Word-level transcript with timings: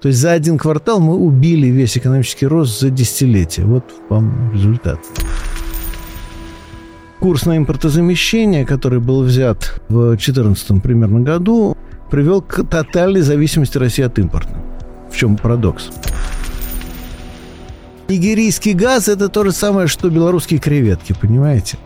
То 0.00 0.08
есть 0.08 0.20
за 0.20 0.32
один 0.32 0.56
квартал 0.56 0.98
мы 0.98 1.14
убили 1.14 1.66
весь 1.66 1.98
экономический 1.98 2.46
рост 2.46 2.80
за 2.80 2.88
десятилетие. 2.88 3.66
Вот 3.66 3.84
вам 4.08 4.50
результат. 4.52 4.98
Курс 7.18 7.44
на 7.44 7.58
импортозамещение, 7.58 8.64
который 8.64 8.98
был 8.98 9.22
взят 9.22 9.78
в 9.88 10.16
2014 10.16 10.82
примерно 10.82 11.20
году, 11.20 11.76
привел 12.10 12.40
к 12.40 12.64
тотальной 12.64 13.20
зависимости 13.20 13.76
России 13.76 14.02
от 14.02 14.18
импорта. 14.18 14.56
В 15.12 15.16
чем 15.16 15.36
парадокс? 15.36 15.90
Нигерийский 18.08 18.72
газ– 18.72 19.08
это 19.08 19.28
то 19.28 19.44
же 19.44 19.52
самое, 19.52 19.86
что 19.86 20.08
белорусские 20.08 20.60
креветки, 20.60 21.14
понимаете? 21.20 21.76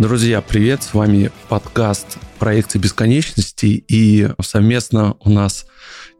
Друзья, 0.00 0.40
привет! 0.40 0.82
С 0.82 0.94
вами 0.94 1.30
подкаст 1.50 2.16
проекции 2.38 2.78
бесконечности 2.78 3.84
и 3.86 4.30
совместно 4.40 5.14
у 5.20 5.28
нас 5.28 5.66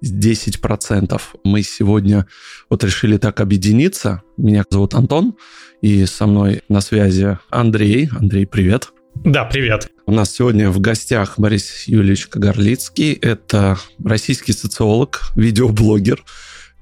10%. 0.05 1.19
Мы 1.45 1.63
сегодня 1.63 2.27
вот 2.69 2.85
решили 2.85 3.17
так 3.17 3.41
объединиться. 3.41 4.21
Меня 4.37 4.65
зовут 4.69 4.93
Антон, 4.93 5.35
и 5.81 6.05
со 6.05 6.27
мной 6.27 6.61
на 6.69 6.83
связи 6.83 7.39
Андрей. 7.49 8.11
Андрей, 8.15 8.47
привет! 8.47 8.91
Да, 9.25 9.47
привет. 9.47 9.89
У 10.05 10.13
нас 10.13 10.31
сегодня 10.31 10.69
в 10.69 10.79
гостях 10.79 11.39
Борис 11.39 11.85
Юрьевич 11.87 12.27
Кагарлицкий. 12.27 13.15
Это 13.15 13.79
российский 14.05 14.53
социолог, 14.53 15.33
видеоблогер, 15.37 16.23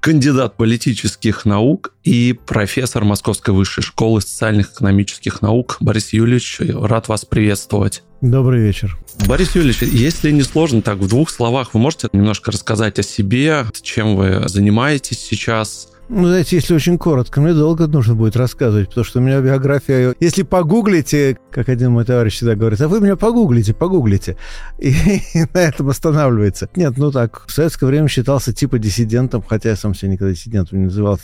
кандидат 0.01 0.57
политических 0.57 1.45
наук 1.45 1.95
и 2.05 2.39
профессор 2.47 3.05
Московской 3.05 3.55
высшей 3.55 3.83
школы 3.83 4.21
социальных 4.21 4.73
экономических 4.73 5.43
наук. 5.43 5.77
Борис 5.81 6.13
Юрьевич, 6.13 6.61
рад 6.61 7.09
вас 7.09 7.25
приветствовать. 7.25 8.03
Добрый 8.21 8.61
вечер. 8.61 8.99
Борис 9.27 9.55
Юрьевич, 9.55 9.83
если 9.83 10.31
не 10.31 10.43
сложно, 10.43 10.83
так 10.83 10.99
в 10.99 11.09
двух 11.09 11.31
словах 11.31 11.75
вы 11.75 11.81
можете 11.81 12.09
немножко 12.13 12.51
рассказать 12.51 12.99
о 12.99 13.03
себе, 13.03 13.65
чем 13.83 14.17
вы 14.17 14.49
занимаетесь 14.49 15.21
сейчас, 15.21 15.89
ну, 16.09 16.27
знаете, 16.29 16.57
если 16.57 16.75
очень 16.75 16.97
коротко, 16.97 17.41
мне 17.41 17.53
долго 17.53 17.87
нужно 17.87 18.15
будет 18.15 18.37
рассказывать, 18.37 18.89
потому 18.89 19.05
что 19.05 19.19
у 19.19 19.23
меня 19.23 19.41
биография... 19.41 20.15
Если 20.21 20.43
погуглите, 20.43 21.39
как 21.51 21.69
один 21.69 21.93
мой 21.93 22.05
товарищ 22.05 22.35
всегда 22.35 22.55
говорит, 22.55 22.81
а 22.81 22.89
вы 22.89 23.01
меня 23.01 23.17
погуглите, 23.17 23.75
погуглите. 23.75 24.37
И, 24.79 24.91
и 25.35 25.45
на 25.55 25.59
этом 25.59 25.89
останавливается. 25.91 26.71
Нет, 26.77 26.95
ну 26.97 27.11
так, 27.11 27.45
в 27.47 27.53
советское 27.53 27.87
время 27.87 28.09
считался 28.09 28.55
типа 28.55 28.79
диссидентом, 28.79 29.43
хотя 29.47 29.71
я 29.71 29.77
сам 29.77 29.95
себя 29.95 30.13
никогда 30.13 30.33
диссидентом 30.33 30.79
не 30.79 30.85
называл. 30.87 31.21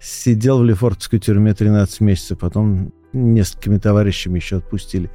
Сидел 0.00 0.60
в 0.60 0.64
Лефортовской 0.64 1.18
тюрьме 1.18 1.52
13 1.52 2.00
месяцев, 2.00 2.38
потом 2.38 2.92
несколькими 3.12 3.78
товарищами 3.78 4.38
еще 4.38 4.58
отпустили, 4.58 5.10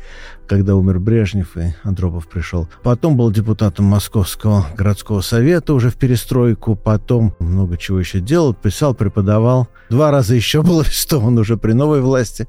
когда 0.48 0.76
умер 0.76 1.00
Брежнев 1.00 1.58
и 1.58 1.74
Андропов 1.84 2.28
пришел. 2.28 2.68
Потом 2.84 3.18
был 3.18 3.32
депутатом 3.32 3.86
Московского 3.86 4.66
городского 4.76 5.22
совета 5.22 5.74
уже 5.74 5.90
в 5.90 5.96
перестройку, 5.96 6.76
потом 6.76 7.36
много 7.40 7.78
чего 7.78 8.00
еще 8.00 8.20
делал, 8.20 8.54
писал, 8.54 8.94
преподавал. 8.94 9.68
Два 9.90 10.12
раза 10.12 10.36
еще 10.36 10.62
был 10.62 10.82
арестован 10.82 11.38
уже 11.38 11.58
при 11.58 11.74
новой 11.74 12.02
власти, 12.02 12.48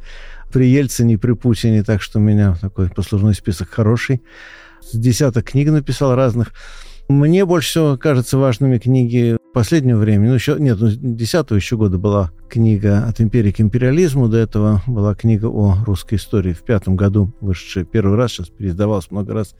при 0.53 0.67
Ельцине 0.69 1.19
при 1.19 1.33
Путине, 1.33 1.83
так 1.83 2.03
что 2.03 2.19
у 2.19 2.23
меня 2.23 2.57
такой 2.61 2.89
послужной 2.89 3.35
список 3.35 3.71
хороший. 3.71 4.23
С 4.81 4.97
десяток 4.97 5.47
книг 5.51 5.71
написал 5.71 6.15
разных. 6.15 6.53
Мне 7.09 7.45
больше 7.45 7.69
всего 7.69 7.97
кажется 7.97 8.37
важными 8.37 8.79
книги 8.79 9.37
последнего 9.57 9.97
времени. 9.97 10.29
Ну, 10.29 10.35
еще, 10.35 10.57
нет, 10.59 10.77
ну, 10.79 10.91
десятого 10.91 11.57
еще 11.57 11.79
года 11.79 11.97
была 11.97 12.31
книга 12.47 13.07
«От 13.09 13.23
империи 13.23 13.53
к 13.53 13.61
империализму». 13.63 14.29
До 14.29 14.37
этого 14.37 14.83
была 14.87 15.15
книга 15.15 15.47
о 15.47 15.79
русской 15.87 16.17
истории. 16.17 16.53
В 16.53 16.63
пятом 16.63 16.95
году 16.95 17.33
вышедшая 17.41 17.85
первый 17.87 18.19
раз, 18.19 18.33
сейчас 18.33 18.51
переиздавалась 18.51 19.11
много 19.11 19.33
раз 19.33 19.55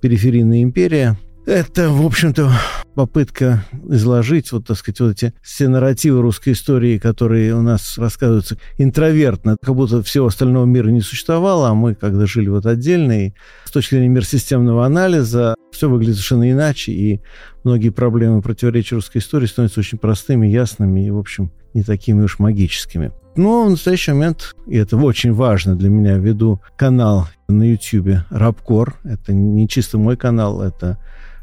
«Периферийная 0.00 0.62
империя». 0.62 1.18
Это, 1.46 1.90
в 1.90 2.04
общем-то, 2.04 2.52
попытка 2.94 3.64
изложить, 3.88 4.52
вот, 4.52 4.66
так 4.66 4.76
сказать, 4.76 5.00
вот 5.00 5.10
эти 5.12 5.34
все 5.42 5.68
нарративы 5.68 6.20
русской 6.20 6.52
истории, 6.52 6.98
которые 6.98 7.54
у 7.54 7.62
нас 7.62 7.96
рассказываются 7.96 8.58
интровертно, 8.78 9.56
как 9.60 9.74
будто 9.74 10.02
всего 10.02 10.26
остального 10.26 10.66
мира 10.66 10.88
не 10.90 11.00
существовало, 11.00 11.70
а 11.70 11.74
мы, 11.74 11.94
когда 11.94 12.26
жили 12.26 12.48
вот 12.48 12.66
отдельно, 12.66 13.26
и 13.26 13.32
с 13.64 13.70
точки 13.70 13.94
зрения 13.94 14.08
мир-системного 14.08 14.84
анализа, 14.84 15.54
все 15.72 15.88
выглядит 15.88 16.16
совершенно 16.16 16.50
иначе, 16.50 16.92
и 16.92 17.20
многие 17.64 17.90
проблемы 17.90 18.42
противоречия 18.42 18.96
русской 18.96 19.18
истории 19.18 19.46
становятся 19.46 19.80
очень 19.80 19.98
простыми, 19.98 20.46
ясными 20.46 21.06
и, 21.06 21.10
в 21.10 21.18
общем, 21.18 21.50
не 21.72 21.82
такими 21.82 22.22
уж 22.22 22.38
магическими. 22.38 23.12
Но 23.36 23.64
в 23.64 23.70
настоящий 23.70 24.12
момент, 24.12 24.54
и 24.66 24.76
это 24.76 24.96
очень 24.96 25.32
важно 25.32 25.76
для 25.76 25.88
меня, 25.88 26.18
веду 26.18 26.60
канал 26.76 27.28
на 27.48 27.62
YouTube 27.62 28.24
«Рабкор». 28.28 28.96
Это 29.04 29.32
не 29.32 29.68
чисто 29.68 29.98
мой 29.98 30.16
канал, 30.16 30.60
это 30.60 30.98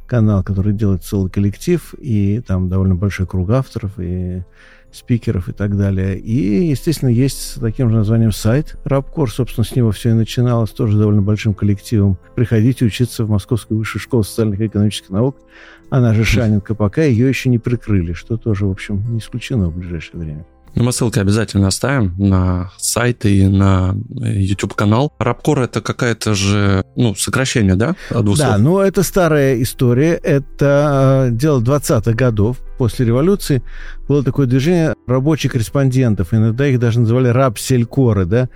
канал, 0.08 0.44
который 0.44 0.74
делает 0.74 1.04
целый 1.04 1.30
коллектив, 1.30 1.94
и 2.00 2.42
там 2.42 2.70
довольно 2.70 2.96
большой 2.96 3.28
круг 3.28 3.50
авторов 3.52 3.92
и 4.00 4.44
спикеров 4.92 5.50
и 5.50 5.52
так 5.52 5.78
далее. 5.78 6.18
И, 6.18 6.68
естественно, 6.68 7.10
есть 7.10 7.40
с 7.40 7.60
таким 7.60 7.90
же 7.90 7.98
названием 7.98 8.32
сайт 8.32 8.78
Рабкор. 8.84 9.32
Собственно, 9.32 9.66
с 9.66 9.76
него 9.76 9.92
все 9.92 10.10
и 10.10 10.14
начиналось, 10.14 10.72
тоже 10.72 10.98
довольно 10.98 11.22
большим 11.22 11.54
коллективом. 11.54 12.18
Приходите 12.36 12.86
учиться 12.86 13.26
в 13.26 13.30
Московскую 13.30 13.78
высшую 13.78 14.02
школу 14.02 14.24
социальных 14.24 14.60
и 14.62 14.68
экономических 14.68 15.10
наук. 15.10 15.38
Она 15.90 16.14
же 16.14 16.24
Шаненко, 16.24 16.74
пока 16.74 17.04
ее 17.04 17.28
еще 17.28 17.50
не 17.50 17.60
прикрыли, 17.60 18.14
что 18.14 18.38
тоже, 18.38 18.66
в 18.66 18.72
общем, 18.72 19.04
не 19.12 19.20
исключено 19.20 19.70
в 19.70 19.78
ближайшее 19.78 20.20
время. 20.22 20.46
Ну, 20.78 20.84
мы 20.84 20.92
ссылки 20.92 21.18
обязательно 21.18 21.70
оставим 21.70 22.14
на 22.20 22.70
сайт 22.78 23.26
и 23.26 23.48
на 23.48 23.96
YouTube-канал. 24.12 25.12
Рабкор— 25.18 25.60
это 25.62 25.82
какая-то 25.82 26.36
же, 26.36 26.84
ну, 26.96 27.16
сокращение, 27.16 27.74
да? 27.76 27.96
Да, 28.12 28.60
ну, 28.60 28.78
это 28.78 29.02
старая 29.02 29.60
история. 29.60 30.14
Это 30.14 31.30
э, 31.30 31.32
дело 31.32 31.62
20-х 31.62 32.14
годов 32.14 32.58
после 32.78 33.08
революции. 33.08 33.64
Было 34.08 34.24
такое 34.24 34.46
движение 34.46 34.94
рабочих 35.08 35.54
корреспондентов. 35.54 36.32
Иногда 36.36 36.68
их 36.68 36.80
даже 36.80 37.00
называли 37.00 37.30
раб-селькоры, 37.30 38.26
да? 38.26 38.48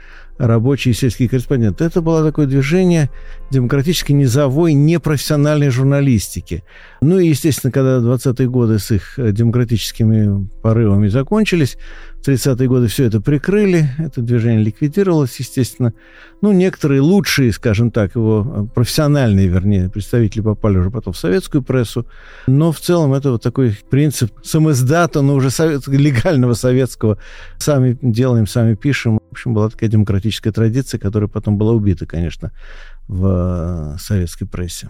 рабочие 0.41 0.93
сельские 0.95 1.29
корреспонденты. 1.29 1.83
Это 1.83 2.01
было 2.01 2.25
такое 2.25 2.47
движение 2.47 3.11
демократической 3.51 4.13
низовой 4.13 4.73
непрофессиональной 4.73 5.69
журналистики. 5.69 6.63
Ну 7.01 7.19
и, 7.19 7.27
естественно, 7.27 7.71
когда 7.71 7.97
20-е 7.97 8.49
годы 8.49 8.79
с 8.79 8.89
их 8.91 9.13
демократическими 9.17 10.47
порывами 10.63 11.09
закончились, 11.09 11.77
30-е 12.27 12.67
годы 12.67 12.87
все 12.87 13.05
это 13.05 13.19
прикрыли, 13.19 13.89
это 13.97 14.21
движение 14.21 14.63
ликвидировалось, 14.63 15.35
естественно. 15.39 15.93
Ну, 16.41 16.51
некоторые 16.51 17.01
лучшие, 17.01 17.51
скажем 17.51 17.91
так, 17.91 18.15
его 18.15 18.69
профессиональные, 18.73 19.47
вернее, 19.47 19.89
представители 19.89 20.41
попали 20.41 20.77
уже 20.77 20.91
потом 20.91 21.13
в 21.13 21.17
советскую 21.17 21.63
прессу. 21.63 22.05
Но 22.47 22.71
в 22.71 22.79
целом 22.79 23.13
это 23.13 23.31
вот 23.31 23.41
такой 23.41 23.77
принцип 23.89 24.31
самоиздата, 24.43 25.21
но 25.21 25.35
уже 25.35 25.49
совет, 25.49 25.87
легального 25.87 26.53
советского. 26.53 27.17
Сами 27.57 27.97
делаем, 28.01 28.47
сами 28.47 28.75
пишем. 28.75 29.19
В 29.29 29.31
общем, 29.31 29.53
была 29.53 29.69
такая 29.69 29.89
демократическая 29.89 30.51
традиция, 30.51 30.99
которая 30.99 31.27
потом 31.27 31.57
была 31.57 31.73
убита, 31.73 32.05
конечно, 32.05 32.51
в 33.07 33.97
советской 33.99 34.45
прессе. 34.45 34.89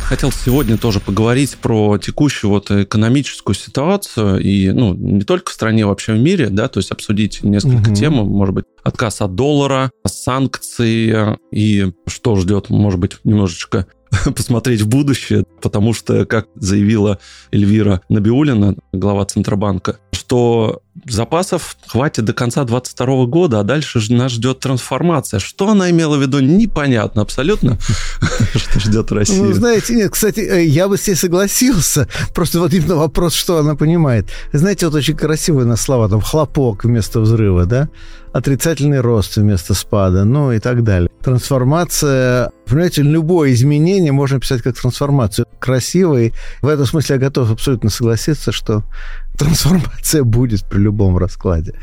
Хотел 0.00 0.30
сегодня 0.32 0.76
тоже 0.76 1.00
поговорить 1.00 1.56
про 1.56 1.98
текущую 1.98 2.50
вот 2.50 2.70
экономическую 2.70 3.54
ситуацию 3.54 4.40
и, 4.40 4.70
ну, 4.70 4.94
не 4.94 5.22
только 5.22 5.50
в 5.50 5.54
стране, 5.54 5.86
вообще 5.86 6.12
в 6.12 6.18
мире, 6.18 6.48
да, 6.50 6.68
то 6.68 6.78
есть 6.78 6.90
обсудить 6.90 7.42
несколько 7.42 7.88
угу. 7.88 7.94
тем, 7.94 8.14
может 8.14 8.54
быть, 8.54 8.64
отказ 8.82 9.20
от 9.20 9.34
доллара, 9.34 9.90
санкции 10.06 11.38
и 11.52 11.92
что 12.06 12.36
ждет, 12.36 12.70
может 12.70 13.00
быть, 13.00 13.18
немножечко 13.24 13.86
посмотреть 14.36 14.82
в 14.82 14.88
будущее, 14.88 15.44
потому 15.60 15.94
что, 15.94 16.26
как 16.26 16.46
заявила 16.54 17.18
Эльвира 17.50 18.02
Набиулина, 18.08 18.76
глава 18.92 19.24
Центробанка, 19.24 19.98
что 20.12 20.82
запасов 21.06 21.76
хватит 21.86 22.24
до 22.24 22.32
конца 22.32 22.64
2022 22.64 23.26
года, 23.26 23.60
а 23.60 23.62
дальше 23.62 24.00
нас 24.12 24.32
ждет 24.32 24.60
трансформация. 24.60 25.40
Что 25.40 25.70
она 25.70 25.90
имела 25.90 26.16
в 26.16 26.22
виду, 26.22 26.40
непонятно 26.40 27.22
абсолютно, 27.22 27.78
что 28.54 28.80
ждет 28.80 29.10
Россию. 29.12 29.44
Ну, 29.44 29.52
знаете, 29.52 29.94
нет, 29.94 30.10
кстати, 30.10 30.40
э, 30.40 30.64
я 30.64 30.88
бы 30.88 30.98
с 30.98 31.06
ней 31.06 31.14
согласился. 31.14 32.08
Просто 32.34 32.60
вот 32.60 32.72
именно 32.74 32.96
вопрос, 32.96 33.34
что 33.34 33.58
она 33.58 33.74
понимает. 33.74 34.26
Знаете, 34.52 34.86
вот 34.86 34.94
очень 34.94 35.16
красивые 35.16 35.66
на 35.66 35.76
слова, 35.76 36.08
там, 36.08 36.20
хлопок 36.20 36.84
вместо 36.84 37.20
взрыва, 37.20 37.64
да? 37.64 37.88
Отрицательный 38.32 39.00
рост 39.00 39.36
вместо 39.36 39.74
спада, 39.74 40.24
ну 40.24 40.52
и 40.52 40.58
так 40.58 40.82
далее. 40.82 41.10
Трансформация, 41.22 42.50
понимаете, 42.66 43.02
любое 43.02 43.52
изменение 43.52 44.12
можно 44.12 44.40
писать 44.40 44.62
как 44.62 44.76
трансформацию. 44.76 45.46
Красивый. 45.58 46.32
В 46.62 46.68
этом 46.68 46.86
смысле 46.86 47.16
я 47.16 47.20
готов 47.20 47.50
абсолютно 47.50 47.90
согласиться, 47.90 48.50
что 48.50 48.82
трансформация 49.38 50.24
будет 50.24 50.64
при 50.64 50.78
любом 50.78 51.18
раскладе. 51.18 51.74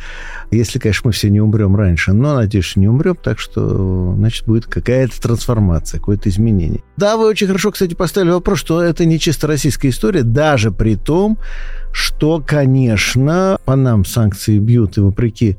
Если, 0.51 0.79
конечно, 0.79 1.01
мы 1.05 1.11
все 1.11 1.29
не 1.29 1.39
умрем 1.39 1.75
раньше. 1.75 2.13
Но, 2.13 2.35
надеюсь, 2.35 2.75
не 2.75 2.87
умрем, 2.87 3.15
так 3.15 3.39
что, 3.39 4.13
значит, 4.17 4.45
будет 4.45 4.65
какая-то 4.65 5.21
трансформация, 5.21 5.99
какое-то 5.99 6.29
изменение. 6.29 6.83
Да, 6.97 7.15
вы 7.15 7.27
очень 7.27 7.47
хорошо, 7.47 7.71
кстати, 7.71 7.93
поставили 7.93 8.31
вопрос, 8.31 8.59
что 8.59 8.81
это 8.81 9.05
не 9.05 9.19
чисто 9.19 9.47
российская 9.47 9.89
история, 9.89 10.23
даже 10.23 10.71
при 10.71 10.95
том, 10.95 11.37
что, 11.91 12.43
конечно, 12.45 13.59
по 13.65 13.75
нам 13.75 14.03
санкции 14.05 14.59
бьют, 14.59 14.97
и 14.97 15.01
вопреки 15.01 15.57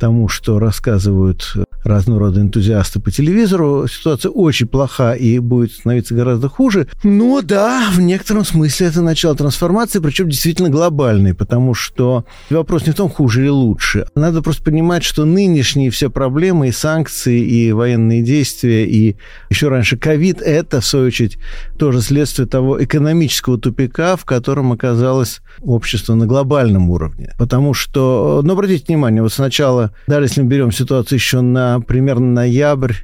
тому, 0.00 0.28
что 0.28 0.58
рассказывают 0.58 1.54
разного 1.84 2.20
рода 2.20 2.40
энтузиасты 2.40 3.00
по 3.00 3.10
телевизору, 3.10 3.86
ситуация 3.88 4.30
очень 4.30 4.66
плоха 4.66 5.14
и 5.14 5.38
будет 5.38 5.72
становиться 5.72 6.14
гораздо 6.14 6.48
хуже. 6.48 6.88
Но 7.02 7.40
да, 7.42 7.88
в 7.92 8.00
некотором 8.00 8.44
смысле 8.44 8.88
это 8.88 9.02
начало 9.02 9.34
трансформации, 9.34 9.98
причем 9.98 10.28
действительно 10.28 10.68
глобальной, 10.68 11.34
потому 11.34 11.74
что 11.74 12.24
вопрос 12.50 12.86
не 12.86 12.92
в 12.92 12.96
том, 12.96 13.08
хуже 13.08 13.42
или 13.42 13.48
лучше. 13.48 14.06
Надо 14.14 14.42
просто 14.42 14.62
понимать, 14.62 15.04
что 15.04 15.24
нынешние 15.24 15.90
все 15.90 16.10
проблемы 16.10 16.68
и 16.68 16.72
санкции, 16.72 17.40
и 17.40 17.72
военные 17.72 18.22
действия, 18.22 18.86
и 18.86 19.16
еще 19.48 19.68
раньше 19.68 19.96
ковид, 19.96 20.42
это, 20.42 20.80
в 20.80 20.86
свою 20.86 21.06
очередь, 21.06 21.38
тоже 21.78 22.02
следствие 22.02 22.46
того 22.46 22.82
экономического 22.82 23.58
тупика, 23.58 24.16
в 24.16 24.24
котором 24.24 24.72
оказалось 24.72 25.40
общество 25.62 26.14
на 26.14 26.26
глобальном 26.26 26.90
уровне. 26.90 27.34
Потому 27.38 27.74
что, 27.74 28.40
ну, 28.44 28.52
обратите 28.52 28.84
внимание, 28.88 29.22
вот 29.22 29.32
сначала, 29.32 29.92
даже 30.06 30.26
если 30.26 30.42
мы 30.42 30.48
берем 30.48 30.72
ситуацию 30.72 31.18
еще 31.18 31.40
на 31.40 31.69
примерно 31.78 32.32
ноябрь 32.32 32.94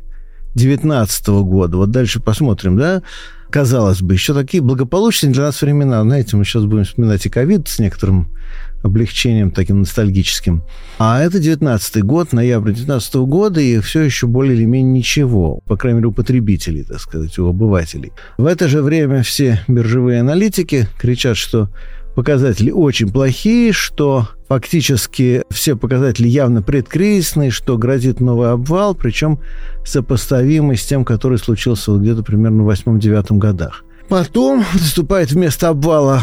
2019 0.55 1.29
года, 1.45 1.77
вот 1.77 1.91
дальше 1.91 2.19
посмотрим, 2.19 2.77
да, 2.77 3.03
казалось 3.51 4.03
бы, 4.03 4.15
еще 4.15 4.35
такие 4.35 4.63
благополучные 4.63 5.33
для 5.33 5.45
нас 5.45 5.61
времена. 5.61 6.03
Знаете, 6.03 6.37
мы 6.37 6.45
сейчас 6.45 6.65
будем 6.65 6.85
вспоминать 6.85 7.27
и 7.27 7.29
ковид 7.29 7.69
с 7.69 7.79
некоторым 7.79 8.29
облегчением 8.83 9.51
таким 9.51 9.81
ностальгическим. 9.81 10.63
А 10.99 11.21
это 11.21 11.39
19 11.39 12.03
год, 12.05 12.33
ноябрь 12.33 12.73
19 12.73 13.15
года, 13.17 13.61
и 13.61 13.81
все 13.81 14.03
еще 14.03 14.27
более 14.27 14.55
или 14.57 14.65
менее 14.65 14.95
ничего, 14.99 15.61
по 15.67 15.77
крайней 15.77 15.99
мере, 15.99 16.09
у 16.09 16.13
потребителей, 16.13 16.85
так 16.85 17.01
сказать, 17.01 17.39
у 17.39 17.49
обывателей. 17.49 18.13
В 18.39 18.47
это 18.47 18.69
же 18.69 18.83
время 18.83 19.23
все 19.23 19.61
биржевые 19.69 20.21
аналитики 20.21 20.89
кричат, 20.99 21.37
что 21.37 21.69
показатели 22.17 22.71
очень 22.71 23.13
плохие, 23.13 23.73
что 23.73 24.27
фактически 24.49 25.43
все 25.51 25.77
показатели 25.77 26.27
явно 26.27 26.63
предкризисные, 26.63 27.51
что 27.51 27.77
грозит 27.77 28.21
новый 28.21 28.51
обвал, 28.51 28.95
причем 28.95 29.39
сопоставимый 29.85 30.79
с 30.79 30.85
тем, 30.85 31.05
который 31.05 31.39
случился 31.39 31.93
вот 31.93 32.01
где-то 32.01 32.23
примерно 32.23 32.65
в 32.65 32.71
8-9 32.71 33.37
годах. 33.37 33.85
Потом 34.09 34.65
наступает 34.73 35.31
вместо 35.31 35.69
обвала 35.69 36.23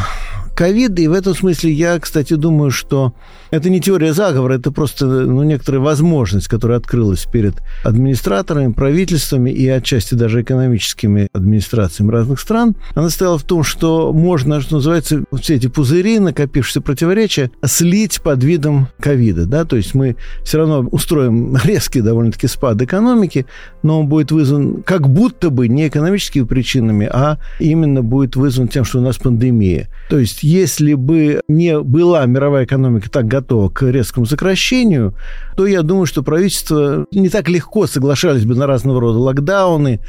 ковид, 0.56 1.00
и 1.00 1.08
в 1.08 1.14
этом 1.14 1.36
смысле 1.36 1.72
я, 1.72 2.00
кстати, 2.00 2.34
думаю, 2.34 2.72
что 2.72 3.14
это 3.54 3.70
не 3.70 3.80
теория 3.80 4.14
заговора, 4.14 4.56
это 4.56 4.72
просто 4.72 5.06
ну, 5.06 5.44
некоторая 5.44 5.80
возможность, 5.80 6.48
которая 6.48 6.80
открылась 6.80 7.26
перед 7.26 7.62
администраторами, 7.84 8.74
правительствами 8.74 9.52
и 9.52 9.68
отчасти 9.68 10.16
даже 10.16 10.42
экономическими 10.42 11.28
администрациями 11.34 12.10
разных 12.10 12.40
стран. 12.40 12.76
Она 12.96 13.12
стояла 13.12 13.38
в 13.38 13.44
том, 13.44 13.62
что 13.64 14.12
можно, 14.12 14.60
что 14.60 14.78
называется, 14.78 15.24
все 15.40 15.54
эти 15.54 15.68
пузыри, 15.68 16.18
накопившиеся 16.18 16.82
противоречия, 16.82 17.52
слить 17.64 18.22
под 18.24 18.44
видом 18.44 18.88
ковида. 19.00 19.46
Да? 19.46 19.66
То 19.66 19.76
есть 19.76 19.94
мы 19.94 20.16
все 20.44 20.58
равно 20.58 20.80
устроим 20.90 21.56
резкий 21.64 22.02
довольно-таки 22.02 22.48
спад 22.48 22.82
экономики, 22.82 23.46
но 23.84 24.00
он 24.00 24.08
будет 24.08 24.32
вызван 24.32 24.82
как 24.82 25.08
будто 25.08 25.52
бы 25.52 25.68
не 25.68 25.90
экономическими 25.90 26.46
причинами, 26.46 27.08
а 27.12 27.38
именно 27.60 28.02
будет 28.02 28.36
вызван 28.36 28.68
тем, 28.68 28.84
что 28.84 28.98
у 28.98 29.04
нас 29.04 29.18
пандемия. 29.18 29.90
То 30.10 30.18
есть 30.18 30.42
если 30.42 30.96
бы 30.96 31.42
не 31.48 31.80
была 31.80 32.26
мировая 32.26 32.66
экономика 32.66 33.12
так 33.12 33.28
готова 33.28 33.43
готова 33.44 33.70
к 33.70 33.84
резкому 33.84 34.26
сокращению, 34.26 35.14
то 35.58 35.68
я 35.68 35.84
думаю, 35.84 36.06
что 36.06 36.24
правительство 36.24 37.06
не 37.12 37.30
так 37.30 37.50
легко 37.50 37.88
соглашались 37.88 38.46
бы 38.46 38.56
на 38.56 38.66
разного 38.66 39.02
рода 39.02 39.20
локдауны, 39.20 40.00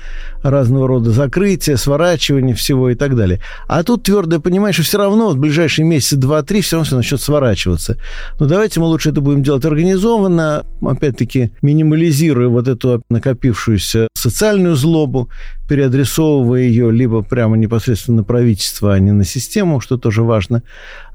разного 0.43 0.87
рода 0.87 1.11
закрытия, 1.11 1.77
сворачивания 1.77 2.55
всего 2.55 2.91
и 2.91 2.95
так 2.95 3.17
далее. 3.17 3.41
А 3.67 3.83
тут 3.83 4.05
твердо 4.05 4.41
понимаешь, 4.41 4.77
что 4.77 4.85
все 4.85 4.99
равно 4.99 5.31
в 5.31 5.37
ближайшие 5.37 5.85
месяцы 5.85 6.17
два-три 6.17 6.61
все 6.61 6.77
равно 6.77 6.87
все 6.87 6.97
начнет 6.97 7.21
сворачиваться. 7.21 7.99
Но 8.39 8.47
давайте 8.47 8.81
мы 8.81 8.87
лучше 8.87 9.11
это 9.11 9.21
будем 9.21 9.43
делать 9.43 9.65
организованно, 9.65 10.65
опять-таки 10.81 11.53
минимализируя 11.61 12.49
вот 12.49 12.69
эту 12.69 13.03
накопившуюся 13.11 14.09
социальную 14.15 14.77
злобу, 14.77 15.29
переадресовывая 15.69 16.63
ее 16.63 16.91
либо 16.91 17.23
прямо 17.23 17.57
непосредственно 17.57 18.19
на 18.19 18.25
правительство, 18.25 18.95
а 18.95 18.99
не 18.99 19.13
на 19.13 19.25
систему, 19.25 19.81
что 19.81 19.97
тоже 19.97 20.23
важно. 20.23 20.63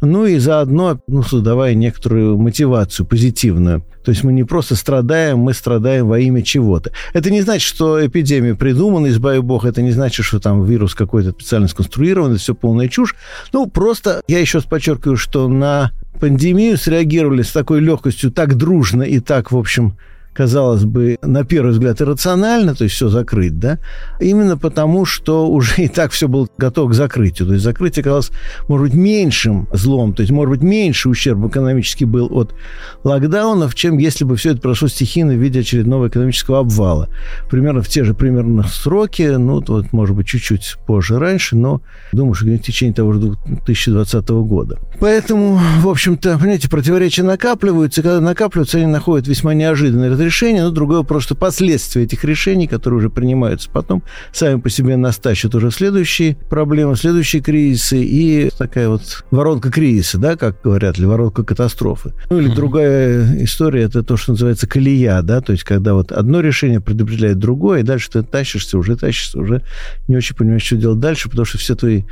Ну 0.02 0.26
и 0.26 0.38
заодно 0.38 1.00
ну, 1.08 1.24
создавая 1.24 1.76
некоторую 1.76 2.09
мотивацию 2.16 3.06
позитивную. 3.06 3.84
То 4.04 4.12
есть 4.12 4.24
мы 4.24 4.34
не 4.34 4.44
просто 4.44 4.76
страдаем, 4.76 5.40
мы 5.40 5.54
страдаем 5.54 6.08
во 6.08 6.20
имя 6.20 6.42
чего-то. 6.42 6.92
Это 7.14 7.30
не 7.32 7.42
значит, 7.42 7.68
что 7.68 8.06
эпидемия 8.06 8.56
придумана, 8.56 9.08
избави 9.08 9.40
бог, 9.40 9.66
это 9.66 9.82
не 9.82 9.92
значит, 9.92 10.26
что 10.26 10.40
там 10.40 10.64
вирус 10.64 10.96
какой-то 10.96 11.32
специально 11.32 11.68
сконструирован, 11.68 12.32
это 12.32 12.40
все 12.40 12.56
полная 12.56 12.88
чушь. 12.88 13.16
Ну, 13.54 13.68
просто 13.68 14.22
я 14.28 14.40
еще 14.40 14.60
раз 14.60 14.66
подчеркиваю, 14.66 15.18
что 15.18 15.48
на 15.48 15.92
пандемию 16.20 16.78
среагировали 16.78 17.42
с 17.42 17.52
такой 17.52 17.82
легкостью, 17.82 18.32
так 18.32 18.56
дружно 18.56 19.04
и 19.04 19.20
так, 19.20 19.52
в 19.52 19.58
общем, 19.58 19.98
казалось 20.40 20.86
бы, 20.86 21.18
на 21.22 21.44
первый 21.44 21.72
взгляд 21.72 22.02
иррационально, 22.02 22.74
то 22.74 22.86
есть 22.86 22.96
все 22.96 23.10
закрыть, 23.10 23.60
да, 23.60 23.78
именно 24.22 24.58
потому, 24.58 25.04
что 25.04 25.46
уже 25.50 25.82
и 25.84 25.90
так 25.90 26.14
все 26.14 26.30
было 26.30 26.48
готово 26.58 26.92
к 26.92 26.94
закрытию. 26.94 27.46
То 27.46 27.56
есть 27.56 27.66
закрытие 27.66 28.06
казалось, 28.06 28.32
может 28.70 28.88
быть, 28.88 28.94
меньшим 28.94 29.68
злом, 29.74 30.14
то 30.14 30.22
есть, 30.22 30.32
может 30.32 30.52
быть, 30.52 30.62
меньше 30.62 31.10
ущерб 31.10 31.46
экономический 31.46 32.06
был 32.06 32.30
от 32.32 32.56
локдаунов, 33.04 33.76
чем 33.76 33.98
если 33.98 34.24
бы 34.24 34.38
все 34.38 34.52
это 34.52 34.62
прошло 34.62 34.88
стихийно 34.88 35.34
в 35.34 35.44
виде 35.44 35.60
очередного 35.60 36.08
экономического 36.08 36.60
обвала. 36.60 37.10
Примерно 37.50 37.82
в 37.82 37.90
те 37.90 38.06
же 38.06 38.14
примерно 38.14 38.64
сроки, 38.64 39.24
ну, 39.24 39.62
вот, 39.68 39.92
может 39.92 40.16
быть, 40.16 40.28
чуть-чуть 40.28 40.78
позже, 40.88 41.20
раньше, 41.20 41.58
но 41.58 41.82
думаю, 42.14 42.34
что 42.34 42.46
в 42.46 42.60
течение 42.60 42.96
того 42.96 43.12
же 43.12 43.20
2020 43.20 44.30
года. 44.30 44.80
Поэтому, 45.02 45.60
в 45.82 45.90
общем-то, 45.90 46.38
понимаете, 46.38 46.70
противоречия 46.70 47.24
накапливаются, 47.24 48.00
и 48.00 48.04
когда 48.06 48.22
накапливаются, 48.22 48.78
они 48.78 48.88
находят 48.88 49.28
весьма 49.28 49.54
неожиданные 49.54 50.10
решения, 50.30 50.64
но 50.64 50.70
другое 50.70 51.02
просто 51.02 51.34
последствия 51.34 52.04
этих 52.04 52.24
решений, 52.24 52.68
которые 52.68 53.00
уже 53.00 53.10
принимаются 53.10 53.70
потом, 53.72 54.04
сами 54.32 54.60
по 54.60 54.70
себе 54.70 54.96
нас 54.96 55.18
тащат 55.18 55.56
уже 55.56 55.72
следующие 55.72 56.36
проблемы, 56.50 56.96
следующие 56.96 57.42
кризисы 57.42 58.04
и 58.04 58.52
такая 58.58 58.90
вот 58.90 59.26
воронка 59.32 59.72
кризиса, 59.72 60.20
да, 60.20 60.36
как 60.36 60.62
говорят, 60.64 61.00
или 61.00 61.06
воронка 61.06 61.44
катастрофы. 61.44 62.14
Ну 62.30 62.40
или 62.40 62.48
другая 62.50 63.44
история, 63.44 63.84
это 63.84 64.04
то, 64.04 64.18
что 64.18 64.34
называется 64.34 64.68
колея, 64.68 65.22
да, 65.24 65.42
то 65.42 65.52
есть 65.52 65.64
когда 65.64 65.96
вот 65.96 66.12
одно 66.12 66.42
решение 66.42 66.80
предопределяет 66.80 67.40
другое, 67.40 67.80
и 67.80 67.84
дальше 67.84 68.12
ты 68.12 68.22
тащишься, 68.22 68.78
уже 68.78 68.96
тащишься, 68.96 69.40
уже 69.40 69.64
не 70.08 70.16
очень 70.16 70.36
понимаешь, 70.36 70.64
что 70.64 70.76
делать 70.76 71.00
дальше, 71.00 71.30
потому 71.30 71.46
что 71.46 71.58
все 71.58 71.76
твои 71.76 72.04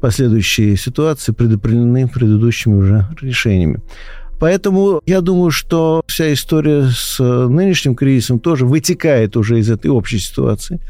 последующие 0.00 0.76
ситуации 0.76 1.32
предопределены 1.32 2.08
предыдущими 2.08 2.74
уже 2.74 3.06
решениями. 3.20 3.82
Поэтому 4.38 5.00
я 5.06 5.20
думаю, 5.20 5.50
что 5.50 6.02
вся 6.06 6.32
история 6.32 6.88
с 6.94 7.18
э, 7.20 7.46
нынешним 7.48 7.94
кризисом 7.94 8.38
тоже 8.38 8.66
вытекает 8.66 9.36
уже 9.36 9.58
из 9.58 9.70
этой 9.70 9.88
общей 9.88 10.18
ситуации. 10.18 10.80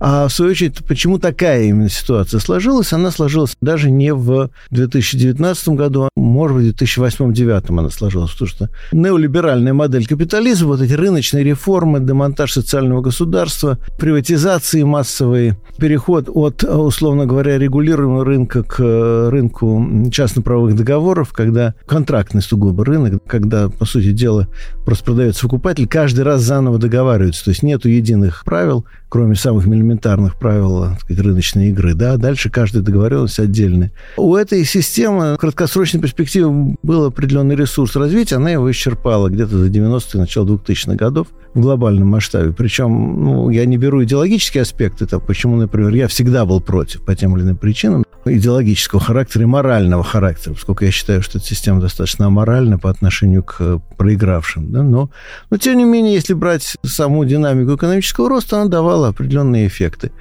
А 0.00 0.28
в 0.28 0.32
свою 0.32 0.52
очередь, 0.52 0.78
почему 0.86 1.18
такая 1.18 1.64
именно 1.64 1.88
ситуация 1.88 2.40
сложилась? 2.40 2.92
Она 2.92 3.10
сложилась 3.10 3.56
даже 3.60 3.90
не 3.90 4.12
в 4.12 4.50
2019 4.70 5.68
году, 5.70 6.04
а, 6.04 6.08
может 6.16 6.56
быть, 6.56 6.74
в 6.74 6.82
2008-2009 6.82 7.64
она 7.68 7.90
сложилась, 7.90 8.30
потому 8.32 8.48
что 8.48 8.68
неолиберальная 8.92 9.72
модель 9.72 10.06
капитализма, 10.06 10.68
вот 10.68 10.80
эти 10.80 10.92
рыночные 10.92 11.44
реформы, 11.44 12.00
демонтаж 12.00 12.52
социального 12.52 13.00
государства, 13.00 13.78
приватизации 13.98 14.82
массовые, 14.82 15.56
переход 15.78 16.28
от, 16.28 16.62
условно 16.64 17.26
говоря, 17.26 17.58
регулируемого 17.58 18.24
рынка 18.24 18.62
к 18.62 18.80
э, 18.80 19.28
рынку 19.30 20.10
частно-правовых 20.12 20.76
договоров, 20.76 21.32
когда 21.32 21.74
контрактный 21.86 22.42
сугубо 22.42 22.83
рынок, 22.84 23.22
когда, 23.26 23.68
по 23.68 23.84
сути 23.84 24.12
дела, 24.12 24.48
просто 24.84 25.04
продается 25.04 25.42
покупатель, 25.42 25.86
каждый 25.86 26.24
раз 26.24 26.42
заново 26.42 26.78
договаривается. 26.78 27.44
То 27.44 27.50
есть 27.50 27.62
нету 27.62 27.88
единых 27.88 28.44
правил, 28.44 28.84
кроме 29.08 29.34
самых 29.34 29.66
элементарных 29.66 30.38
правил 30.38 30.96
сказать, 31.00 31.24
рыночной 31.24 31.68
игры. 31.68 31.94
Да? 31.94 32.16
Дальше 32.16 32.50
каждая 32.50 32.82
договоренность 32.82 33.38
отдельная. 33.38 33.92
У 34.16 34.34
этой 34.36 34.64
системы 34.64 35.34
в 35.34 35.38
краткосрочной 35.38 36.00
перспективе 36.00 36.76
был 36.82 37.04
определенный 37.04 37.56
ресурс 37.56 37.96
развития, 37.96 38.36
она 38.36 38.50
его 38.50 38.70
исчерпала 38.70 39.28
где-то 39.28 39.58
за 39.58 39.66
90-е, 39.68 40.20
начало 40.20 40.46
2000-х 40.46 40.94
годов 40.96 41.28
в 41.54 41.60
глобальном 41.60 42.08
масштабе. 42.08 42.52
Причем 42.52 43.24
ну, 43.24 43.50
я 43.50 43.64
не 43.64 43.76
беру 43.76 44.02
идеологические 44.02 44.62
аспекты, 44.62 45.06
там, 45.06 45.20
почему, 45.20 45.56
например, 45.56 45.94
я 45.94 46.08
всегда 46.08 46.44
был 46.44 46.60
против 46.60 47.02
по 47.02 47.14
тем 47.14 47.36
или 47.36 47.44
иным 47.44 47.56
причинам, 47.56 48.04
идеологического 48.26 49.00
характера 49.00 49.42
и 49.42 49.46
морального 49.46 50.02
характера, 50.02 50.54
поскольку 50.54 50.84
я 50.84 50.90
считаю, 50.90 51.22
что 51.22 51.38
эта 51.38 51.46
система 51.46 51.80
достаточно 51.80 52.26
аморальна 52.26 52.78
по 52.78 52.90
отношению 52.90 53.42
к 53.42 53.80
проигравшим. 53.96 54.72
Да? 54.72 54.82
Но, 54.82 55.10
но, 55.50 55.56
тем 55.56 55.78
не 55.78 55.84
менее, 55.84 56.14
если 56.14 56.34
брать 56.34 56.76
саму 56.84 57.24
динамику 57.24 57.76
экономического 57.76 58.28
роста, 58.28 58.60
она 58.60 58.70
давала 58.70 59.08
определенные 59.08 59.66
эффекты. 59.66 60.12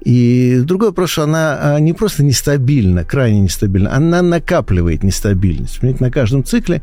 И 0.00 0.60
другой 0.62 0.88
вопрос, 0.88 1.10
что 1.10 1.24
она 1.24 1.58
а, 1.60 1.80
не 1.80 1.92
просто 1.92 2.22
нестабильна, 2.22 3.04
крайне 3.04 3.40
нестабильна, 3.40 3.94
она 3.94 4.22
накапливает 4.22 5.02
нестабильность. 5.02 5.80
Понимаете, 5.80 6.04
на 6.04 6.10
каждом 6.10 6.44
цикле 6.44 6.82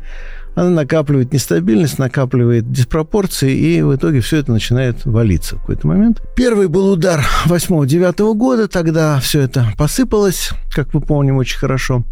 она 0.56 0.70
накапливает 0.70 1.32
нестабильность, 1.34 1.98
накапливает 1.98 2.72
диспропорции, 2.72 3.54
и 3.54 3.82
в 3.82 3.94
итоге 3.94 4.20
все 4.20 4.38
это 4.38 4.52
начинает 4.52 5.04
валиться 5.04 5.56
в 5.56 5.60
какой-то 5.60 5.86
момент. 5.86 6.22
Первый 6.34 6.68
был 6.68 6.90
удар 6.90 7.24
8-9 7.44 8.34
года, 8.34 8.66
тогда 8.66 9.20
все 9.20 9.42
это 9.42 9.66
посыпалось, 9.76 10.50
как 10.74 10.94
мы 10.94 11.02
помним 11.02 11.36
очень 11.36 11.58
хорошо. 11.58 12.04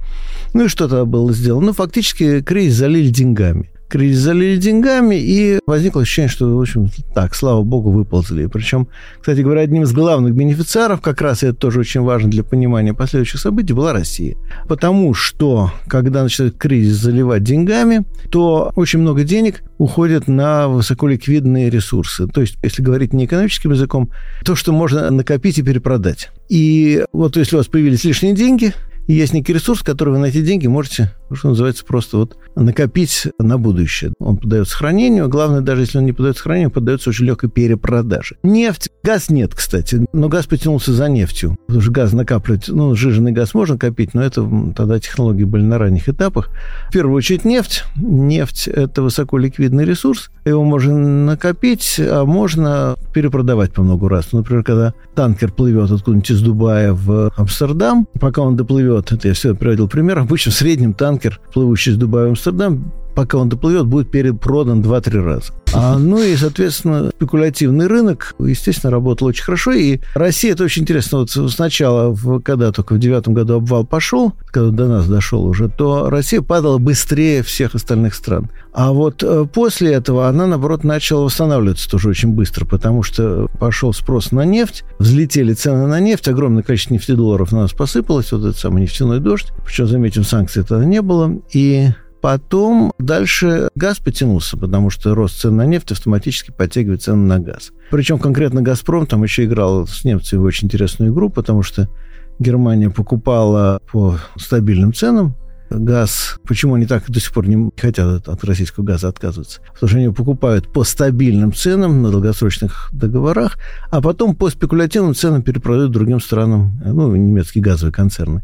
Ну 0.53 0.67
и 0.67 0.69
что 0.69 0.89
тогда 0.89 1.07
было 1.07 1.33
сделано? 1.33 1.69
Ну, 1.69 1.73
фактически 1.73 2.43
кризис 2.43 2.77
залили 2.77 3.09
деньгами 3.09 3.71
кризис 3.95 4.23
залили 4.23 4.57
деньгами, 4.57 5.15
и 5.15 5.61
возникло 5.67 6.03
ощущение, 6.03 6.29
что, 6.29 6.57
в 6.57 6.61
общем, 6.61 6.91
так, 7.15 7.33
слава 7.37 7.63
богу, 7.63 7.93
выползли. 7.93 8.47
Причем, 8.47 8.89
кстати 9.21 9.39
говоря, 9.39 9.61
одним 9.61 9.85
из 9.85 9.93
главных 9.93 10.35
бенефициаров, 10.35 11.01
как 11.01 11.21
раз 11.21 11.45
и 11.45 11.47
это 11.47 11.55
тоже 11.55 11.79
очень 11.79 12.01
важно 12.01 12.29
для 12.29 12.43
понимания 12.43 12.93
последующих 12.93 13.39
событий, 13.39 13.73
была 13.73 13.93
Россия. 13.93 14.37
Потому 14.67 15.15
что, 15.15 15.71
когда 15.87 16.25
начинает 16.25 16.59
кризис 16.59 16.97
заливать 16.97 17.45
деньгами, 17.45 18.05
то 18.33 18.73
очень 18.75 18.99
много 18.99 19.23
денег 19.23 19.63
уходит 19.79 20.27
на 20.27 20.67
высоколиквидные 20.67 21.71
ресурсы. 21.71 22.27
То 22.27 22.41
есть, 22.41 22.57
если 22.65 22.83
говорить 22.83 23.13
не 23.13 23.27
экономическим 23.27 23.71
языком, 23.71 24.11
то, 24.45 24.57
что 24.57 24.73
можно 24.73 25.09
накопить 25.11 25.59
и 25.59 25.63
перепродать. 25.63 26.31
И 26.49 27.05
вот 27.13 27.37
если 27.37 27.55
у 27.55 27.59
вас 27.61 27.69
появились 27.69 28.03
лишние 28.03 28.35
деньги, 28.35 28.73
есть 29.07 29.35
некий 29.35 29.53
ресурс, 29.53 29.83
который 29.83 30.11
вы 30.15 30.19
на 30.19 30.27
эти 30.27 30.41
деньги 30.41 30.67
можете, 30.67 31.13
что 31.33 31.49
называется, 31.49 31.85
просто 31.85 32.17
вот 32.17 32.37
накопить 32.57 33.29
на 33.39 33.59
будущее. 33.59 34.13
Он 34.19 34.37
подается 34.37 34.77
хранению. 34.77 35.29
Главное, 35.29 35.61
даже 35.61 35.83
если 35.83 35.99
он 35.99 36.07
не 36.07 36.13
подается 36.13 36.43
хранению, 36.43 36.71
подается 36.71 37.11
очень 37.11 37.27
легкой 37.27 37.51
перепродаже. 37.51 38.37
Нефть. 38.43 38.91
Газ 39.03 39.31
нет, 39.31 39.55
кстати. 39.55 40.07
Но 40.13 40.29
газ 40.29 40.47
потянулся 40.47 40.93
за 40.93 41.09
нефтью. 41.09 41.57
Потому 41.67 41.83
что 41.83 41.91
газ 41.91 42.13
накапливать, 42.13 42.69
ну, 42.69 42.95
сжиженный 42.95 43.33
газ 43.33 43.55
можно 43.55 43.77
копить, 43.77 44.15
но 44.15 44.23
это 44.23 44.49
тогда 44.77 44.99
технологии 44.99 45.45
были 45.45 45.63
на 45.63 45.79
ранних 45.79 46.09
этапах. 46.09 46.51
В 46.89 46.93
первую 46.93 47.17
очередь 47.17 47.45
нефть. 47.45 47.85
Нефть– 47.97 48.69
это 48.75 49.03
высоколиквидный 49.03 49.85
ресурс. 49.85 50.31
Его 50.45 50.63
можно 50.63 50.95
накопить, 51.25 51.97
а 51.99 52.25
можно 52.25 52.97
перепродавать 53.13 53.73
по 53.73 53.83
много 53.83 54.09
раз. 54.09 54.33
Например, 54.33 54.63
когда 54.63 54.95
танкер 55.15 55.53
плывет 55.53 55.91
откуда-нибудь 55.91 56.31
из 56.31 56.41
Дубая 56.43 56.93
в 56.93 57.33
Амстердам, 57.37 58.07
пока 58.21 58.43
он 58.43 58.57
доплывет, 58.57 58.94
это 58.99 59.29
я 59.29 59.35
все 59.35 59.55
приводил 59.55 59.89
пример, 59.89 60.19
обычно 60.19 60.53
в 60.53 60.55
среднем 60.55 60.95
танкер, 60.95 61.41
плывущий 61.53 61.93
из 61.93 61.97
Дубая 61.97 62.27
в 62.27 62.29
Амстердам, 62.31 62.93
пока 63.15 63.39
он 63.39 63.49
доплывет, 63.49 63.87
будет 63.87 64.11
перепродан 64.11 64.83
2-3 64.83 65.23
раза. 65.23 65.53
А, 65.75 65.99
ну 65.99 66.23
и, 66.23 66.37
соответственно, 66.37 67.11
спекулятивный 67.17 67.87
рынок, 67.87 68.35
естественно, 68.39 68.91
работал 68.91 69.29
очень 69.29 69.45
хорошо. 69.45 69.73
И 69.73 69.99
Россия, 70.15 70.53
это 70.53 70.65
очень 70.65 70.83
интересно, 70.83 71.19
вот 71.19 71.31
сначала, 71.31 72.17
когда 72.45 72.71
только 72.71 72.95
в 72.95 72.99
девятом 72.99 73.35
году 73.35 73.55
обвал 73.55 73.85
пошел, 73.85 74.33
когда 74.47 74.71
до 74.71 74.89
нас 74.89 75.09
дошел 75.09 75.45
уже, 75.45 75.69
то 75.69 76.09
Россия 76.11 76.43
падала 76.43 76.79
быстрее 76.79 77.43
всех 77.43 77.75
остальных 77.75 78.15
стран. 78.15 78.51
А 78.73 78.93
вот 78.93 79.23
э, 79.23 79.47
после 79.53 79.93
этого 79.93 80.29
она, 80.29 80.47
наоборот, 80.47 80.85
начала 80.85 81.25
восстанавливаться 81.25 81.91
тоже 81.91 82.09
очень 82.09 82.31
быстро, 82.31 82.65
потому 82.65 83.03
что 83.03 83.49
пошел 83.59 83.93
спрос 83.93 84.33
на 84.33 84.45
нефть, 84.45 84.85
взлетели 84.99 85.55
цены 85.55 85.87
на 85.87 86.01
нефть, 86.01 86.29
огромное 86.29 86.63
количество 86.63 86.95
нефтедолларов 86.95 87.53
на 87.53 87.63
нас 87.63 87.73
посыпалось, 87.73 88.33
вот 88.33 88.43
этот 88.43 88.59
самый 88.59 88.83
нефтяной 88.83 89.21
дождь. 89.21 89.53
Причем, 89.65 89.87
заметим, 89.87 90.25
санкций 90.25 90.63
тогда 90.63 90.85
не 90.85 91.03
было. 91.03 91.41
И 91.53 91.89
Потом 92.25 92.95
дальше 92.99 93.69
газ 93.75 93.99
потянулся, 93.99 94.57
потому 94.57 94.89
что 94.89 95.15
рост 95.15 95.43
цен 95.43 95.57
на 95.57 95.67
нефть 95.67 95.93
автоматически 95.93 96.53
подтягивает 96.53 97.03
цены 97.03 97.27
на 97.27 97.39
газ. 97.39 97.71
Причем 97.91 98.19
конкретно 98.19 98.63
«Газпром» 98.63 99.07
там 99.07 99.23
еще 99.25 99.45
играл 99.45 99.87
с 99.87 100.05
немцами 100.05 100.41
в 100.41 100.45
очень 100.45 100.65
интересную 100.69 101.13
игру, 101.13 101.29
потому 101.29 101.63
что 101.63 101.87
Германия 102.39 102.89
покупала 102.89 103.79
по 103.93 104.17
стабильным 104.39 104.95
ценам 104.95 105.35
газ. 105.79 106.39
Почему 106.47 106.75
они 106.75 106.87
так 106.87 107.11
до 107.11 107.21
сих 107.21 107.33
пор 107.33 107.47
не 107.47 107.71
хотят 107.77 108.29
от 108.29 108.45
российского 108.45 108.85
газа 108.85 109.09
отказываться? 109.09 109.61
Потому 109.75 109.89
что 109.89 109.99
они 109.99 110.09
покупают 110.11 110.73
по 110.73 110.85
стабильным 110.85 111.53
ценам 111.53 112.03
на 112.03 112.11
долгосрочных 112.11 112.89
договорах, 112.93 113.59
а 113.91 114.01
потом 114.01 114.35
по 114.35 114.51
спекулятивным 114.51 115.15
ценам 115.15 115.43
перепродают 115.43 115.93
другим 115.93 116.21
странам, 116.21 116.81
ну, 116.85 117.15
немецкие 117.15 117.63
газовые 117.63 117.93
концерны 117.93 118.43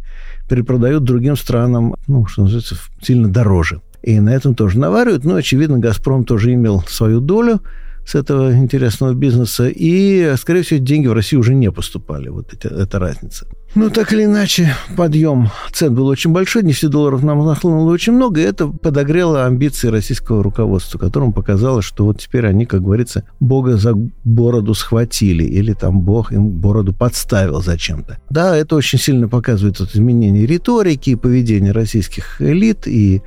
перепродают 0.50 1.04
другим 1.04 1.36
странам, 1.36 1.94
ну, 2.08 2.26
что 2.26 2.42
называется, 2.42 2.74
сильно 3.00 3.32
дороже. 3.32 3.80
И 4.02 4.18
на 4.18 4.30
этом 4.30 4.56
тоже 4.56 4.80
наваривают. 4.80 5.24
Но, 5.24 5.36
очевидно, 5.36 5.78
«Газпром» 5.78 6.24
тоже 6.24 6.52
имел 6.54 6.82
свою 6.88 7.20
долю 7.20 7.60
с 8.04 8.16
этого 8.16 8.52
интересного 8.52 9.14
бизнеса. 9.14 9.68
И, 9.68 10.34
скорее 10.36 10.62
всего, 10.62 10.80
деньги 10.80 11.06
в 11.06 11.12
Россию 11.12 11.40
уже 11.40 11.54
не 11.54 11.70
поступали. 11.70 12.28
Вот 12.28 12.52
эти, 12.52 12.66
эта 12.66 12.98
разница. 12.98 13.46
Ну, 13.76 13.88
так 13.88 14.12
или 14.12 14.24
иначе, 14.24 14.74
подъем 14.96 15.48
цен 15.72 15.94
был 15.94 16.08
очень 16.08 16.32
большой, 16.32 16.62
долларов 16.82 17.22
нам 17.22 17.44
нахлынуло 17.44 17.92
очень 17.92 18.14
много, 18.14 18.40
и 18.40 18.44
это 18.44 18.66
подогрело 18.66 19.46
амбиции 19.46 19.88
российского 19.88 20.42
руководства, 20.42 20.98
которому 20.98 21.32
показалось, 21.32 21.84
что 21.84 22.04
вот 22.04 22.20
теперь 22.20 22.46
они, 22.46 22.66
как 22.66 22.82
говорится, 22.82 23.24
Бога 23.38 23.76
за 23.76 23.94
бороду 24.24 24.74
схватили, 24.74 25.44
или 25.44 25.72
там 25.72 26.00
Бог 26.00 26.32
им 26.32 26.48
бороду 26.48 26.92
подставил 26.92 27.62
зачем-то. 27.62 28.18
Да, 28.28 28.56
это 28.56 28.74
очень 28.74 28.98
сильно 28.98 29.28
показывает 29.28 29.78
вот 29.78 29.94
изменение 29.94 30.46
риторики 30.46 31.10
и 31.10 31.16
поведения 31.16 31.70
российских 31.70 32.42
элит, 32.42 32.88
и 32.88 33.22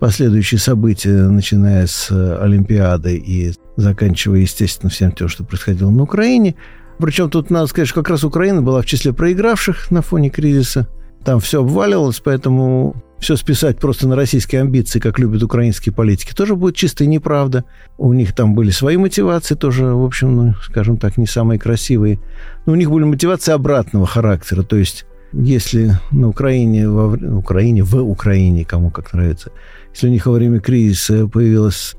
последующие 0.00 0.60
события, 0.60 1.28
начиная 1.28 1.86
с 1.86 2.10
Олимпиады 2.10 3.16
и 3.16 3.54
заканчивая, 3.76 4.40
естественно, 4.40 4.90
всем 4.90 5.12
тем, 5.12 5.28
что 5.28 5.44
происходило 5.44 5.90
на 5.90 6.02
Украине– 6.02 6.54
причем 6.98 7.30
тут 7.30 7.50
надо 7.50 7.66
сказать, 7.66 7.88
что 7.88 8.02
как 8.02 8.10
раз 8.10 8.24
Украина 8.24 8.62
была 8.62 8.82
в 8.82 8.86
числе 8.86 9.12
проигравших 9.12 9.90
на 9.90 10.02
фоне 10.02 10.30
кризиса. 10.30 10.88
Там 11.24 11.40
все 11.40 11.60
обваливалось, 11.60 12.20
поэтому 12.20 12.96
все 13.18 13.36
списать 13.36 13.78
просто 13.78 14.06
на 14.06 14.16
российские 14.16 14.60
амбиции, 14.60 15.00
как 15.00 15.18
любят 15.18 15.42
украинские 15.42 15.92
политики, 15.92 16.32
тоже 16.32 16.54
будет 16.54 16.76
чистая 16.76 17.08
неправда. 17.08 17.64
У 17.96 18.12
них 18.12 18.34
там 18.34 18.54
были 18.54 18.70
свои 18.70 18.96
мотивации 18.96 19.54
тоже, 19.54 19.86
в 19.86 20.04
общем, 20.04 20.36
ну, 20.36 20.54
скажем 20.62 20.96
так, 20.96 21.16
не 21.16 21.26
самые 21.26 21.58
красивые. 21.58 22.20
Но 22.66 22.72
у 22.72 22.76
них 22.76 22.90
были 22.90 23.04
мотивации 23.04 23.52
обратного 23.52 24.06
характера. 24.06 24.62
То 24.62 24.76
есть, 24.76 25.04
если 25.32 25.98
на 26.10 26.28
Украине, 26.28 26.88
во, 26.88 27.16
Украине, 27.36 27.82
в 27.82 27.96
Украине, 27.96 28.64
кому 28.64 28.90
как 28.90 29.12
нравится, 29.12 29.50
если 29.92 30.08
у 30.08 30.10
них 30.10 30.26
во 30.26 30.32
время 30.32 30.60
кризиса 30.60 31.26
появилась 31.26 31.96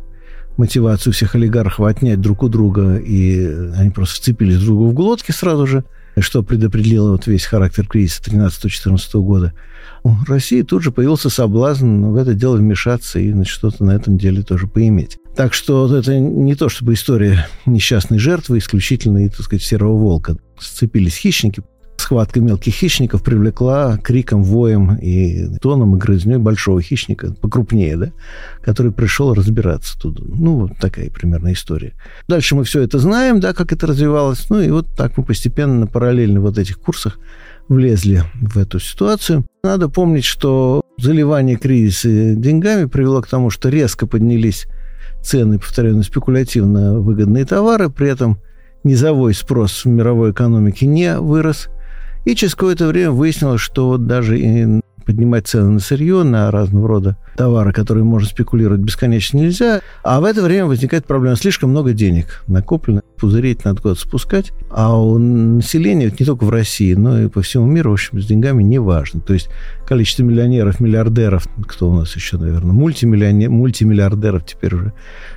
мотивацию 0.59 1.13
всех 1.13 1.35
олигархов 1.35 1.85
отнять 1.85 2.19
друг 2.19 2.43
у 2.43 2.49
друга, 2.49 2.97
и 2.97 3.45
они 3.75 3.89
просто 3.89 4.17
вцепились 4.17 4.57
друг 4.57 4.67
другу 4.67 4.89
в 4.89 4.93
глотки 4.93 5.31
сразу 5.31 5.65
же, 5.65 5.85
что 6.19 6.43
предопределило 6.43 7.11
вот 7.11 7.27
весь 7.27 7.45
характер 7.45 7.87
кризиса 7.87 8.21
13-14 8.23 8.99
года. 9.21 9.53
У 10.03 10.13
России 10.27 10.61
тут 10.61 10.83
же 10.83 10.91
появился 10.91 11.29
соблазн 11.29 12.05
в 12.05 12.15
это 12.17 12.33
дело 12.33 12.57
вмешаться 12.57 13.19
и 13.19 13.31
значит, 13.31 13.51
что-то 13.51 13.83
на 13.83 13.91
этом 13.91 14.17
деле 14.17 14.43
тоже 14.43 14.67
поиметь. 14.67 15.17
Так 15.35 15.53
что 15.53 15.95
это 15.95 16.19
не 16.19 16.55
то 16.55 16.67
чтобы 16.67 16.93
история 16.93 17.47
несчастной 17.65 18.19
жертвы, 18.19 18.57
исключительно, 18.57 19.27
так 19.29 19.41
сказать, 19.41 19.63
серого 19.63 19.97
волка. 19.97 20.37
Сцепились 20.59 21.15
хищники, 21.15 21.63
схватка 22.09 22.41
мелких 22.41 22.73
хищников 22.73 23.21
привлекла 23.21 23.97
криком, 23.97 24.43
воем 24.43 24.95
и 24.95 25.45
тоном 25.59 25.95
и 25.95 25.99
грызней 25.99 26.37
большого 26.37 26.81
хищника, 26.81 27.35
покрупнее, 27.35 27.97
да, 27.97 28.11
который 28.63 28.91
пришел 28.91 29.35
разбираться 29.35 29.95
тут. 29.99 30.19
Ну, 30.19 30.61
вот 30.61 30.71
такая 30.79 31.11
примерно 31.11 31.53
история. 31.53 31.93
Дальше 32.27 32.55
мы 32.55 32.63
все 32.63 32.81
это 32.81 32.97
знаем, 32.97 33.39
да, 33.39 33.53
как 33.53 33.71
это 33.73 33.85
развивалось. 33.85 34.49
Ну, 34.49 34.59
и 34.59 34.71
вот 34.71 34.87
так 34.97 35.17
мы 35.17 35.23
постепенно 35.23 35.85
параллельно 35.85 36.41
вот 36.41 36.57
этих 36.57 36.79
курсах 36.79 37.19
влезли 37.67 38.23
в 38.33 38.57
эту 38.57 38.79
ситуацию. 38.79 39.45
Надо 39.63 39.87
помнить, 39.87 40.25
что 40.25 40.81
заливание 40.97 41.57
кризиса 41.57 42.33
деньгами 42.33 42.85
привело 42.85 43.21
к 43.21 43.27
тому, 43.27 43.51
что 43.51 43.69
резко 43.69 44.07
поднялись 44.07 44.65
цены, 45.21 45.59
повторяю, 45.59 45.97
на 45.97 46.01
спекулятивно 46.01 47.01
выгодные 47.01 47.45
товары, 47.45 47.91
при 47.91 48.09
этом 48.09 48.39
низовой 48.83 49.35
спрос 49.35 49.85
в 49.85 49.89
мировой 49.89 50.31
экономике 50.31 50.87
не 50.87 51.15
вырос– 51.15 51.67
и 52.25 52.35
через 52.35 52.55
какое-то 52.55 52.87
время 52.87 53.11
выяснилось, 53.11 53.61
что 53.61 53.87
вот 53.87 54.07
даже 54.07 54.39
и 54.39 54.81
поднимать 55.03 55.47
цены 55.47 55.69
на 55.69 55.79
сырье, 55.79 56.23
на 56.23 56.51
разного 56.51 56.87
рода 56.87 57.17
товары, 57.35 57.71
которые 57.71 58.03
можно 58.03 58.27
спекулировать 58.27 58.81
бесконечно 58.81 59.37
нельзя. 59.37 59.81
А 60.03 60.19
в 60.19 60.25
это 60.25 60.41
время 60.41 60.65
возникает 60.65 61.05
проблема. 61.05 61.35
Слишком 61.35 61.69
много 61.69 61.93
денег 61.93 62.43
накоплено, 62.47 63.01
пузыреть 63.17 63.65
надо 63.65 63.81
куда-то 63.81 64.01
спускать. 64.01 64.51
А 64.69 64.97
у 64.97 65.17
населения, 65.17 66.13
не 66.17 66.25
только 66.25 66.43
в 66.43 66.49
России, 66.49 66.93
но 66.93 67.21
и 67.21 67.27
по 67.27 67.41
всему 67.41 67.65
миру, 67.65 67.91
в 67.91 67.93
общем, 67.93 68.21
с 68.21 68.25
деньгами 68.25 68.63
не 68.63 68.79
важно. 68.79 69.21
То 69.21 69.33
есть 69.33 69.49
количество 69.87 70.23
миллионеров, 70.23 70.79
миллиардеров, 70.79 71.47
кто 71.67 71.89
у 71.89 71.95
нас 71.95 72.15
еще, 72.15 72.37
наверное, 72.37 72.73
мультимиллионер, 72.73 73.49
мультимиллиардеров 73.49 74.45
теперь 74.45 74.75
уже 74.75 74.93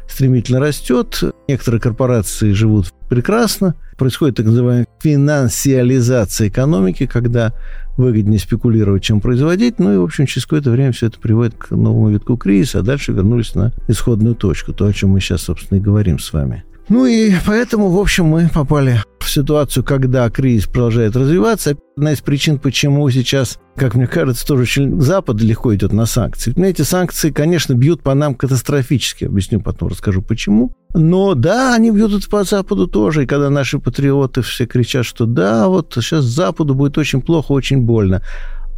стремительно 0.08 0.60
растет. 0.60 1.22
Некоторые 1.48 1.80
корпорации 1.80 2.52
живут 2.52 2.92
прекрасно. 3.08 3.74
Происходит 3.96 4.36
так 4.36 4.46
называемая 4.46 4.86
финансиализация 5.00 6.48
экономики, 6.48 7.06
когда 7.06 7.52
выгоднее 7.96 8.38
спекулировать, 8.38 9.02
чем 9.02 9.20
производить. 9.20 9.78
Ну 9.78 9.94
и, 9.94 9.96
в 9.96 10.02
общем, 10.02 10.26
через 10.26 10.44
какое-то 10.44 10.70
время 10.70 10.92
все 10.92 11.06
это 11.06 11.18
приводит 11.18 11.54
к 11.54 11.70
новому 11.70 12.10
витку 12.10 12.36
кризиса, 12.36 12.80
а 12.80 12.82
дальше 12.82 13.12
вернулись 13.12 13.54
на 13.54 13.72
исходную 13.88 14.34
точку, 14.34 14.72
то, 14.72 14.86
о 14.86 14.92
чем 14.92 15.10
мы 15.10 15.20
сейчас, 15.20 15.42
собственно, 15.42 15.78
и 15.78 15.82
говорим 15.82 16.18
с 16.18 16.32
вами. 16.32 16.64
Ну 16.88 17.06
и 17.06 17.32
поэтому, 17.46 17.90
в 17.90 17.98
общем, 17.98 18.26
мы 18.26 18.50
попали 18.52 19.02
в 19.20 19.30
ситуацию, 19.30 19.84
когда 19.84 20.28
кризис 20.30 20.66
продолжает 20.66 21.16
развиваться. 21.16 21.76
Одна 21.96 22.12
из 22.12 22.20
причин, 22.20 22.58
почему 22.58 23.08
сейчас, 23.10 23.58
как 23.76 23.94
мне 23.94 24.06
кажется, 24.06 24.46
тоже 24.46 24.62
очень 24.62 25.00
Запад 25.00 25.40
легко 25.40 25.74
идет 25.74 25.92
на 25.92 26.06
санкции. 26.06 26.52
Но 26.56 26.66
эти 26.66 26.82
санкции, 26.82 27.30
конечно, 27.30 27.74
бьют 27.74 28.02
по 28.02 28.14
нам 28.14 28.34
катастрофически. 28.34 29.26
Объясню 29.26 29.60
потом, 29.60 29.88
расскажу 29.88 30.22
почему. 30.22 30.72
Но 30.94 31.34
да, 31.34 31.74
они 31.74 31.90
бьют 31.90 32.28
по 32.28 32.44
Западу 32.44 32.86
тоже. 32.88 33.24
И 33.24 33.26
когда 33.26 33.48
наши 33.48 33.78
патриоты 33.78 34.42
все 34.42 34.66
кричат, 34.66 35.06
что 35.06 35.26
да, 35.26 35.68
вот 35.68 35.94
сейчас 35.94 36.24
Западу 36.24 36.74
будет 36.74 36.98
очень 36.98 37.22
плохо, 37.22 37.52
очень 37.52 37.82
больно 37.82 38.22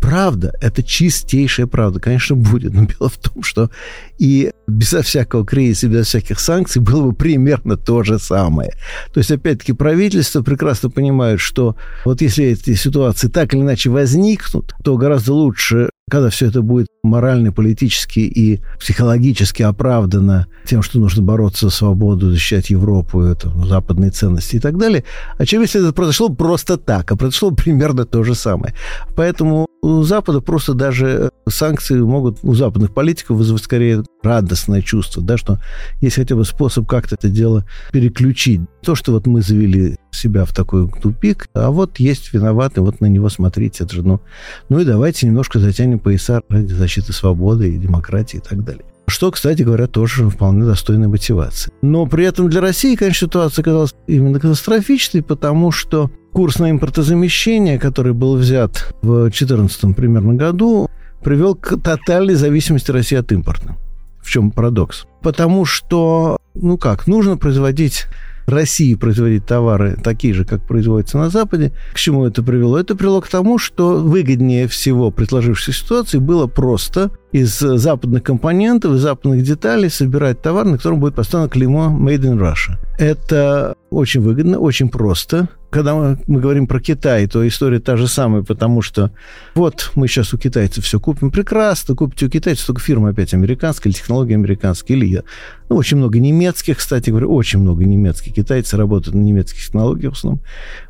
правда, 0.05 0.53
это 0.61 0.83
чистейшая 0.83 1.67
правда, 1.67 1.99
конечно, 1.99 2.37
будет. 2.37 2.75
Но 2.75 2.85
дело 2.99 3.09
в 3.09 3.17
том, 3.17 3.43
что 3.43 3.71
и 4.18 4.50
безо 4.66 5.02
всякого 5.02 5.44
кризиса, 5.44 5.88
без 5.88 6.06
всяких 6.06 6.40
санкций 6.40 6.80
было 6.80 7.06
бы 7.06 7.12
примерно 7.12 7.76
то 7.76 8.02
же 8.02 8.18
самое. 8.18 8.71
То 9.12 9.18
есть, 9.18 9.30
опять-таки, 9.30 9.73
правительство 9.73 10.42
прекрасно 10.42 10.90
понимает, 10.90 11.40
что 11.40 11.76
вот 12.04 12.21
если 12.21 12.47
эти 12.47 12.75
ситуации 12.75 13.28
так 13.28 13.54
или 13.54 13.61
иначе 13.61 13.90
возникнут, 13.90 14.75
то 14.83 14.97
гораздо 14.97 15.35
лучше 15.35 15.90
когда 16.11 16.28
все 16.28 16.47
это 16.47 16.61
будет 16.62 16.88
морально, 17.02 17.50
политически 17.50 18.21
и 18.21 18.61
психологически 18.78 19.62
оправдано 19.62 20.47
тем, 20.66 20.83
что 20.83 20.99
нужно 20.99 21.23
бороться 21.23 21.68
за 21.68 21.75
свободу, 21.75 22.30
защищать 22.30 22.71
Европу, 22.71 23.23
это, 23.23 23.49
ну, 23.49 23.64
западные 23.64 24.11
ценности 24.11 24.56
и 24.56 24.59
так 24.59 24.76
далее, 24.76 25.04
а 25.38 25.47
чем 25.47 25.62
если 25.62 25.80
это 25.80 25.92
произошло 25.92 26.28
просто 26.28 26.76
так, 26.76 27.11
а 27.11 27.16
произошло 27.16 27.50
примерно 27.52 28.04
то 28.04 28.23
же 28.23 28.35
самое. 28.35 28.75
Поэтому 29.16 29.66
у 29.83 30.02
Запада 30.02 30.40
просто 30.40 30.75
даже 30.75 31.30
санкции 31.49 31.99
могут 31.99 32.38
у 32.42 32.54
западных 32.54 32.92
политиков 32.92 33.37
вызвать 33.37 33.62
скорее 33.62 34.04
радостное 34.23 34.83
чувство, 34.83 35.23
да, 35.23 35.37
что 35.37 35.59
есть 36.01 36.17
хотя 36.17 36.35
бы 36.35 36.45
способ 36.45 36.87
как-то 36.87 37.15
это 37.15 37.29
дело 37.29 37.65
переключить. 37.93 38.61
То, 38.83 38.95
что 38.95 39.13
вот 39.13 39.27
мы 39.27 39.43
завели 39.43 39.97
себя 40.11 40.45
в 40.45 40.53
такой 40.53 40.91
тупик, 40.91 41.49
а 41.55 41.71
вот 41.71 41.99
есть 41.99 42.33
виноватый, 42.33 42.83
вот 42.83 43.01
на 43.01 43.07
него 43.07 43.29
смотрите, 43.29 43.85
это 43.85 43.95
же, 43.95 44.03
ну, 44.03 44.21
ну 44.69 44.79
и 44.81 44.85
давайте 44.85 45.27
немножко 45.27 45.59
затянем 45.59 45.99
пояса 45.99 46.43
ради 46.49 46.73
защиты 46.73 47.13
свободы 47.13 47.75
и 47.75 47.79
демократии 47.79 48.39
и 48.39 48.41
так 48.41 48.65
далее. 48.65 48.85
Что, 49.07 49.31
кстати 49.31 49.63
говоря, 49.63 49.87
тоже 49.87 50.31
вполне 50.31 50.65
достойная 50.65 51.09
мотивация. 51.09 51.73
Но 51.83 52.07
при 52.07 52.25
этом 52.25 52.49
для 52.49 52.63
России, 52.63 52.97
конечно, 52.97 53.27
ситуация 53.27 53.63
оказалась 53.63 53.95
именно 54.07 54.41
катастрофичной, 54.41 55.23
потому 55.23 55.71
что 55.73 56.11
курс 56.33 56.59
на 56.59 56.71
импортозамещение, 56.71 57.79
который 57.79 58.15
был 58.15 58.37
взят 58.37 58.95
в 59.03 59.29
2014 59.29 59.95
примерно 59.95 60.35
году, 60.35 60.89
привел 61.23 61.55
к 61.55 61.81
тотальной 61.81 62.35
зависимости 62.35 62.91
России 62.91 63.17
от 63.17 63.31
импорта. 63.31 63.77
В 64.25 64.31
чем 64.31 64.50
парадокс? 64.50 65.07
Потому 65.23 65.66
что, 65.66 66.38
ну 66.54 66.78
как, 66.78 67.07
нужно 67.07 67.37
производить 67.37 68.07
России 68.47 68.95
производить 68.95 69.47
товары 69.47 69.97
такие 70.02 70.35
же, 70.35 70.45
как 70.45 70.62
производятся 70.66 71.19
на 71.19 71.31
Западе. 71.31 71.73
К 71.93 71.97
чему 71.97 72.26
это 72.26 72.43
привело? 72.43 72.78
Это 72.78 72.95
привело 72.95 73.21
к 73.21 73.28
тому, 73.28 73.59
что 73.59 73.97
выгоднее 73.97 74.69
всего 74.69 75.11
при 75.11 75.25
сложившейся 75.25 75.81
ситуации 75.81 76.19
было 76.19 76.47
просто 76.47 77.11
из 77.33 77.59
западных 77.59 78.23
компонентов, 78.23 78.95
из 78.95 79.00
западных 79.00 79.43
деталей 79.43 79.88
собирать 79.88 80.43
товар, 80.43 80.66
на 80.66 80.76
котором 80.76 81.00
будет 81.00 81.14
поставлено 81.14 81.50
клеймо 81.50 81.87
«Made 81.87 82.23
in 82.23 82.38
Russia». 82.38 82.78
Это 82.99 83.75
очень 83.90 84.21
выгодно, 84.21 84.59
очень 84.59 84.88
просто. 84.88 85.49
Когда 85.75 85.97
мы, 85.97 86.16
говорим 86.28 86.69
про 86.69 86.78
Китай, 86.78 87.26
то 87.26 87.45
история 87.49 87.81
та 87.81 87.97
же 87.97 88.07
самая, 88.07 88.45
потому 88.45 88.81
что 88.81 89.11
вот 89.57 89.90
мы 89.97 90.07
сейчас 90.07 90.33
у 90.33 90.38
китайцев 90.38 90.85
все 90.85 91.00
купим 91.00 91.33
прекрасно, 91.33 91.97
купите 91.97 92.26
у 92.26 92.31
китайцев 92.31 92.64
только 92.64 92.81
фирма 92.81 93.09
опять 93.09 93.35
американская, 93.35 93.90
или 93.90 93.99
технологии 93.99 94.35
американские, 94.35 94.97
или 94.97 95.07
я. 95.07 95.23
Ну, 95.69 95.75
очень 95.75 95.97
много 95.97 96.21
немецких, 96.21 96.78
кстати 96.78 97.11
говоря, 97.11 97.26
очень 97.26 97.59
много 97.59 97.85
немецких. 97.85 98.35
Китайцы 98.35 98.76
работают 98.76 99.16
на 99.16 99.23
немецких 99.23 99.64
технологиях 99.64 100.12
в 100.12 100.16
основном. 100.16 100.43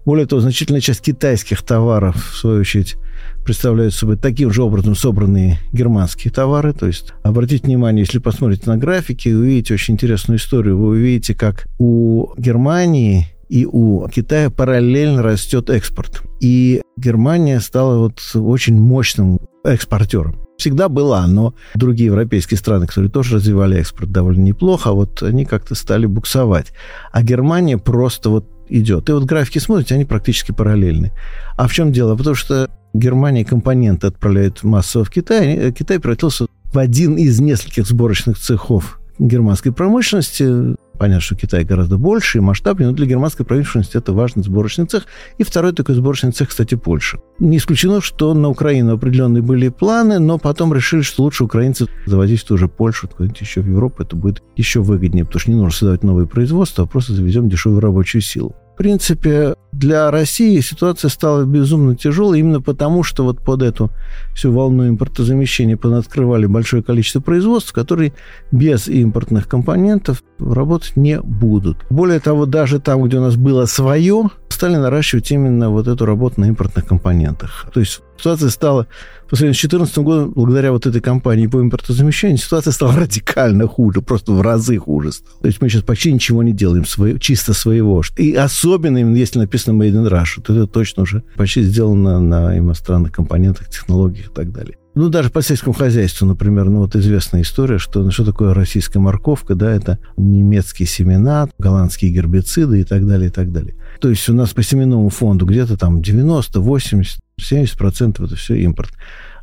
Более 0.04 0.26
того, 0.26 0.42
значительная 0.42 0.82
часть 0.82 1.00
китайских 1.00 1.62
товаров, 1.62 2.16
в 2.16 2.36
свою 2.36 2.60
очередь, 2.60 2.96
представляют 3.42 3.94
собой 3.94 4.18
таким 4.18 4.50
же 4.50 4.62
образом 4.62 4.94
собранные 4.94 5.60
германские 5.72 6.30
товары. 6.30 6.74
То 6.74 6.88
есть, 6.88 7.14
обратите 7.22 7.64
внимание, 7.64 8.02
если 8.02 8.18
посмотрите 8.18 8.68
на 8.68 8.76
графики, 8.76 9.30
вы 9.30 9.44
увидите 9.44 9.72
очень 9.72 9.94
интересную 9.94 10.36
историю. 10.36 10.76
Вы 10.76 10.88
увидите, 10.88 11.34
как 11.34 11.68
у 11.78 12.34
Германии 12.36 13.33
и 13.54 13.66
у 13.66 14.08
Китая 14.08 14.50
параллельно 14.50 15.22
растет 15.22 15.70
экспорт. 15.70 16.22
И 16.40 16.82
Германия 16.96 17.60
стала 17.60 17.98
вот 17.98 18.20
очень 18.34 18.74
мощным 18.74 19.38
экспортером. 19.62 20.40
Всегда 20.58 20.88
была, 20.88 21.24
но 21.28 21.54
другие 21.76 22.06
европейские 22.06 22.58
страны, 22.58 22.88
которые 22.88 23.12
тоже 23.12 23.36
развивали 23.36 23.78
экспорт 23.78 24.10
довольно 24.10 24.42
неплохо, 24.42 24.90
а 24.90 24.92
вот 24.92 25.22
они 25.22 25.44
как-то 25.44 25.76
стали 25.76 26.06
буксовать. 26.06 26.72
А 27.12 27.22
Германия 27.22 27.78
просто 27.78 28.28
вот 28.28 28.44
идет. 28.68 29.08
И 29.08 29.12
вот 29.12 29.22
графики 29.22 29.60
смотрите, 29.60 29.94
они 29.94 30.04
практически 30.04 30.50
параллельны. 30.50 31.12
А 31.56 31.68
в 31.68 31.72
чем 31.72 31.92
дело? 31.92 32.16
Потому 32.16 32.34
что 32.34 32.68
Германия 32.92 33.44
компоненты 33.44 34.08
отправляет 34.08 34.64
массово 34.64 35.04
в 35.04 35.10
Китай. 35.10 35.70
Китай 35.70 36.00
превратился 36.00 36.46
в 36.72 36.78
один 36.78 37.14
из 37.14 37.38
нескольких 37.38 37.86
сборочных 37.86 38.36
цехов 38.36 38.98
германской 39.20 39.72
промышленности. 39.72 40.74
Понятно, 40.98 41.20
что 41.20 41.34
Китай 41.34 41.64
гораздо 41.64 41.98
больше 41.98 42.38
и 42.38 42.40
масштабнее, 42.40 42.88
но 42.88 42.94
для 42.94 43.06
германской 43.06 43.44
промышленности 43.44 43.96
это 43.96 44.12
важный 44.12 44.44
сборочный 44.44 44.86
цех. 44.86 45.06
И 45.38 45.42
второй 45.42 45.72
такой 45.72 45.96
сборочный 45.96 46.30
цех, 46.30 46.50
кстати, 46.50 46.76
Польша. 46.76 47.18
Не 47.38 47.56
исключено, 47.56 48.00
что 48.00 48.32
на 48.34 48.48
Украину 48.48 48.94
определенные 48.94 49.42
были 49.42 49.68
планы, 49.68 50.18
но 50.20 50.38
потом 50.38 50.72
решили, 50.72 51.02
что 51.02 51.24
лучше 51.24 51.44
украинцы 51.44 51.86
завозить 52.06 52.42
в 52.42 52.46
ту 52.46 52.56
же 52.56 52.68
Польшу, 52.68 53.08
куда-нибудь 53.08 53.40
еще 53.40 53.60
в 53.60 53.68
Европу, 53.68 54.02
это 54.02 54.14
будет 54.14 54.42
еще 54.56 54.80
выгоднее, 54.80 55.24
потому 55.24 55.40
что 55.40 55.50
не 55.50 55.56
нужно 55.56 55.72
создавать 55.72 56.04
новые 56.04 56.28
производства, 56.28 56.84
а 56.84 56.86
просто 56.86 57.12
завезем 57.12 57.48
дешевую 57.48 57.80
рабочую 57.80 58.22
силу. 58.22 58.54
В 58.74 58.76
принципе, 58.76 59.54
для 59.78 60.10
России 60.10 60.60
ситуация 60.60 61.08
стала 61.08 61.44
безумно 61.44 61.96
тяжелой 61.96 62.40
именно 62.40 62.60
потому, 62.60 63.02
что 63.02 63.24
вот 63.24 63.40
под 63.40 63.62
эту 63.62 63.90
всю 64.34 64.52
волну 64.52 64.88
импортозамещения 64.88 65.78
открывали 65.98 66.46
большое 66.46 66.82
количество 66.82 67.20
производств, 67.20 67.72
которые 67.72 68.12
без 68.52 68.88
импортных 68.88 69.48
компонентов 69.48 70.22
работать 70.38 70.96
не 70.96 71.20
будут. 71.20 71.78
Более 71.90 72.20
того, 72.20 72.46
даже 72.46 72.80
там, 72.80 73.02
где 73.02 73.18
у 73.18 73.20
нас 73.20 73.36
было 73.36 73.66
свое, 73.66 74.30
стали 74.48 74.76
наращивать 74.76 75.30
именно 75.30 75.70
вот 75.70 75.88
эту 75.88 76.06
работу 76.06 76.40
на 76.40 76.46
импортных 76.46 76.86
компонентах. 76.86 77.66
То 77.74 77.80
есть 77.80 78.00
ситуация 78.16 78.50
стала 78.50 78.86
по 79.28 79.36
сравнению 79.36 79.54
с 79.54 79.62
2014 79.62 79.98
годом, 79.98 80.32
благодаря 80.32 80.70
вот 80.70 80.86
этой 80.86 81.00
кампании 81.00 81.46
по 81.46 81.60
импортозамещению, 81.60 82.38
ситуация 82.38 82.72
стала 82.72 82.94
радикально 82.94 83.66
хуже, 83.66 84.00
просто 84.00 84.32
в 84.32 84.40
разы 84.40 84.78
хуже. 84.78 85.10
То 85.40 85.48
есть 85.48 85.60
мы 85.60 85.68
сейчас 85.68 85.82
почти 85.82 86.12
ничего 86.12 86.42
не 86.42 86.52
делаем 86.52 86.84
свое, 86.84 87.18
чисто 87.18 87.52
своего. 87.52 88.02
И 88.16 88.34
особенно, 88.34 88.98
если 89.14 89.38
написано 89.38 89.63
Made 89.72 89.92
in 89.92 90.08
Russia, 90.08 90.42
то 90.42 90.54
это 90.54 90.66
точно 90.66 91.02
уже 91.02 91.22
почти 91.36 91.62
сделано 91.62 92.20
на 92.20 92.58
иностранных 92.58 93.12
компонентах, 93.12 93.68
технологиях 93.68 94.28
и 94.28 94.34
так 94.34 94.52
далее. 94.52 94.76
Ну, 94.94 95.08
даже 95.08 95.30
по 95.30 95.42
сельскому 95.42 95.74
хозяйству, 95.74 96.24
например, 96.24 96.66
ну, 96.68 96.78
вот 96.78 96.94
известная 96.94 97.42
история, 97.42 97.78
что, 97.78 98.04
ну, 98.04 98.12
что 98.12 98.24
такое 98.24 98.54
российская 98.54 99.00
морковка, 99.00 99.56
да, 99.56 99.72
это 99.72 99.98
немецкие 100.16 100.86
семена, 100.86 101.48
голландские 101.58 102.12
гербициды 102.12 102.80
и 102.80 102.84
так 102.84 103.04
далее, 103.04 103.28
и 103.28 103.32
так 103.32 103.50
далее. 103.50 103.74
То 104.00 104.08
есть 104.08 104.28
у 104.28 104.34
нас 104.34 104.52
по 104.52 104.62
семенному 104.62 105.08
фонду 105.08 105.46
где-то 105.46 105.76
там 105.76 106.00
90, 106.00 106.60
80, 106.60 107.18
70 107.40 107.76
процентов 107.76 108.26
это 108.26 108.36
все 108.36 108.54
импорт. 108.54 108.92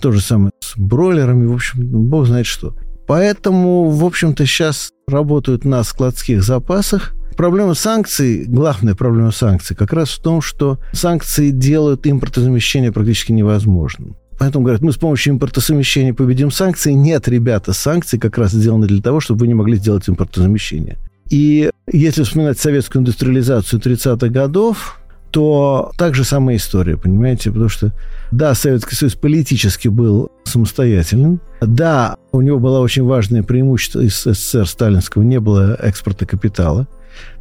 То 0.02 0.14
же 0.14 0.22
самое 0.22 0.52
с 0.62 0.78
бройлерами, 0.78 1.46
в 1.46 1.54
общем, 1.54 1.86
бог 1.86 2.28
знает 2.28 2.46
что. 2.46 2.74
Поэтому, 3.06 3.90
в 3.90 4.06
общем-то, 4.06 4.46
сейчас 4.46 4.92
работают 5.06 5.66
на 5.66 5.84
складских 5.84 6.44
запасах. 6.44 7.14
Проблема 7.36 7.74
санкций, 7.74 8.46
главная 8.46 8.96
проблема 8.96 9.32
санкций, 9.32 9.76
как 9.76 9.94
раз 9.94 10.10
в 10.10 10.22
том, 10.22 10.42
что 10.42 10.80
санкции 10.92 11.52
делают 11.52 12.06
импортозамещение 12.06 12.92
практически 12.92 13.32
невозможным. 13.32 14.16
Поэтому 14.38 14.64
говорят, 14.64 14.82
мы 14.82 14.92
с 14.92 14.98
помощью 14.98 15.34
импортозамещения 15.34 16.14
победим 16.14 16.50
санкции. 16.52 16.94
Нет, 16.94 17.28
ребята, 17.28 17.74
санкции 17.74 18.18
как 18.18 18.38
раз 18.38 18.52
сделаны 18.52 18.88
для 18.88 19.02
того, 19.02 19.20
чтобы 19.20 19.42
вы 19.42 19.48
не 19.48 19.54
могли 19.54 19.78
сделать 19.78 20.10
импортозамещение. 20.10 20.98
И 21.30 21.70
если 21.92 22.24
вспоминать 22.24 22.60
советскую 22.60 23.02
индустриализацию 23.02 23.80
30-х 23.80 24.28
годов, 24.30 25.00
то 25.32 25.92
так 25.98 26.14
же 26.14 26.24
самая 26.24 26.58
история, 26.58 26.98
понимаете? 26.98 27.52
Потому 27.52 27.70
что, 27.70 27.94
да, 28.32 28.54
Советский 28.54 28.96
Союз 28.96 29.16
политически 29.16 29.88
был 29.88 30.30
самостоятельным. 30.44 31.40
Да, 31.62 32.18
у 32.32 32.42
него 32.42 32.60
было 32.60 32.80
очень 32.80 33.04
важное 33.04 33.44
преимущество 33.44 34.02
из 34.02 34.16
СССР 34.22 34.68
сталинского, 34.68 35.24
не 35.24 35.40
было 35.40 35.76
экспорта 35.76 36.26
капитала. 36.26 36.88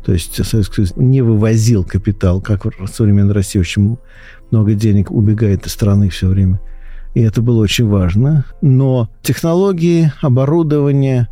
То 0.05 0.13
есть 0.13 0.45
Советский 0.45 0.75
Союз 0.75 0.93
не 0.97 1.23
вывозил 1.23 1.85
капитал, 1.85 2.41
как 2.41 2.65
в 2.65 2.87
современной 2.87 3.35
России 3.35 3.59
очень 3.59 3.99
много 4.51 4.75
денег 4.75 5.11
убегает 5.11 5.67
из 5.67 5.73
страны 5.73 6.09
все 6.09 6.29
время 6.29 6.61
и 7.15 7.21
это 7.21 7.43
было 7.43 7.61
очень 7.61 7.87
важно. 7.87 8.45
Но 8.61 9.09
технологии, 9.23 10.13
оборудование, 10.21 11.29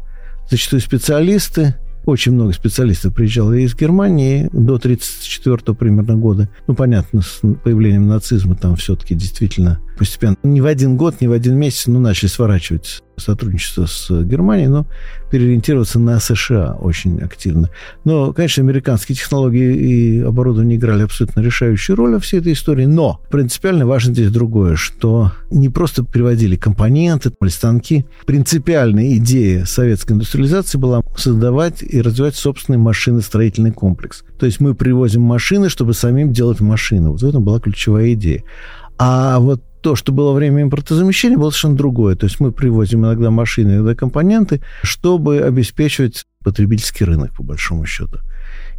зачастую 0.50 0.80
специалисты 0.80 1.74
очень 2.04 2.32
много 2.32 2.52
специалистов 2.52 3.14
приезжало 3.14 3.52
из 3.52 3.74
Германии 3.74 4.48
до 4.52 4.76
1934 4.76 5.76
примерно 5.76 6.16
года. 6.16 6.48
Ну, 6.66 6.74
понятно, 6.74 7.20
с 7.20 7.40
появлением 7.62 8.06
нацизма 8.06 8.56
там 8.56 8.76
все-таки 8.76 9.14
действительно 9.14 9.78
постепенно, 9.98 10.36
не 10.42 10.60
в 10.60 10.66
один 10.66 10.96
год, 10.96 11.20
не 11.20 11.28
в 11.28 11.32
один 11.32 11.56
месяц, 11.56 11.86
ну, 11.86 11.98
начали 12.00 12.28
сворачивать 12.28 13.02
сотрудничество 13.16 13.86
с 13.86 14.08
Германией, 14.22 14.68
но 14.68 14.86
переориентироваться 15.30 15.98
на 15.98 16.20
США 16.20 16.76
очень 16.80 17.18
активно. 17.20 17.68
Но, 18.04 18.32
конечно, 18.32 18.62
американские 18.62 19.16
технологии 19.16 19.74
и 19.74 20.20
оборудование 20.20 20.78
играли 20.78 21.02
абсолютно 21.02 21.40
решающую 21.40 21.96
роль 21.96 22.14
во 22.14 22.20
всей 22.20 22.40
этой 22.40 22.52
истории, 22.52 22.86
но 22.86 23.20
принципиально 23.30 23.86
важно 23.86 24.12
здесь 24.14 24.30
другое, 24.30 24.76
что 24.76 25.32
не 25.50 25.68
просто 25.68 26.04
приводили 26.04 26.56
компоненты 26.56 27.32
или 27.40 27.48
станки. 27.48 28.06
Принципиальная 28.24 29.16
идея 29.16 29.64
советской 29.64 30.12
индустриализации 30.12 30.78
была 30.78 31.02
создавать 31.16 31.82
и 31.82 32.00
развивать 32.00 32.36
собственный 32.36 32.78
машиностроительный 32.78 33.72
комплекс. 33.72 34.22
То 34.38 34.46
есть 34.46 34.60
мы 34.60 34.74
привозим 34.74 35.22
машины, 35.22 35.68
чтобы 35.68 35.94
самим 35.94 36.32
делать 36.32 36.60
машины. 36.60 37.10
Вот 37.10 37.22
в 37.22 37.26
этом 37.26 37.42
была 37.42 37.60
ключевая 37.60 38.12
идея. 38.12 38.44
А 38.98 39.38
вот 39.38 39.62
то, 39.80 39.94
что 39.94 40.12
было 40.12 40.32
время 40.32 40.62
импортозамещения, 40.62 41.36
было 41.36 41.50
совершенно 41.50 41.76
другое. 41.76 42.16
То 42.16 42.26
есть 42.26 42.40
мы 42.40 42.52
привозим 42.52 43.04
иногда 43.04 43.30
машины, 43.30 43.72
иногда 43.72 43.94
компоненты, 43.94 44.60
чтобы 44.82 45.40
обеспечивать 45.40 46.24
потребительский 46.42 47.04
рынок, 47.04 47.34
по 47.36 47.42
большому 47.42 47.84
счету. 47.86 48.18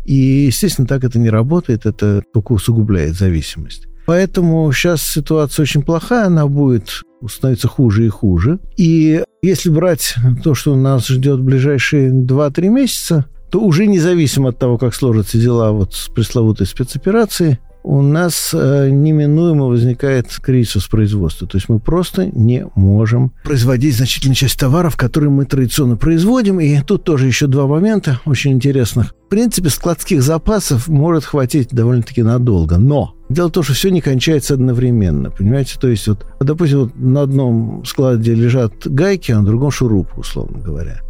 И, 0.06 0.46
естественно, 0.48 0.88
так 0.88 1.04
это 1.04 1.20
не 1.20 1.30
работает, 1.30 1.86
это 1.86 2.24
только 2.34 2.54
усугубляет 2.54 3.16
зависимость. 3.16 3.88
Поэтому 4.06 4.72
сейчас 4.72 5.04
ситуация 5.04 5.64
очень 5.64 5.84
плохая, 5.84 6.26
она 6.26 6.48
будет 6.48 7.04
становиться 7.28 7.68
хуже 7.68 8.06
и 8.06 8.10
хуже. 8.10 8.60
И 8.76 9.24
если 9.42 9.70
брать 9.70 10.16
то, 10.44 10.56
что 10.56 10.76
нас 10.76 11.08
ждет 11.08 11.40
в 11.40 11.44
ближайшие 11.44 12.12
2-3 12.12 12.70
месяца, 12.70 13.26
то 13.52 13.62
уже 13.62 13.88
независимо 13.88 14.50
от 14.50 14.58
того, 14.58 14.78
как 14.78 14.96
сложатся 14.96 15.38
дела 15.38 15.72
вот 15.72 15.94
с 15.94 16.08
пресловутой 16.08 16.66
спецоперацией, 16.66 17.60
у 17.84 18.02
нас 18.02 18.52
э, 18.54 18.90
неминуемо 18.90 19.66
возникает 19.66 20.28
кризис 20.42 20.88
производства. 20.88 21.48
То 21.48 21.58
есть 21.58 21.70
мы 21.70 21.80
просто 21.80 22.26
не 22.26 22.66
можем 22.76 23.32
производить 23.44 23.96
значительную 23.96 24.36
часть 24.36 24.60
товаров, 24.60 24.98
которые 24.98 25.30
мы 25.30 25.46
традиционно 25.46 25.96
производим. 25.96 26.60
И 26.60 26.82
тут 26.82 27.04
тоже 27.04 27.28
еще 27.28 27.48
два 27.48 27.68
момента 27.68 28.20
очень 28.26 28.52
интересных. 28.52 29.16
В 29.26 29.30
принципе, 29.30 29.70
складских 29.70 30.22
запасов 30.22 30.88
может 30.88 31.24
хватить 31.24 31.70
довольно-таки 31.70 32.24
надолго. 32.24 32.78
Но 32.78 33.16
дело 33.30 33.48
в 33.48 33.52
том, 33.52 33.64
что 33.64 33.74
все 33.74 33.90
не 33.90 34.02
кончается 34.02 34.56
одновременно. 34.56 35.30
Понимаете? 35.32 35.80
То 35.80 35.88
есть, 35.88 36.08
вот, 36.08 36.26
допустим, 36.40 36.80
вот 36.80 36.96
на 36.96 37.22
одном 37.22 37.86
складе 37.86 38.34
лежат 38.34 38.74
гайки, 38.86 39.32
а 39.32 39.40
на 39.40 39.46
другом 39.46 39.72
шурупы, 39.72 40.20
условно 40.20 40.60
говоря. 40.60 41.02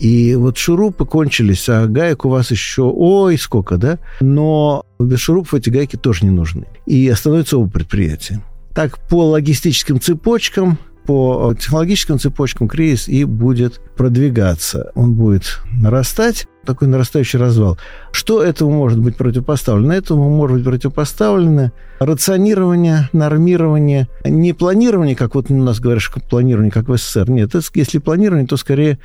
И 0.00 0.34
вот 0.34 0.56
шурупы 0.56 1.04
кончились, 1.04 1.68
а 1.68 1.86
гаек 1.86 2.24
у 2.24 2.30
вас 2.30 2.50
еще 2.50 2.82
ой 2.82 3.36
сколько, 3.36 3.76
да? 3.76 3.98
Но 4.20 4.86
без 4.98 5.20
шурупов 5.20 5.54
эти 5.54 5.68
гайки 5.68 5.96
тоже 5.96 6.24
не 6.24 6.30
нужны. 6.30 6.66
И 6.86 7.06
остановится 7.08 7.58
оба 7.58 7.70
предприятия. 7.70 8.42
Так, 8.74 8.98
по 9.08 9.28
логистическим 9.28 10.00
цепочкам, 10.00 10.78
по 11.04 11.54
технологическим 11.58 12.18
цепочкам 12.18 12.68
кризис 12.68 13.08
и 13.08 13.24
будет 13.24 13.80
продвигаться. 13.96 14.90
Он 14.94 15.14
будет 15.14 15.60
нарастать, 15.72 16.46
такой 16.64 16.88
нарастающий 16.88 17.38
развал. 17.38 17.78
Что 18.12 18.42
этому 18.42 18.70
может 18.70 19.00
быть 19.00 19.16
противопоставлено? 19.16 19.92
Этому 19.92 20.30
может 20.30 20.58
быть 20.58 20.66
противопоставлено 20.66 21.72
рационирование, 21.98 23.10
нормирование, 23.12 24.08
не 24.24 24.52
планирование, 24.52 25.16
как 25.16 25.34
вот 25.34 25.50
у 25.50 25.54
нас 25.54 25.80
говорят, 25.80 26.02
что 26.02 26.20
планирование, 26.20 26.70
как 26.70 26.88
в 26.88 26.96
СССР. 26.96 27.28
Нет, 27.28 27.50
если 27.74 27.98
планирование, 27.98 28.46
то 28.46 28.56
скорее 28.56 28.98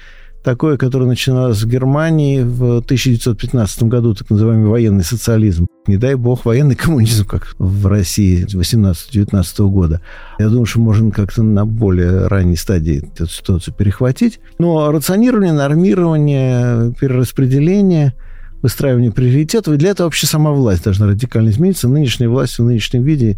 такое, 0.45 0.77
которое 0.77 1.07
начиналось 1.07 1.61
в 1.61 1.67
Германии 1.67 2.43
в 2.43 2.77
1915 2.77 3.83
году, 3.83 4.13
так 4.13 4.29
называемый 4.29 4.69
военный 4.69 5.03
социализм. 5.03 5.67
Не 5.87 5.97
дай 5.97 6.15
бог 6.15 6.45
военный 6.45 6.75
коммунизм, 6.85 7.25
как 7.25 7.55
в 7.57 7.87
России 7.87 8.45
18-19 8.45 9.69
года. 9.69 10.01
Я 10.39 10.49
думаю, 10.49 10.65
что 10.65 10.79
можно 10.79 11.11
как-то 11.11 11.43
на 11.43 11.65
более 11.65 12.27
ранней 12.27 12.55
стадии 12.55 13.03
эту 13.15 13.27
ситуацию 13.27 13.73
перехватить. 13.73 14.39
Но 14.59 14.91
рационирование, 14.91 15.51
нормирование, 15.51 16.93
перераспределение– 16.99 18.13
выстраивание 18.65 19.11
приоритетов. 19.11 19.75
И 19.75 19.77
для 19.77 19.91
этого 19.91 20.07
вообще 20.07 20.25
сама 20.25 20.51
власть 20.51 20.83
должна 20.83 21.05
радикально 21.05 21.49
измениться. 21.49 21.87
Нынешняя 21.87 22.27
власть 22.27 22.57
в 22.57 22.63
нынешнем 22.63 23.03
виде 23.03 23.37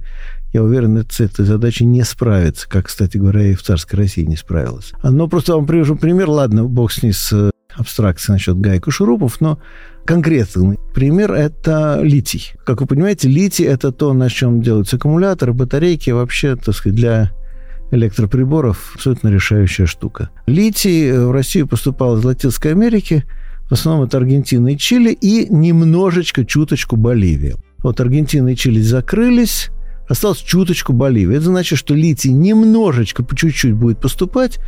я 0.58 0.64
уверен, 0.64 1.06
с 1.08 1.20
этой 1.20 1.46
задачей 1.46 1.86
не 1.86 2.04
справится, 2.04 2.68
как, 2.68 2.88
кстати 2.88 3.18
говоря, 3.18 3.46
и 3.46 3.54
в 3.54 3.62
царской 3.62 4.00
России 4.00 4.24
не 4.24 4.36
справилась. 4.36 4.92
Но 5.04 5.28
просто 5.28 5.56
вам 5.56 5.68
привожу 5.68 5.96
пример. 5.96 6.30
Ладно, 6.30 6.64
бог 6.64 6.92
с 6.92 7.04
ней 7.04 7.14
с 7.14 7.32
э, 7.32 7.52
абстракцией 7.76 8.34
насчет 8.34 8.60
гаек 8.60 8.88
и 8.88 8.92
шурупов, 8.92 9.40
но 9.40 9.60
конкретный 10.04 10.80
пример– 10.96 11.32
это 11.34 12.00
литий. 12.02 12.54
Как 12.66 12.82
вы 12.82 12.88
понимаете, 12.88 13.30
литий– 13.30 13.66
это 13.68 13.92
то, 13.92 14.14
на 14.14 14.32
чем 14.32 14.62
делаются 14.62 14.96
аккумуляторы, 14.96 15.54
батарейки, 15.54 16.10
вообще, 16.10 16.56
так 16.56 16.74
сказать, 16.74 16.96
для 16.96 17.32
электроприборов 17.92 18.94
абсолютно 18.96 19.28
решающая 19.28 19.86
штука. 19.86 20.32
Литий 20.48 21.12
в 21.12 21.32
Россию 21.32 21.68
поступал 21.68 22.18
из 22.18 22.26
Латинской 22.26 22.72
Америки, 22.72 23.26
в 23.70 23.74
основном 23.74 24.08
это 24.08 24.18
Аргентина 24.18 24.70
и 24.70 24.78
Чили, 24.78 25.12
и 25.12 25.48
немножечко, 25.54 26.46
чуточку 26.46 26.96
Боливия. 26.96 27.58
Вот 27.84 28.00
Аргентина 28.00 28.50
и 28.50 28.56
Чили 28.56 28.82
закрылись, 28.82 29.70
Осталось 30.08 30.40
чуточку 30.40 30.94
Боливии. 30.94 31.36
Это 31.36 31.46
значит, 31.46 31.78
что 31.78 31.94
литий 31.94 32.32
немножечко, 32.32 33.24
по 33.24 33.36
чуть-чуть 33.36 33.74
будет 33.74 34.00
поступать, 34.00 34.60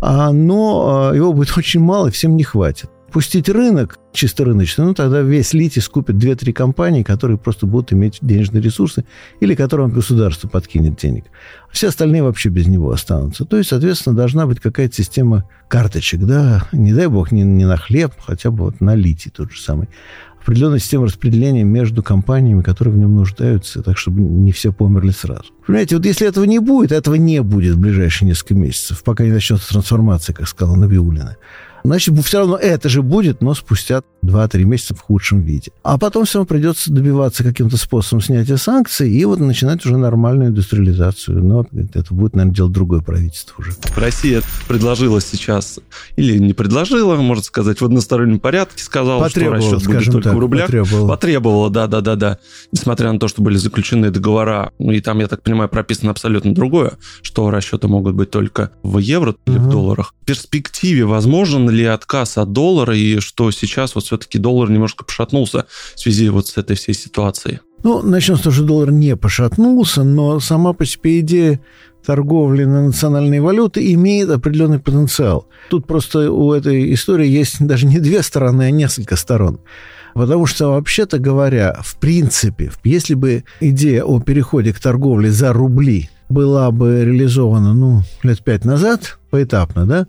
а, 0.00 0.32
но 0.32 1.10
а, 1.10 1.14
его 1.14 1.32
будет 1.32 1.52
очень 1.56 1.80
мало, 1.80 2.08
и 2.08 2.10
всем 2.10 2.36
не 2.36 2.44
хватит. 2.44 2.90
Пустить 3.12 3.48
рынок, 3.48 3.98
чисто 4.12 4.44
рыночный, 4.44 4.84
ну 4.84 4.94
тогда 4.94 5.20
весь 5.20 5.52
литий 5.52 5.82
скупит 5.82 6.14
2-3 6.14 6.52
компании, 6.52 7.02
которые 7.02 7.38
просто 7.38 7.66
будут 7.66 7.92
иметь 7.92 8.18
денежные 8.20 8.62
ресурсы 8.62 9.04
или 9.40 9.56
которым 9.56 9.90
государство 9.90 10.46
подкинет 10.46 10.96
денег. 10.96 11.24
Все 11.72 11.88
остальные 11.88 12.22
вообще 12.22 12.50
без 12.50 12.68
него 12.68 12.92
останутся. 12.92 13.44
То 13.44 13.56
есть, 13.56 13.70
соответственно, 13.70 14.14
должна 14.14 14.46
быть 14.46 14.60
какая-то 14.60 14.94
система 14.94 15.48
карточек, 15.66 16.20
да, 16.20 16.68
не 16.70 16.92
дай 16.92 17.08
бог, 17.08 17.32
не, 17.32 17.42
не 17.42 17.64
на 17.64 17.76
хлеб, 17.76 18.12
хотя 18.16 18.52
бы 18.52 18.66
вот 18.66 18.80
на 18.80 18.94
литий 18.94 19.32
тот 19.32 19.50
же 19.50 19.60
самый 19.60 19.88
определенная 20.42 20.78
система 20.78 21.06
распределения 21.06 21.64
между 21.64 22.02
компаниями, 22.02 22.62
которые 22.62 22.94
в 22.94 22.98
нем 22.98 23.14
нуждаются, 23.14 23.82
так 23.82 23.98
чтобы 23.98 24.20
не 24.20 24.52
все 24.52 24.72
померли 24.72 25.10
сразу. 25.10 25.44
Понимаете, 25.66 25.96
вот 25.96 26.06
если 26.06 26.26
этого 26.26 26.44
не 26.44 26.58
будет, 26.58 26.92
этого 26.92 27.14
не 27.14 27.42
будет 27.42 27.74
в 27.74 27.80
ближайшие 27.80 28.28
несколько 28.28 28.54
месяцев, 28.54 29.02
пока 29.02 29.24
не 29.24 29.32
начнется 29.32 29.68
трансформация, 29.68 30.34
как 30.34 30.48
сказала 30.48 30.76
Набиулина. 30.76 31.36
Значит, 31.84 32.18
все 32.24 32.38
равно 32.38 32.56
это 32.56 32.88
же 32.88 33.02
будет, 33.02 33.40
но 33.40 33.54
спустя 33.54 34.02
2-3 34.22 34.64
месяца 34.64 34.94
в 34.94 35.00
худшем 35.00 35.40
виде. 35.42 35.70
А 35.82 35.98
потом 35.98 36.24
все 36.24 36.38
равно 36.38 36.46
придется 36.46 36.92
добиваться 36.92 37.44
каким-то 37.44 37.76
способом 37.76 38.22
снятия 38.22 38.56
санкций 38.56 39.10
и 39.10 39.24
вот 39.24 39.38
начинать 39.38 39.84
уже 39.86 39.96
нормальную 39.96 40.50
индустриализацию. 40.50 41.42
Но 41.42 41.66
это 41.72 42.14
будет, 42.14 42.34
наверное, 42.34 42.54
делать 42.54 42.72
другое 42.72 43.00
правительство 43.00 43.54
уже. 43.58 43.72
Россия 43.96 44.42
предложила 44.68 45.20
сейчас, 45.20 45.80
или 46.16 46.38
не 46.38 46.52
предложила, 46.52 47.16
можно 47.16 47.42
сказать, 47.44 47.80
в 47.80 47.84
одностороннем 47.84 48.40
порядке, 48.40 48.82
сказала, 48.82 49.28
что 49.28 49.50
расчет 49.50 49.86
будет 49.86 50.04
только 50.04 50.28
так, 50.28 50.34
в 50.34 50.38
рублях. 50.38 50.66
Потребовала. 50.66 51.08
потребовала, 51.08 51.70
да, 51.70 51.86
да, 51.86 52.00
да, 52.00 52.16
да. 52.16 52.38
Несмотря 52.72 53.12
на 53.12 53.18
то, 53.18 53.28
что 53.28 53.42
были 53.42 53.56
заключены 53.56 54.10
договора, 54.10 54.72
ну 54.78 54.92
и 54.92 55.00
там, 55.00 55.18
я 55.20 55.28
так 55.28 55.42
понимаю, 55.42 55.68
прописано 55.68 56.10
абсолютно 56.10 56.54
другое, 56.54 56.92
что 57.22 57.50
расчеты 57.50 57.88
могут 57.88 58.14
быть 58.14 58.30
только 58.30 58.70
в 58.82 58.98
евро 58.98 59.34
или 59.46 59.56
угу. 59.56 59.64
в 59.64 59.70
долларах. 59.70 60.14
В 60.22 60.26
перспективе 60.26 61.04
возможен 61.04 61.68
ли 61.68 61.84
отказ 61.84 62.38
от 62.38 62.52
доллара 62.52 62.96
и 62.96 63.20
что 63.20 63.50
сейчас 63.50 63.94
вот 63.94 64.04
все-таки 64.10 64.38
доллар 64.38 64.68
немножко 64.70 65.04
пошатнулся 65.04 65.66
в 65.94 66.00
связи 66.00 66.28
вот 66.30 66.48
с 66.48 66.58
этой 66.58 66.74
всей 66.74 66.94
ситуацией? 66.94 67.60
Ну, 67.84 68.02
начнем 68.02 68.36
с 68.36 68.40
того, 68.40 68.52
что 68.52 68.64
доллар 68.64 68.90
не 68.90 69.16
пошатнулся, 69.16 70.02
но 70.02 70.40
сама 70.40 70.72
по 70.72 70.84
себе 70.84 71.20
идея 71.20 71.60
торговли 72.04 72.64
на 72.64 72.86
национальные 72.86 73.40
валюты 73.40 73.92
имеет 73.94 74.30
определенный 74.30 74.80
потенциал. 74.80 75.46
Тут 75.68 75.86
просто 75.86 76.32
у 76.32 76.52
этой 76.52 76.92
истории 76.92 77.28
есть 77.28 77.64
даже 77.64 77.86
не 77.86 78.00
две 78.00 78.22
стороны, 78.22 78.62
а 78.62 78.70
несколько 78.72 79.14
сторон. 79.14 79.60
Потому 80.14 80.46
что, 80.46 80.70
вообще-то 80.70 81.20
говоря, 81.20 81.78
в 81.82 81.96
принципе, 81.96 82.72
если 82.82 83.14
бы 83.14 83.44
идея 83.60 84.02
о 84.02 84.18
переходе 84.18 84.72
к 84.72 84.80
торговле 84.80 85.30
за 85.30 85.52
рубли 85.52 86.10
была 86.28 86.72
бы 86.72 87.04
реализована, 87.04 87.74
ну, 87.74 88.02
лет 88.24 88.42
пять 88.42 88.64
назад, 88.64 89.18
поэтапно, 89.30 89.86
да, 89.86 90.06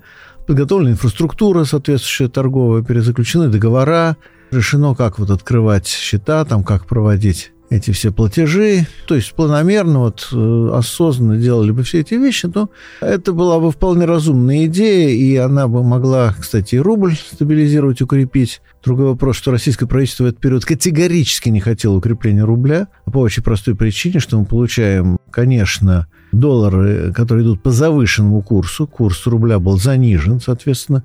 подготовлена 0.47 0.91
инфраструктура 0.91 1.63
соответствующая 1.63 2.29
торговая, 2.29 2.83
перезаключены 2.83 3.49
договора, 3.49 4.17
решено, 4.51 4.95
как 4.95 5.19
вот 5.19 5.29
открывать 5.29 5.87
счета, 5.87 6.45
там, 6.45 6.63
как 6.63 6.85
проводить 6.85 7.51
эти 7.71 7.91
все 7.91 8.11
платежи, 8.11 8.85
то 9.07 9.15
есть 9.15 9.33
планомерно, 9.33 9.99
вот, 9.99 10.27
э, 10.33 10.69
осознанно 10.73 11.37
делали 11.37 11.71
бы 11.71 11.83
все 11.83 12.01
эти 12.01 12.15
вещи, 12.15 12.49
то 12.49 12.69
это 12.99 13.31
была 13.31 13.61
бы 13.61 13.71
вполне 13.71 14.03
разумная 14.03 14.65
идея, 14.65 15.09
и 15.09 15.37
она 15.37 15.69
бы 15.69 15.81
могла, 15.81 16.35
кстати, 16.37 16.75
и 16.75 16.79
рубль 16.79 17.15
стабилизировать, 17.15 18.01
укрепить. 18.01 18.61
Другой 18.83 19.05
вопрос, 19.05 19.37
что 19.37 19.51
российское 19.51 19.85
правительство 19.87 20.25
в 20.25 20.27
этот 20.27 20.41
период 20.41 20.65
категорически 20.65 21.47
не 21.47 21.61
хотело 21.61 21.95
укрепления 21.95 22.43
рубля, 22.43 22.89
по 23.05 23.19
очень 23.19 23.41
простой 23.41 23.75
причине, 23.75 24.19
что 24.19 24.37
мы 24.37 24.45
получаем, 24.45 25.17
конечно, 25.31 26.07
доллары, 26.31 27.11
которые 27.13 27.43
идут 27.45 27.61
по 27.61 27.71
завышенному 27.71 28.41
курсу, 28.41 28.87
курс 28.87 29.25
рубля 29.27 29.59
был 29.59 29.77
занижен, 29.77 30.39
соответственно, 30.39 31.03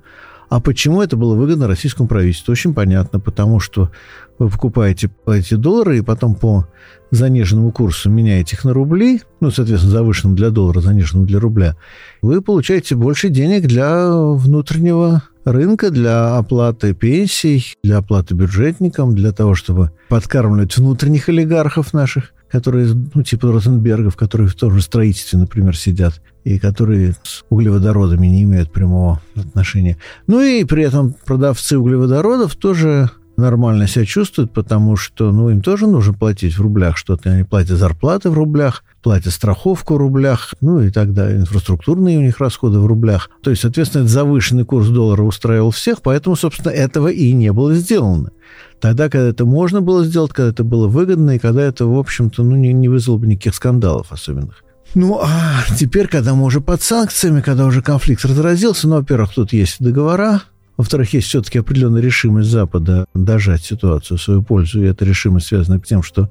А 0.49 0.61
почему 0.61 1.01
это 1.01 1.17
было 1.17 1.35
выгодно 1.35 1.67
российскому 1.67 2.07
правительству? 2.07 2.53
Очень 2.53 2.73
понятно, 2.73 3.19
потому 3.19 3.59
что 3.59 3.91
вы 4.39 4.49
покупаете 4.49 5.09
эти 5.25 5.55
доллары 5.55 5.97
и 5.97 6.01
потом 6.01 6.35
по 6.35 6.67
заниженному 7.11 7.71
курсу 7.71 8.09
меняете 8.09 8.55
их 8.55 8.63
на 8.63 8.73
рубли, 8.73 9.21
ну, 9.41 9.51
соответственно, 9.51 9.91
завышенным 9.91 10.35
для 10.35 10.49
доллара, 10.49 10.79
заниженным 10.79 11.25
для 11.25 11.39
рубля, 11.39 11.75
вы 12.21 12.41
получаете 12.41 12.95
больше 12.95 13.29
денег 13.29 13.67
для 13.67 14.09
внутреннего 14.09 15.23
рынка, 15.43 15.89
для 15.89 16.37
оплаты 16.37 16.93
пенсий, 16.93 17.75
для 17.83 17.97
оплаты 17.97 18.33
бюджетникам, 18.35 19.15
для 19.15 19.31
того, 19.31 19.53
чтобы 19.53 19.91
подкармливать 20.09 20.77
внутренних 20.77 21.29
олигархов 21.29 21.93
наших, 21.93 22.33
которые, 22.49 22.93
ну, 23.13 23.23
типа 23.23 23.51
Ротенбергов, 23.51 24.15
которые 24.15 24.47
в 24.47 24.55
том 24.55 24.73
же 24.73 24.81
строительстве, 24.81 25.39
например, 25.39 25.75
сидят, 25.75 26.21
и 26.43 26.59
которые 26.59 27.15
с 27.23 27.43
углеводородами 27.49 28.27
не 28.27 28.43
имеют 28.43 28.71
прямого 28.71 29.21
отношения. 29.35 29.97
Ну 30.27 30.41
и 30.41 30.63
при 30.63 30.83
этом 30.83 31.13
продавцы 31.25 31.77
углеводородов 31.77 32.55
тоже 32.55 33.11
нормально 33.37 33.87
себя 33.87 34.05
чувствуют, 34.05 34.51
потому 34.51 34.95
что, 34.95 35.31
ну, 35.31 35.49
им 35.49 35.61
тоже 35.61 35.87
нужно 35.87 36.13
платить 36.13 36.57
в 36.57 36.61
рублях 36.61 36.97
что-то. 36.97 37.31
Они 37.31 37.43
платят 37.43 37.77
зарплаты 37.77 38.29
в 38.29 38.33
рублях, 38.33 38.83
платят 39.03 39.31
страховку 39.31 39.93
в 39.93 39.97
рублях, 39.97 40.55
ну 40.59 40.81
и 40.81 40.89
так 40.89 41.13
далее. 41.13 41.39
Инфраструктурные 41.39 42.17
у 42.17 42.21
них 42.21 42.39
расходы 42.39 42.79
в 42.79 42.85
рублях. 42.85 43.29
То 43.43 43.51
есть, 43.51 43.61
соответственно, 43.61 44.01
этот 44.01 44.11
завышенный 44.11 44.65
курс 44.65 44.87
доллара 44.87 45.21
устраивал 45.21 45.71
всех, 45.71 46.01
поэтому, 46.01 46.35
собственно, 46.35 46.71
этого 46.71 47.07
и 47.09 47.31
не 47.31 47.53
было 47.53 47.73
сделано. 47.75 48.31
Тогда, 48.81 49.09
когда 49.09 49.29
это 49.29 49.45
можно 49.45 49.81
было 49.81 50.03
сделать, 50.03 50.33
когда 50.33 50.49
это 50.49 50.63
было 50.63 50.87
выгодно, 50.87 51.31
и 51.31 51.39
когда 51.39 51.61
это, 51.61 51.85
в 51.85 51.97
общем-то, 51.97 52.43
ну, 52.43 52.55
не, 52.55 52.73
не 52.73 52.89
вызвало 52.89 53.17
бы 53.17 53.27
никаких 53.27 53.55
скандалов 53.55 54.11
особенных. 54.11 54.63
Ну, 54.95 55.19
а 55.21 55.63
теперь, 55.77 56.07
когда 56.07 56.33
мы 56.33 56.45
уже 56.45 56.61
под 56.61 56.81
санкциями, 56.81 57.41
когда 57.41 57.65
уже 57.65 57.81
конфликт 57.81 58.23
разразился, 58.25 58.87
ну, 58.87 58.95
во-первых, 58.95 59.33
тут 59.33 59.53
есть 59.53 59.77
договора, 59.79 60.41
во-вторых, 60.77 61.13
есть 61.13 61.27
все-таки 61.27 61.59
определенная 61.59 62.01
решимость 62.01 62.49
Запада 62.49 63.07
дожать 63.15 63.63
ситуацию 63.63 64.17
в 64.17 64.21
свою 64.21 64.43
пользу, 64.43 64.81
и 64.81 64.87
эта 64.87 65.05
решимость 65.05 65.47
связана 65.47 65.79
с 65.79 65.87
тем, 65.87 66.03
что 66.03 66.29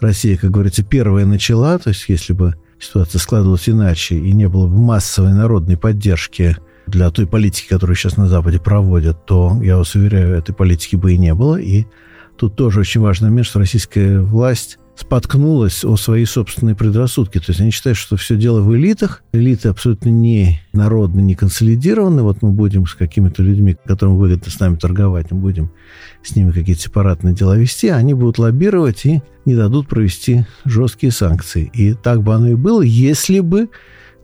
Россия, 0.00 0.36
как 0.36 0.50
говорится, 0.50 0.82
первая 0.82 1.24
начала, 1.24 1.78
то 1.78 1.90
есть 1.90 2.04
если 2.08 2.32
бы 2.32 2.56
ситуация 2.80 3.20
складывалась 3.20 3.68
иначе 3.68 4.16
и 4.16 4.32
не 4.32 4.48
было 4.48 4.66
бы 4.66 4.76
массовой 4.76 5.32
народной 5.32 5.76
поддержки 5.76 6.56
для 6.86 7.10
той 7.10 7.26
политики, 7.26 7.68
которую 7.68 7.96
сейчас 7.96 8.16
на 8.16 8.26
Западе 8.26 8.58
проводят, 8.58 9.24
то, 9.26 9.58
я 9.62 9.76
вас 9.76 9.94
уверяю, 9.94 10.36
этой 10.36 10.54
политики 10.54 10.96
бы 10.96 11.14
и 11.14 11.18
не 11.18 11.32
было. 11.32 11.56
И 11.56 11.86
тут 12.36 12.56
тоже 12.56 12.80
очень 12.80 13.00
важный 13.00 13.30
момент, 13.30 13.46
что 13.46 13.60
российская 13.60 14.20
власть 14.20 14.78
споткнулась 14.96 15.84
о 15.84 15.96
свои 15.96 16.24
собственные 16.24 16.76
предрассудки. 16.76 17.38
То 17.38 17.46
есть 17.48 17.60
они 17.60 17.70
считают, 17.70 17.98
что 17.98 18.16
все 18.16 18.36
дело 18.36 18.60
в 18.60 18.74
элитах. 18.74 19.22
Элиты 19.32 19.68
абсолютно 19.68 20.08
не 20.08 20.60
народные, 20.72 21.24
не 21.24 21.34
консолидированы. 21.34 22.22
Вот 22.22 22.42
мы 22.42 22.52
будем 22.52 22.86
с 22.86 22.94
какими-то 22.94 23.42
людьми, 23.42 23.76
которым 23.84 24.16
выгодно 24.16 24.50
с 24.50 24.60
нами 24.60 24.76
торговать, 24.76 25.30
мы 25.30 25.38
будем 25.38 25.70
с 26.22 26.36
ними 26.36 26.52
какие-то 26.52 26.82
сепаратные 26.82 27.34
дела 27.34 27.56
вести, 27.56 27.88
они 27.88 28.14
будут 28.14 28.38
лоббировать 28.38 29.04
и 29.04 29.22
не 29.44 29.54
дадут 29.54 29.88
провести 29.88 30.46
жесткие 30.64 31.12
санкции. 31.12 31.70
И 31.74 31.94
так 31.94 32.22
бы 32.22 32.34
оно 32.34 32.48
и 32.48 32.54
было, 32.54 32.82
если 32.82 33.40
бы 33.40 33.68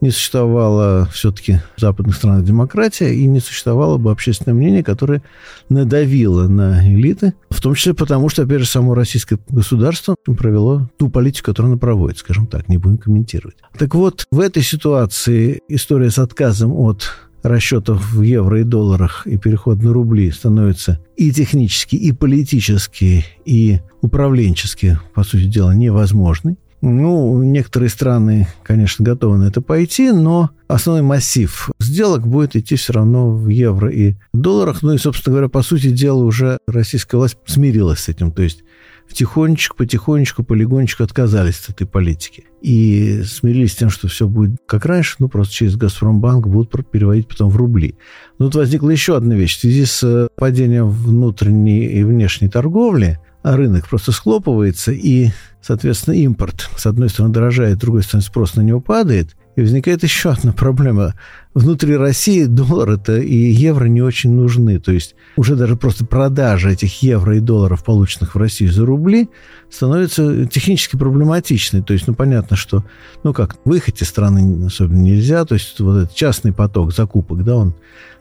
не 0.01 0.11
существовала 0.11 1.09
все-таки 1.13 1.61
в 1.77 1.81
западных 1.81 2.17
странах 2.17 2.45
демократия 2.45 3.15
и 3.15 3.27
не 3.27 3.41
существовало 3.41 3.99
бы 3.99 4.11
общественное 4.11 4.55
мнение, 4.55 4.83
которое 4.83 5.23
надавило 5.69 6.49
на 6.49 6.87
элиты, 6.87 7.35
в 7.51 7.61
том 7.61 7.75
числе 7.75 7.95
потому, 7.95 8.29
что, 8.29 8.43
опять 8.43 8.61
же, 8.61 8.67
само 8.67 8.95
российское 8.95 9.39
государство 9.49 10.17
провело 10.25 10.89
ту 10.99 11.11
политику, 11.11 11.47
которую 11.47 11.73
оно 11.73 11.79
проводит, 11.79 12.19
скажем 12.19 12.47
так, 12.47 12.69
не 12.69 12.79
будем 12.79 12.99
комментировать. 12.99 13.57
Так 13.79 13.95
вот, 13.95 14.27
в 14.31 14.41
этой 14.41 14.63
ситуации 14.63 15.61
история 15.69 16.11
с 16.11 16.19
отказом 16.19 16.73
от 16.73 17.13
расчетов 17.43 18.13
в 18.13 18.23
евро 18.23 18.61
и 18.61 18.65
долларах 18.65 19.27
и 19.27 19.37
переход 19.37 19.83
на 19.83 19.93
рубли 19.93 20.31
становится 20.31 21.01
и 21.17 21.33
технически, 21.33 21.97
и 21.97 22.13
политически, 22.13 23.25
и 23.45 23.81
управленчески, 24.03 24.99
по 25.15 25.25
сути 25.25 25.45
дела, 25.45 25.75
невозможной. 25.75 26.57
Ну, 26.83 27.43
некоторые 27.43 27.91
страны, 27.91 28.49
конечно, 28.63 29.05
готовы 29.05 29.37
на 29.37 29.49
это 29.49 29.61
пойти, 29.61 30.13
но 30.13 30.51
основной 30.67 31.03
массив 31.03 31.71
сделок 31.79 32.27
будет 32.27 32.57
идти 32.57 32.77
все 32.77 32.95
равно 32.95 33.31
в 33.31 33.49
евро 33.49 33.91
и 33.91 34.15
долларах. 34.33 34.83
Ну 34.83 34.95
и, 34.95 34.99
собственно 34.99 35.35
говоря, 35.35 35.49
по 35.49 35.63
сути 35.63 35.91
дела, 35.91 36.23
уже 36.23 36.59
российская 36.67 37.19
власть 37.19 37.37
смирилась 37.45 38.01
с 38.01 38.09
этим. 38.09 38.33
То 38.33 38.43
есть 38.43 38.65
потихонечку, 39.11 39.77
потихонечку, 39.77 40.43
полигонечку 40.43 41.03
отказались 41.03 41.61
от 41.65 41.75
этой 41.75 41.87
политики. 41.87 42.45
И 42.63 43.23
смирились 43.25 43.73
с 43.73 43.77
тем, 43.77 43.91
что 43.91 44.09
все 44.09 44.27
будет 44.27 44.57
как 44.67 44.87
раньше, 44.87 45.17
ну, 45.19 45.29
просто 45.29 45.53
через 45.53 45.77
«Газпромбанк» 45.77 46.47
будут 46.47 46.91
переводить 46.91 47.29
потом 47.29 47.51
в 47.51 47.57
рубли. 47.57 47.97
Но 48.39 48.47
тут 48.47 48.55
возникла 48.55 48.89
еще 48.91 49.17
одна 49.17 49.35
вещь. 49.35 49.59
В 49.59 49.61
связи 49.61 49.85
с 49.85 50.29
падением 50.37 50.89
внутренней 50.89 51.87
и 51.87 52.05
внешней 52.05 52.49
торговли– 52.49 53.19
рынок 53.43 53.89
просто 53.89 54.13
схлопывается, 54.13 54.93
и, 54.93 55.31
соответственно, 55.63 56.15
импорт, 56.15 56.69
с 56.77 56.87
одной 56.87 57.09
стороны, 57.09 57.33
дорожает, 57.33 57.79
с 57.79 57.81
другой 57.81 58.03
стороны, 58.03 58.23
спрос 58.23 58.55
на 58.55 58.63
него 58.63 58.81
падает, 58.81 59.37
и 59.57 59.63
возникает 59.63 60.03
еще 60.03 60.31
одна 60.31 60.53
проблема. 60.53 61.15
Внутри 61.55 61.97
России 61.97 62.45
доллар 62.45 62.91
это 62.91 63.19
и 63.19 63.35
евро 63.35 63.87
не 63.87 64.01
очень 64.01 64.33
нужны. 64.33 64.79
То 64.79 64.93
есть 64.93 65.17
уже 65.37 65.57
даже 65.57 65.77
просто 65.77 66.07
продажа 66.07 66.71
этих 66.71 67.03
евро 67.03 67.37
и 67.37 67.41
долларов, 67.41 67.85
полученных 67.85 68.35
в 68.35 68.39
России 68.39 68.67
за 68.67 68.87
рубли, 68.87 69.29
становится 69.69 70.47
технически 70.47 70.97
проблематичной. 70.97 71.83
То 71.83 71.93
есть, 71.93 72.07
ну, 72.07 72.15
понятно, 72.15 72.57
что, 72.57 72.85
ну, 73.25 73.33
как, 73.33 73.57
выехать 73.65 74.01
из 74.03 74.09
страны 74.09 74.67
особенно 74.67 75.01
нельзя. 75.01 75.45
То 75.45 75.55
есть 75.55 75.81
вот 75.81 76.05
этот 76.05 76.15
частный 76.15 76.53
поток 76.53 76.95
закупок, 76.95 77.45
да, 77.45 77.57
он 77.57 77.75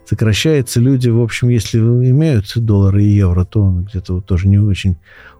сокращается. 0.06 0.80
Люди, 0.80 1.10
в 1.10 1.22
общем, 1.22 1.50
если 1.50 1.78
имеют 1.78 2.52
доллары 2.56 3.04
и 3.04 3.10
евро, 3.10 3.46
то 3.46 3.70
где-то 3.70 4.16
вот 4.16 4.26
тоже 4.26 4.48
не 4.48 4.58
очень 4.58 4.98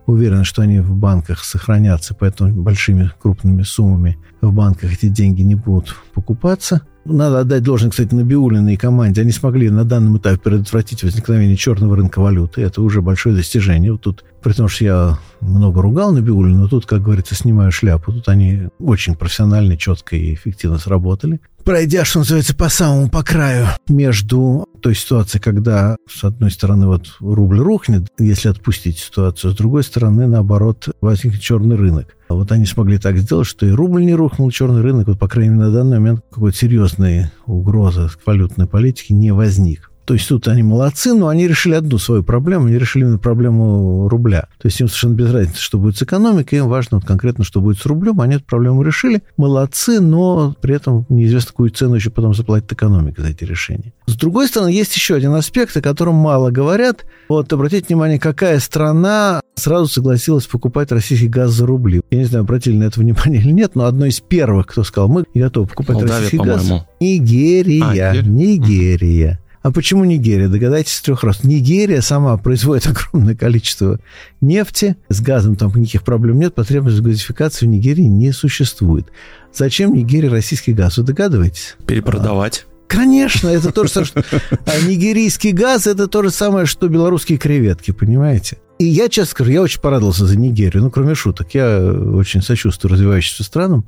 уверены, 0.10 0.44
что 0.44 0.62
они 0.62 0.80
в 0.80 0.96
банках 0.96 1.44
сохранятся, 1.44 2.14
поэтому 2.14 2.52
большими 2.62 3.12
крупными 3.22 3.64
суммами 3.64 4.18
в 4.42 4.52
банках 4.52 4.94
эти 4.94 5.08
деньги 5.08 5.42
не 5.42 5.56
будут 5.56 5.96
покупаться. 6.14 6.82
Надо 7.06 7.40
отдать 7.40 7.64
должное, 7.64 7.90
кстати, 7.90 8.14
Набиулиной 8.14 8.76
и 8.76 8.78
команде. 8.78 9.22
Они 9.22 9.32
смогли 9.32 9.70
на 9.70 9.84
данном 9.84 10.18
этапе 10.18 10.38
предотвратить 10.38 11.04
возникновение 11.04 11.56
черного 11.56 11.96
рынка 11.96 12.20
валюты. 12.20 12.62
Это 12.62 12.82
уже 12.82 13.02
большое 13.02 13.36
достижение. 13.36 13.94
Вот 13.94 14.02
тут, 14.02 14.24
при 14.44 14.54
том, 14.54 14.68
что 14.68 14.86
я 14.86 15.20
много 15.42 15.82
ругал 15.82 16.12
Набиулину, 16.12 16.68
тут, 16.68 16.86
как 16.86 17.02
говорится, 17.02 17.36
снимаю 17.36 17.72
шляпу. 17.72 18.12
Тут 18.12 18.28
они 18.30 18.68
очень 18.80 19.16
профессионально, 19.16 19.78
четко 19.78 20.16
и 20.16 20.34
эффективно 20.34 20.78
сработали 20.78 21.40
пройдя, 21.70 22.04
что 22.04 22.20
называется, 22.20 22.56
по 22.56 22.68
самому 22.68 23.10
по 23.10 23.22
краю 23.22 23.68
между 23.88 24.66
той 24.82 24.96
ситуацией, 24.96 25.40
когда, 25.40 25.98
с 26.10 26.24
одной 26.24 26.50
стороны, 26.50 26.88
вот 26.88 27.18
рубль 27.20 27.60
рухнет, 27.60 28.08
если 28.18 28.50
отпустить 28.50 28.98
ситуацию, 28.98 29.54
с 29.54 29.56
другой 29.56 29.84
стороны, 29.84 30.26
наоборот, 30.26 30.90
возникнет 31.00 31.42
черный 31.42 31.76
рынок. 31.76 32.18
А 32.28 32.34
вот 32.34 32.52
они 32.52 32.66
смогли 32.66 32.98
так 32.98 33.20
сделать, 33.20 33.46
что 33.46 33.68
и 33.68 33.72
рубль 33.72 34.04
не 34.04 34.16
рухнул, 34.16 34.50
черный 34.50 34.82
рынок, 34.82 35.10
вот, 35.10 35.20
по 35.20 35.28
крайней 35.28 35.54
мере, 35.54 35.66
на 35.66 35.72
данный 35.72 36.00
момент 36.00 36.22
какой-то 36.32 36.58
серьезной 36.58 37.26
угрозы 37.46 38.10
валютной 38.26 38.66
политики 38.66 39.14
не 39.14 39.32
возник. 39.32 39.89
То 40.10 40.16
есть 40.16 40.28
тут 40.28 40.48
они 40.48 40.64
молодцы, 40.64 41.14
но 41.14 41.28
они 41.28 41.48
решили 41.48 41.76
одну 41.76 42.00
свою 42.00 42.24
проблему, 42.24 42.66
они 42.66 42.80
решили 42.80 43.04
именно 43.04 43.20
проблему 43.20 44.10
рубля. 44.10 44.48
То 44.58 44.66
есть 44.66 44.80
им 44.80 44.88
совершенно 44.88 45.14
без 45.14 45.32
разницы, 45.32 45.62
что 45.62 45.78
будет 45.78 45.98
с 45.98 46.02
экономикой, 46.02 46.56
им 46.56 46.68
важно 46.68 46.98
вот 46.98 47.06
конкретно, 47.06 47.44
что 47.44 47.62
будет 47.62 47.78
с 47.78 47.86
рублем. 47.86 48.20
Они 48.20 48.38
эту 48.38 48.46
проблему 48.46 48.82
решили, 48.82 49.22
молодцы, 49.38 50.00
но 50.00 50.56
при 50.62 50.74
этом 50.74 51.06
неизвестно, 51.10 51.50
какую 51.50 51.70
цену 51.70 51.94
еще 51.94 52.10
потом 52.10 52.34
заплатит 52.34 52.74
экономика 52.74 53.22
за 53.22 53.28
эти 53.28 53.44
решения. 53.44 53.94
С 54.08 54.16
другой 54.16 54.48
стороны, 54.48 54.70
есть 54.70 54.96
еще 54.96 55.14
один 55.14 55.36
аспект, 55.36 55.78
о 55.78 55.82
котором 55.84 56.16
мало 56.16 56.50
говорят. 56.50 57.06
Вот 57.30 57.54
обратите 57.54 57.86
внимание, 57.90 58.18
какая 58.18 58.58
страна 58.58 59.42
сразу 59.58 59.86
согласилась 59.86 60.48
покупать 60.48 60.92
российский 60.92 61.28
газ 61.28 61.52
за 61.52 61.68
рубли. 61.68 62.02
Я 62.10 62.18
не 62.18 62.26
знаю, 62.26 62.46
обратили 62.46 62.76
на 62.76 62.86
это 62.86 63.00
внимание 63.00 63.42
или 63.44 63.52
нет, 63.52 63.76
но 63.76 63.86
одно 63.86 64.08
из 64.08 64.22
первых, 64.22 64.66
кто 64.66 64.84
сказал, 64.84 65.08
мы 65.08 65.26
готовы 65.36 65.68
покупать 65.68 65.98
Молдавия, 65.98 66.16
российский 66.16 66.38
газ. 66.44 66.68
Нигерия. 67.00 68.10
А, 68.10 68.22
Нигерия. 68.24 69.40
А 69.62 69.72
почему 69.72 70.06
Нигерия? 70.06 70.48
Догадайтесь 70.48 70.94
с 70.94 71.02
трех 71.02 71.24
раз. 71.24 71.44
Нигерия 71.44 72.02
сама 72.02 72.38
производит 72.38 72.88
огромное 73.12 73.36
количество 73.36 74.00
нефти. 74.42 74.96
С 75.10 75.22
газом 75.22 75.56
там 75.56 75.74
никаких 75.76 76.04
проблем 76.04 76.40
нет. 76.40 76.56
Потребность 76.56 77.00
в 77.00 77.04
газификации 77.04 77.66
в 77.66 77.70
Нигерии 77.70 78.04
не 78.04 78.32
существует. 78.32 79.08
Зачем 79.54 79.94
Нигерии 79.94 80.28
российский 80.28 80.74
газ? 80.74 80.98
Вы 80.98 81.04
догадываетесь? 81.04 81.76
Перепродавать. 81.86 82.66
Конечно, 82.88 83.50
это 83.50 83.72
то 83.72 83.84
же 83.84 83.90
самое, 83.90 84.08
что... 84.08 84.24
А 84.66 84.82
нигерийский 84.88 85.52
газ– 85.52 85.86
это 85.88 86.08
то 86.08 86.24
же 86.24 86.32
самое, 86.32 86.66
что 86.66 86.88
белорусские 86.88 87.38
креветки, 87.38 87.92
понимаете? 87.92 88.58
И 88.80 88.86
я, 88.86 89.10
честно 89.10 89.30
скажу, 89.30 89.52
я 89.52 89.62
очень 89.62 89.80
порадовался 89.80 90.26
за 90.26 90.36
Нигерию. 90.36 90.82
Ну, 90.82 90.90
кроме 90.90 91.14
шуток, 91.14 91.54
я 91.54 91.80
очень 91.80 92.42
сочувствую 92.42 92.94
развивающимся 92.94 93.44
странам, 93.44 93.88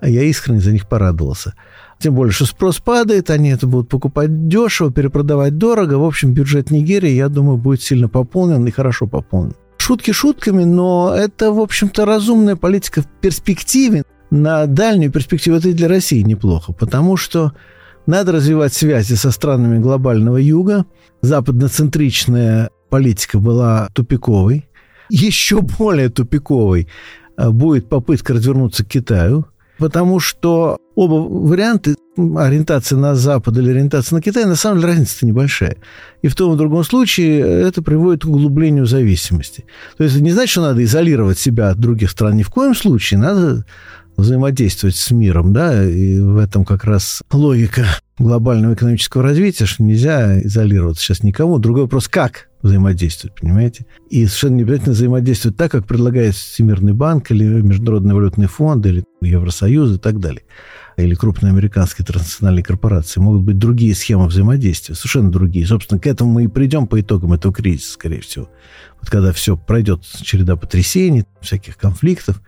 а 0.00 0.08
я 0.08 0.22
искренне 0.22 0.60
за 0.60 0.72
них 0.72 0.88
порадовался. 0.88 1.52
Тем 2.00 2.14
более, 2.14 2.32
что 2.32 2.46
спрос 2.46 2.78
падает, 2.80 3.28
они 3.28 3.50
это 3.50 3.66
будут 3.66 3.90
покупать 3.90 4.48
дешево, 4.48 4.90
перепродавать 4.90 5.58
дорого. 5.58 5.94
В 5.94 6.04
общем, 6.04 6.32
бюджет 6.32 6.70
Нигерии, 6.70 7.10
я 7.10 7.28
думаю, 7.28 7.58
будет 7.58 7.82
сильно 7.82 8.08
пополнен 8.08 8.66
и 8.66 8.70
хорошо 8.70 9.06
пополнен. 9.06 9.54
Шутки 9.76 10.10
шутками, 10.12 10.64
но 10.64 11.14
это, 11.14 11.52
в 11.52 11.60
общем-то, 11.60 12.06
разумная 12.06 12.56
политика 12.56 13.02
в 13.02 13.06
перспективе. 13.20 14.04
На 14.30 14.66
дальнюю 14.66 15.12
перспективу 15.12 15.56
это 15.56 15.68
и 15.68 15.72
для 15.74 15.88
России 15.88 16.22
неплохо, 16.22 16.72
потому 16.72 17.16
что 17.16 17.52
Надо 18.06 18.32
развивать 18.32 18.72
связи 18.72 19.14
со 19.14 19.30
странами 19.30 19.78
глобального 19.78 20.38
юга. 20.38 20.86
Западноцентричная 21.20 22.70
политика 22.88 23.38
была 23.38 23.88
тупиковой. 23.92 24.68
Еще 25.10 25.60
более 25.60 26.08
тупиковой 26.08 26.88
а, 27.36 27.50
будет 27.50 27.88
попытка 27.88 28.32
развернуться 28.32 28.84
к 28.84 28.88
Китаю, 28.88 29.46
потому 29.80 30.20
что 30.20 30.78
оба 30.94 31.14
варианта, 31.14 31.96
ориентация 32.16 32.98
на 32.98 33.14
Запад 33.14 33.56
или 33.56 33.70
ориентация 33.70 34.14
на 34.14 34.22
Китай, 34.22 34.44
на 34.44 34.54
самом 34.54 34.80
деле 34.80 34.92
разница 34.92 35.26
небольшая. 35.26 35.78
И 36.20 36.28
в 36.28 36.36
том 36.36 36.52
и 36.52 36.56
другом 36.58 36.84
случае 36.84 37.40
это 37.40 37.82
приводит 37.82 38.22
к 38.22 38.28
углублению 38.28 38.84
зависимости. 38.84 39.64
То 39.96 40.04
есть 40.04 40.16
это 40.16 40.22
не 40.22 40.32
значит, 40.32 40.50
что 40.50 40.60
надо 40.60 40.84
изолировать 40.84 41.38
себя 41.38 41.70
от 41.70 41.78
других 41.78 42.10
стран. 42.10 42.36
Ни 42.36 42.42
в 42.42 42.50
коем 42.50 42.74
случае. 42.74 43.18
Надо 43.20 43.64
взаимодействовать 44.20 44.96
с 44.96 45.10
миром, 45.10 45.52
да, 45.52 45.84
и 45.84 46.18
в 46.18 46.36
этом 46.38 46.64
как 46.64 46.84
раз 46.84 47.22
логика 47.30 47.86
глобального 48.18 48.74
экономического 48.74 49.22
развития, 49.22 49.66
что 49.66 49.82
нельзя 49.82 50.40
изолироваться 50.42 51.02
сейчас 51.02 51.22
никому. 51.22 51.58
Другой 51.58 51.82
вопрос, 51.82 52.08
как 52.08 52.48
взаимодействовать, 52.62 53.34
понимаете? 53.40 53.86
И 54.10 54.26
совершенно 54.26 54.56
не 54.56 54.62
обязательно 54.62 54.92
взаимодействовать 54.92 55.56
так, 55.56 55.72
как 55.72 55.86
предлагает 55.86 56.34
Всемирный 56.34 56.92
банк 56.92 57.30
или 57.30 57.44
Международный 57.44 58.14
валютный 58.14 58.46
фонд 58.46 58.84
или 58.86 59.04
Евросоюз 59.22 59.96
и 59.96 59.98
так 59.98 60.20
далее 60.20 60.42
или 60.96 61.14
крупные 61.14 61.50
американские 61.50 62.04
транснациональные 62.04 62.64
корпорации, 62.64 63.20
могут 63.20 63.42
быть 63.42 63.58
другие 63.58 63.94
схемы 63.94 64.26
взаимодействия, 64.26 64.94
совершенно 64.94 65.30
другие. 65.30 65.66
Собственно, 65.66 66.00
к 66.00 66.06
этому 66.06 66.32
мы 66.32 66.44
и 66.44 66.48
придем 66.48 66.86
по 66.86 67.00
итогам 67.00 67.32
этого 67.32 67.52
кризиса, 67.52 67.92
скорее 67.92 68.20
всего. 68.20 68.48
Вот 69.00 69.10
когда 69.10 69.32
все 69.32 69.56
пройдет 69.56 70.02
череда 70.22 70.56
потрясений, 70.56 71.24
всяких 71.40 71.76
конфликтов, 71.76 72.42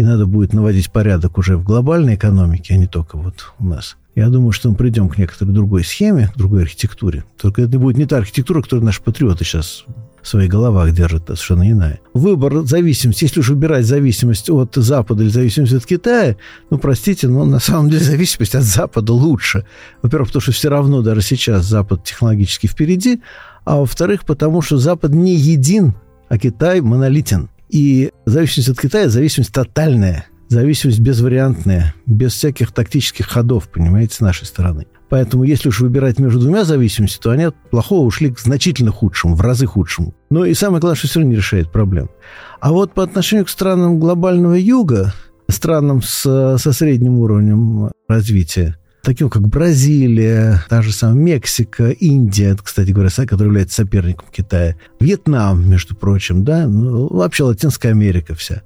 и 0.00 0.02
надо 0.02 0.24
будет 0.24 0.54
наводить 0.54 0.90
порядок 0.90 1.36
уже 1.36 1.58
в 1.58 1.62
глобальной 1.62 2.14
экономике, 2.14 2.72
а 2.72 2.78
не 2.78 2.86
только 2.86 3.18
вот 3.18 3.52
у 3.58 3.66
нас. 3.66 3.98
Я 4.14 4.30
думаю, 4.30 4.50
что 4.50 4.70
мы 4.70 4.74
придем 4.74 5.10
к 5.10 5.18
некоторой 5.18 5.52
другой 5.52 5.84
схеме, 5.84 6.30
к 6.34 6.38
другой 6.38 6.62
архитектуре. 6.62 7.24
Только 7.38 7.60
это 7.60 7.78
будет 7.78 7.98
не 7.98 8.06
та 8.06 8.16
архитектура, 8.16 8.62
которую 8.62 8.86
наши 8.86 9.02
патриоты 9.02 9.44
сейчас 9.44 9.84
в 10.22 10.26
своих 10.26 10.50
головах 10.50 10.94
держат, 10.94 11.28
а 11.28 11.36
совершенно 11.36 11.70
иная. 11.70 12.00
Выбор 12.14 12.64
зависимости, 12.64 13.24
если 13.24 13.40
уж 13.40 13.50
выбирать 13.50 13.84
зависимость 13.84 14.48
от 14.48 14.74
Запада 14.74 15.22
или 15.22 15.28
зависимость 15.28 15.74
от 15.74 15.84
Китая, 15.84 16.36
ну, 16.70 16.78
простите, 16.78 17.28
но 17.28 17.44
на 17.44 17.60
самом 17.60 17.90
деле 17.90 18.02
зависимость 18.02 18.54
от 18.54 18.62
Запада 18.62 19.12
лучше. 19.12 19.66
Во-первых, 20.00 20.28
потому 20.28 20.40
что 20.40 20.52
все 20.52 20.70
равно 20.70 21.02
даже 21.02 21.20
сейчас 21.20 21.66
Запад 21.66 22.04
технологически 22.04 22.68
впереди, 22.68 23.20
а 23.66 23.76
во-вторых, 23.76 24.24
потому 24.24 24.62
что 24.62 24.78
Запад 24.78 25.12
не 25.12 25.36
един, 25.36 25.92
а 26.30 26.38
Китай 26.38 26.80
монолитен. 26.80 27.50
И 27.70 28.10
зависимость 28.26 28.68
от 28.68 28.80
Китая– 28.80 29.08
зависимость 29.10 29.52
тотальная, 29.52 30.26
зависимость 30.48 31.00
безвариантная, 31.00 31.94
без 32.06 32.32
всяких 32.32 32.72
тактических 32.72 33.26
ходов, 33.26 33.68
понимаете, 33.68 34.16
с 34.16 34.20
нашей 34.20 34.46
стороны. 34.46 34.86
Поэтому, 35.08 35.42
если 35.42 35.68
уж 35.68 35.80
выбирать 35.80 36.18
между 36.18 36.40
двумя 36.40 36.64
зависимостями, 36.64 37.22
то 37.22 37.30
они 37.30 37.44
от 37.44 37.56
плохого 37.70 38.06
ушли 38.06 38.30
к 38.32 38.38
значительно 38.38 38.92
худшему, 38.92 39.34
в 39.34 39.40
разы 39.40 39.66
худшему. 39.66 40.14
Но 40.30 40.44
и 40.44 40.54
самое 40.54 40.80
главное, 40.80 40.96
что 40.96 41.08
все 41.08 41.18
равно 41.18 41.32
не 41.32 41.36
решает 41.36 41.72
проблем. 41.72 42.10
А 42.60 42.70
вот 42.72 42.94
по 42.94 43.02
отношению 43.02 43.46
к 43.46 43.50
странам 43.50 43.98
глобального 43.98 44.54
юга, 44.54 45.12
странам 45.48 46.00
с, 46.02 46.58
со 46.58 46.72
средним 46.72 47.18
уровнем 47.18 47.90
развития, 48.08 48.76
таким 49.02 49.30
как 49.30 49.48
Бразилия, 49.48 50.64
та 50.68 50.82
же 50.82 50.92
самая 50.92 51.16
Мексика, 51.16 51.90
Индия, 51.90 52.56
кстати 52.62 52.90
говоря, 52.90 53.10
которая 53.10 53.48
является 53.48 53.76
соперником 53.76 54.28
Китая, 54.30 54.76
Вьетнам, 55.00 55.68
между 55.68 55.94
прочим, 55.94 56.44
да, 56.44 56.66
ну, 56.66 57.08
вообще 57.08 57.44
Латинская 57.44 57.90
Америка 57.90 58.34
вся. 58.34 58.62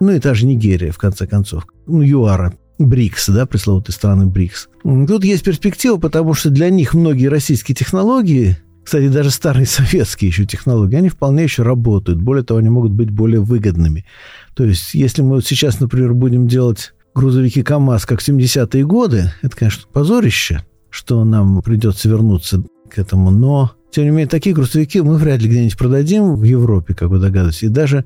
Ну 0.00 0.12
и 0.12 0.20
та 0.20 0.34
же 0.34 0.46
Нигерия, 0.46 0.92
в 0.92 0.98
конце 0.98 1.26
концов. 1.26 1.66
Ну, 1.86 2.02
ЮАРа, 2.02 2.54
БРИКС, 2.78 3.30
да, 3.30 3.46
пресловутые 3.46 3.94
страны 3.94 4.26
БРИКС. 4.26 4.68
Тут 4.82 5.24
есть 5.24 5.42
перспектива, 5.42 5.96
потому 5.96 6.34
что 6.34 6.50
для 6.50 6.70
них 6.70 6.94
многие 6.94 7.26
российские 7.26 7.74
технологии, 7.74 8.56
кстати, 8.84 9.08
даже 9.08 9.30
старые 9.30 9.66
советские 9.66 10.28
еще 10.28 10.46
технологии, 10.46 10.96
они 10.96 11.08
вполне 11.08 11.42
еще 11.42 11.62
работают. 11.62 12.20
Более 12.20 12.44
того, 12.44 12.60
они 12.60 12.68
могут 12.68 12.92
быть 12.92 13.10
более 13.10 13.40
выгодными. 13.40 14.06
То 14.54 14.64
есть, 14.64 14.94
если 14.94 15.22
мы 15.22 15.36
вот 15.36 15.46
сейчас, 15.46 15.80
например, 15.80 16.14
будем 16.14 16.46
делать 16.46 16.94
грузовики 17.14 17.62
КАМАЗ, 17.62 18.06
как 18.06 18.20
в 18.20 18.28
70-е 18.28 18.84
годы, 18.84 19.32
это, 19.42 19.56
конечно, 19.56 19.84
позорище, 19.92 20.64
что 20.90 21.24
нам 21.24 21.62
придется 21.62 22.08
вернуться 22.08 22.62
к 22.90 22.98
этому, 22.98 23.30
но, 23.30 23.72
тем 23.90 24.04
не 24.04 24.10
менее, 24.10 24.26
такие 24.26 24.54
грузовики 24.54 25.00
мы 25.00 25.16
вряд 25.16 25.40
ли 25.40 25.48
где-нибудь 25.48 25.76
продадим 25.76 26.36
в 26.36 26.42
Европе, 26.44 26.94
как 26.94 27.08
вы 27.08 27.18
догадываетесь. 27.18 27.64
И 27.64 27.68
даже, 27.68 28.04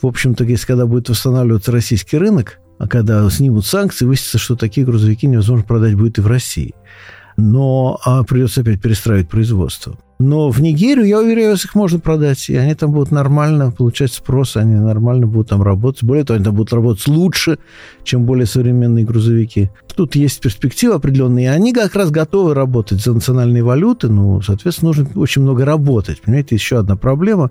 в 0.00 0.06
общем-то, 0.06 0.44
если 0.44 0.66
когда 0.66 0.86
будет 0.86 1.08
восстанавливаться 1.08 1.72
российский 1.72 2.18
рынок, 2.18 2.58
а 2.78 2.88
когда 2.88 3.28
снимут 3.30 3.66
санкции, 3.66 4.04
выяснится, 4.04 4.38
что 4.38 4.56
такие 4.56 4.84
грузовики 4.84 5.26
невозможно 5.26 5.64
продать 5.64 5.94
будет 5.94 6.18
и 6.18 6.20
в 6.20 6.26
России. 6.26 6.74
Но 7.36 8.00
а 8.04 8.24
придется 8.24 8.62
опять 8.62 8.80
перестраивать 8.80 9.28
производство. 9.28 9.96
Но 10.22 10.50
в 10.50 10.60
Нигерию, 10.62 11.04
я 11.04 11.18
уверяю, 11.18 11.54
их 11.54 11.74
можно 11.74 11.98
продать, 11.98 12.48
и 12.48 12.54
они 12.54 12.76
там 12.76 12.92
будут 12.92 13.10
нормально 13.10 13.72
получать 13.72 14.12
спрос, 14.12 14.56
они 14.56 14.76
нормально 14.76 15.26
будут 15.26 15.48
там 15.48 15.62
работать. 15.62 16.04
Более 16.04 16.24
того, 16.24 16.36
они 16.36 16.44
там 16.44 16.54
будут 16.54 16.72
работать 16.72 17.08
лучше, 17.08 17.58
чем 18.04 18.24
более 18.24 18.46
современные 18.46 19.04
грузовики. 19.04 19.70
Тут 19.96 20.14
есть 20.14 20.40
перспективы 20.40 20.94
определенные, 20.94 21.46
и 21.46 21.48
они 21.48 21.72
как 21.72 21.96
раз 21.96 22.12
готовы 22.12 22.54
работать 22.54 23.02
за 23.02 23.12
национальные 23.14 23.64
валюты, 23.64 24.08
ну, 24.08 24.40
соответственно, 24.42 24.90
нужно 24.90 25.08
очень 25.16 25.42
много 25.42 25.64
работать. 25.64 26.22
Понимаете, 26.22 26.54
еще 26.54 26.78
одна 26.78 26.94
проблема. 26.94 27.50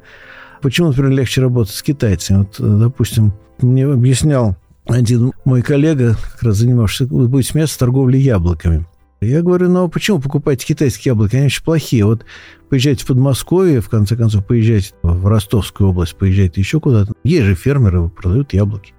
Почему, 0.62 0.88
например, 0.88 1.12
легче 1.12 1.42
работать 1.42 1.76
с 1.76 1.84
китайцами? 1.84 2.38
Вот, 2.38 2.56
допустим, 2.58 3.34
мне 3.60 3.86
объяснял 3.86 4.56
один 4.86 5.34
мой 5.44 5.62
коллега, 5.62 6.16
как 6.34 6.44
раз 6.44 6.56
занимавшийся, 6.56 7.14
будет 7.14 7.46
смеяться, 7.46 7.78
торговлей 7.78 8.22
яблоками. 8.22 8.86
Я 9.24 9.44
говорю, 9.44 9.70
ну 9.70 9.84
а 9.84 9.88
почему 9.88 10.20
покупаете 10.20 10.66
китайские 10.66 11.12
яблоки? 11.12 11.36
Они 11.36 11.46
очень 11.46 11.64
плохие. 11.64 12.06
Вот 12.06 12.26
поезжайте 12.70 13.04
в 13.04 13.08
Подмосковье, 13.08 13.80
в 13.80 13.88
конце 13.88 14.16
концов, 14.16 14.48
поезжайте 14.48 14.94
в 15.04 15.28
Ростовскую 15.28 15.92
область, 15.92 16.16
поезжайте 16.16 16.60
еще 16.60 16.80
куда-то. 16.80 17.14
Есть 17.24 17.46
же 17.46 17.54
фермеры, 17.54 18.10
продают 18.10 18.54
яблоки. 18.54 18.96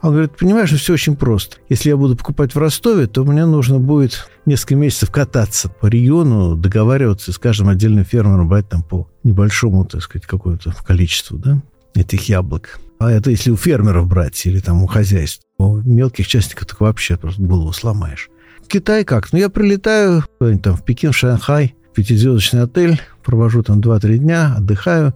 Он 0.00 0.10
говорит, 0.10 0.36
понимаешь, 0.36 0.72
все 0.72 0.94
очень 0.94 1.14
просто. 1.14 1.58
Если 1.68 1.90
я 1.90 1.96
буду 1.96 2.16
покупать 2.16 2.56
в 2.56 2.58
Ростове, 2.58 3.06
то 3.06 3.22
мне 3.22 3.46
нужно 3.46 3.78
будет 3.78 4.28
несколько 4.46 4.74
месяцев 4.74 5.12
кататься 5.12 5.68
по 5.68 5.86
региону, 5.86 6.56
договариваться 6.56 7.32
с 7.32 7.38
каждым 7.38 7.68
отдельным 7.68 8.04
фермером, 8.04 8.48
брать 8.48 8.68
там 8.68 8.82
по 8.82 9.08
небольшому, 9.22 9.84
так 9.84 10.02
сказать, 10.02 10.26
какому-то 10.26 10.74
количеству, 10.84 11.38
да, 11.38 11.62
этих 11.94 12.28
яблок. 12.28 12.80
А 12.98 13.12
это 13.12 13.30
если 13.30 13.52
у 13.52 13.56
фермеров 13.56 14.08
брать 14.08 14.44
или 14.44 14.58
там 14.58 14.82
у 14.82 14.88
хозяйств. 14.88 15.44
У 15.58 15.76
мелких 15.76 16.26
частников 16.26 16.66
так 16.66 16.80
вообще 16.80 17.16
просто 17.16 17.40
голову 17.40 17.72
сломаешь. 17.72 18.28
Китай 18.72 19.04
как? 19.04 19.34
Ну, 19.34 19.38
я 19.38 19.50
прилетаю 19.50 20.24
там 20.38 20.76
в 20.76 20.82
Пекин, 20.82 21.12
в 21.12 21.16
Шанхай, 21.16 21.74
в 21.90 21.94
пятизвездочный 21.94 22.62
отель, 22.62 22.98
провожу 23.22 23.62
там 23.62 23.80
2-3 23.80 24.16
дня, 24.16 24.54
отдыхаю. 24.56 25.14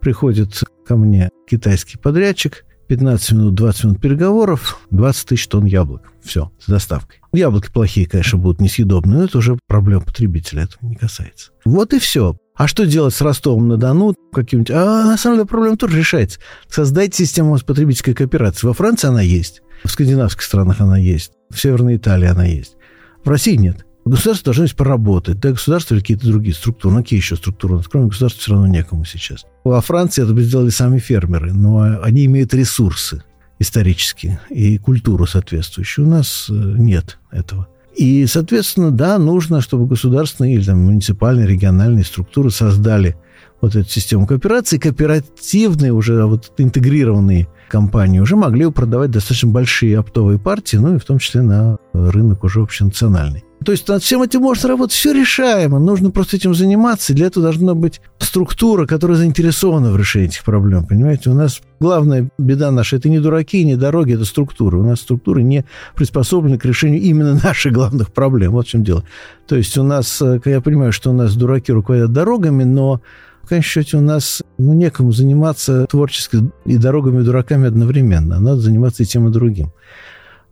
Приходит 0.00 0.62
ко 0.86 0.96
мне 0.96 1.28
китайский 1.46 1.98
подрядчик, 1.98 2.64
15 2.88 3.32
минут, 3.32 3.54
20 3.56 3.84
минут 3.84 4.00
переговоров, 4.00 4.80
20 4.90 5.28
тысяч 5.28 5.46
тонн 5.48 5.66
яблок. 5.66 6.00
Все, 6.22 6.50
с 6.58 6.66
доставкой. 6.66 7.18
Яблоки 7.34 7.70
плохие, 7.70 8.08
конечно, 8.08 8.38
будут 8.38 8.62
несъедобные, 8.62 9.18
но 9.18 9.24
это 9.24 9.36
уже 9.36 9.58
проблема 9.66 10.06
потребителя, 10.06 10.62
это 10.62 10.76
не 10.80 10.94
касается. 10.94 11.50
Вот 11.66 11.92
и 11.92 11.98
все. 11.98 12.38
А 12.56 12.66
что 12.66 12.86
делать 12.86 13.12
с 13.12 13.20
Ростовом-на-Дону 13.20 14.14
каким-нибудь? 14.32 14.70
А 14.70 15.04
на 15.04 15.18
самом 15.18 15.36
деле 15.36 15.46
проблема 15.46 15.76
тоже 15.76 15.98
решается. 15.98 16.40
Создайте 16.70 17.18
систему 17.26 17.58
потребительской 17.58 18.14
кооперации. 18.14 18.66
Во 18.66 18.72
Франции 18.72 19.08
она 19.08 19.20
есть, 19.20 19.60
в 19.84 19.90
скандинавских 19.90 20.42
странах 20.42 20.80
она 20.80 20.96
есть, 20.96 21.32
в 21.50 21.60
Северной 21.60 21.96
Италии 21.96 22.28
она 22.28 22.46
есть. 22.46 22.78
В 23.24 23.28
России 23.28 23.56
нет. 23.56 23.84
Государство 24.04 24.46
должно 24.46 24.66
здесь 24.66 24.76
поработать. 24.76 25.40
Да, 25.40 25.52
государство 25.52 25.94
или 25.94 26.00
какие-то 26.00 26.26
другие 26.26 26.54
структуры. 26.54 26.94
Ну, 26.94 27.02
какие 27.02 27.18
еще 27.18 27.36
структуры? 27.36 27.80
Кроме 27.90 28.08
государства 28.08 28.40
все 28.42 28.52
равно 28.52 28.66
некому 28.66 29.04
сейчас. 29.06 29.46
Во 29.64 29.80
Франции 29.80 30.22
это 30.22 30.34
бы 30.34 30.42
сделали 30.42 30.68
сами 30.68 30.98
фермеры, 30.98 31.54
но 31.54 32.00
они 32.02 32.26
имеют 32.26 32.52
ресурсы 32.52 33.24
исторические 33.58 34.40
и 34.50 34.76
культуру 34.76 35.26
соответствующую. 35.26 36.06
У 36.06 36.10
нас 36.10 36.48
э, 36.50 36.52
нет 36.52 37.18
этого. 37.30 37.68
И, 37.96 38.26
соответственно, 38.26 38.90
да, 38.90 39.18
нужно, 39.18 39.60
чтобы 39.60 39.86
государственные 39.86 40.56
или 40.56 40.64
там, 40.64 40.84
муниципальные, 40.84 41.46
региональные 41.46 42.04
структуры 42.04 42.50
создали 42.50 43.16
вот 43.60 43.76
эту 43.76 43.88
систему 43.88 44.26
кооперации. 44.26 44.78
Кооперативные 44.78 45.92
уже 45.92 46.26
вот 46.26 46.52
интегрированные 46.58 47.48
компании 47.74 48.20
уже 48.20 48.36
могли 48.36 48.70
продавать 48.70 49.10
достаточно 49.10 49.48
большие 49.48 49.98
оптовые 49.98 50.38
партии, 50.38 50.76
ну 50.76 50.94
и 50.94 50.98
в 51.00 51.04
том 51.04 51.18
числе 51.18 51.42
на 51.42 51.78
рынок 51.92 52.44
уже 52.44 52.62
общенациональный. 52.62 53.42
То 53.64 53.72
есть 53.72 53.88
над 53.88 54.00
всем 54.00 54.22
этим 54.22 54.42
можно 54.42 54.68
работать, 54.68 54.94
все 54.94 55.12
решаемо, 55.12 55.80
нужно 55.80 56.12
просто 56.12 56.36
этим 56.36 56.54
заниматься, 56.54 57.14
для 57.14 57.26
этого 57.26 57.42
должна 57.42 57.74
быть 57.74 58.00
структура, 58.18 58.86
которая 58.86 59.16
заинтересована 59.16 59.90
в 59.90 59.96
решении 59.96 60.28
этих 60.28 60.44
проблем, 60.44 60.86
понимаете? 60.86 61.30
У 61.30 61.34
нас 61.34 61.62
главная 61.80 62.30
беда 62.38 62.70
наша– 62.70 62.94
это 62.98 63.08
не 63.08 63.18
дураки, 63.18 63.64
не 63.64 63.74
дороги, 63.74 64.14
это 64.14 64.24
структура. 64.24 64.76
У 64.76 64.84
нас 64.84 65.00
структуры 65.00 65.42
не 65.42 65.64
приспособлены 65.96 66.58
к 66.58 66.64
решению 66.64 67.00
именно 67.00 67.34
наших 67.42 67.72
главных 67.72 68.12
проблем, 68.12 68.52
вот 68.52 68.68
в 68.68 68.70
чем 68.70 68.84
дело. 68.84 69.02
То 69.48 69.56
есть 69.56 69.76
у 69.78 69.82
нас, 69.82 70.22
э, 70.22 70.40
я 70.44 70.60
понимаю, 70.60 70.92
что 70.92 71.10
у 71.10 71.14
нас 71.14 71.34
дураки 71.34 71.72
руководят 71.72 72.12
дорогами, 72.12 72.62
но 72.62 73.00
в 73.44 73.48
конечном 73.48 73.70
счете 73.70 73.96
у 73.98 74.00
нас 74.00 74.42
ну, 74.56 74.72
некому 74.72 75.12
заниматься 75.12 75.86
творческой 75.86 76.50
и 76.64 76.78
дорогами, 76.78 77.20
и 77.20 77.24
дураками 77.24 77.68
одновременно. 77.68 78.40
Надо 78.40 78.60
заниматься 78.60 79.02
и 79.02 79.06
тем, 79.06 79.28
и 79.28 79.30
другим. 79.30 79.72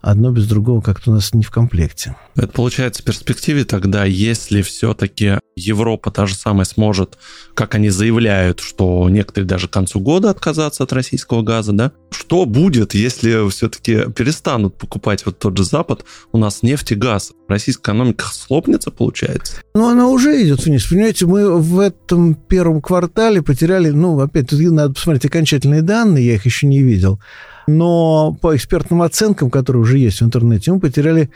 Одно 0.03 0.33
без 0.33 0.47
другого 0.47 0.81
как-то 0.81 1.11
у 1.11 1.15
нас 1.15 1.33
не 1.33 1.45
в 1.45 1.51
комплекте. 1.51 2.17
Это 2.35 2.49
получается 2.49 3.03
в 3.03 3.05
перспективе 3.05 3.65
тогда, 3.65 4.05
если 4.05 4.63
все-таки 4.63 5.39
Европа 5.55 6.11
та 6.11 6.27
же 6.27 6.35
самая 6.35 6.65
сможет, 6.65 7.19
как 7.55 7.75
они 7.75 7.91
заявляют, 7.91 8.61
что 8.61 9.09
некоторые 9.09 9.47
даже 9.47 9.69
к 9.69 9.71
концу 9.71 10.01
года 10.01 10.31
отказаться 10.31 10.83
от 10.83 10.93
российского 10.93 11.43
газа, 11.43 11.73
да? 11.73 11.93
Что 12.11 12.47
будет, 12.47 12.95
если 12.95 13.49
все-таки 13.51 14.11
перестанут 14.15 14.77
покупать 14.77 15.25
вот 15.25 15.39
тот 15.39 15.57
же 15.57 15.65
Запад? 15.65 16.05
У 16.33 16.39
нас 16.39 16.63
нефть 16.63 16.93
и 16.93 16.95
газ. 16.95 17.33
Российская 17.49 17.83
экономика 17.83 18.25
слопнется, 18.33 18.91
получается? 18.91 19.57
Ну, 19.75 19.89
она 19.89 20.09
уже 20.09 20.43
идет 20.43 20.65
вниз. 20.65 20.87
Понимаете, 20.87 21.27
мы 21.27 21.59
в 21.59 21.79
этом 21.79 22.35
первом 22.35 22.81
квартале 22.81 23.43
потеряли, 23.43 23.91
ну, 23.91 24.19
опять, 24.21 24.49
тут 24.49 24.61
надо 24.61 24.95
посмотреть 24.95 25.27
окончательные 25.27 25.83
данные, 25.83 26.27
я 26.27 26.35
их 26.35 26.47
еще 26.47 26.67
не 26.67 26.83
видел. 26.83 27.21
Но 27.67 28.37
по 28.41 28.57
экспертным 28.57 29.03
оценкам, 29.03 29.51
которые 29.51 29.83
уже 29.83 29.99
есть 29.99 30.21
в 30.21 30.25
интернете, 30.25 30.73
мы 30.73 30.81
потеряли 30.81 31.31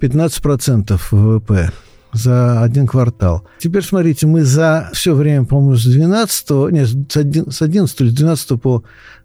15% 0.00 1.00
ВВП 1.10 1.72
за 2.12 2.62
один 2.62 2.86
квартал. 2.86 3.44
Теперь 3.58 3.82
смотрите, 3.82 4.26
мы 4.26 4.42
за 4.44 4.90
все 4.92 5.14
время, 5.14 5.44
по-моему, 5.44 5.76
с 5.76 5.84
12, 5.84 6.50
нет, 6.72 6.88
с 6.88 7.62
11 7.62 8.00
или 8.00 8.08
с 8.08 8.12
12 8.14 8.60
по 8.60 8.82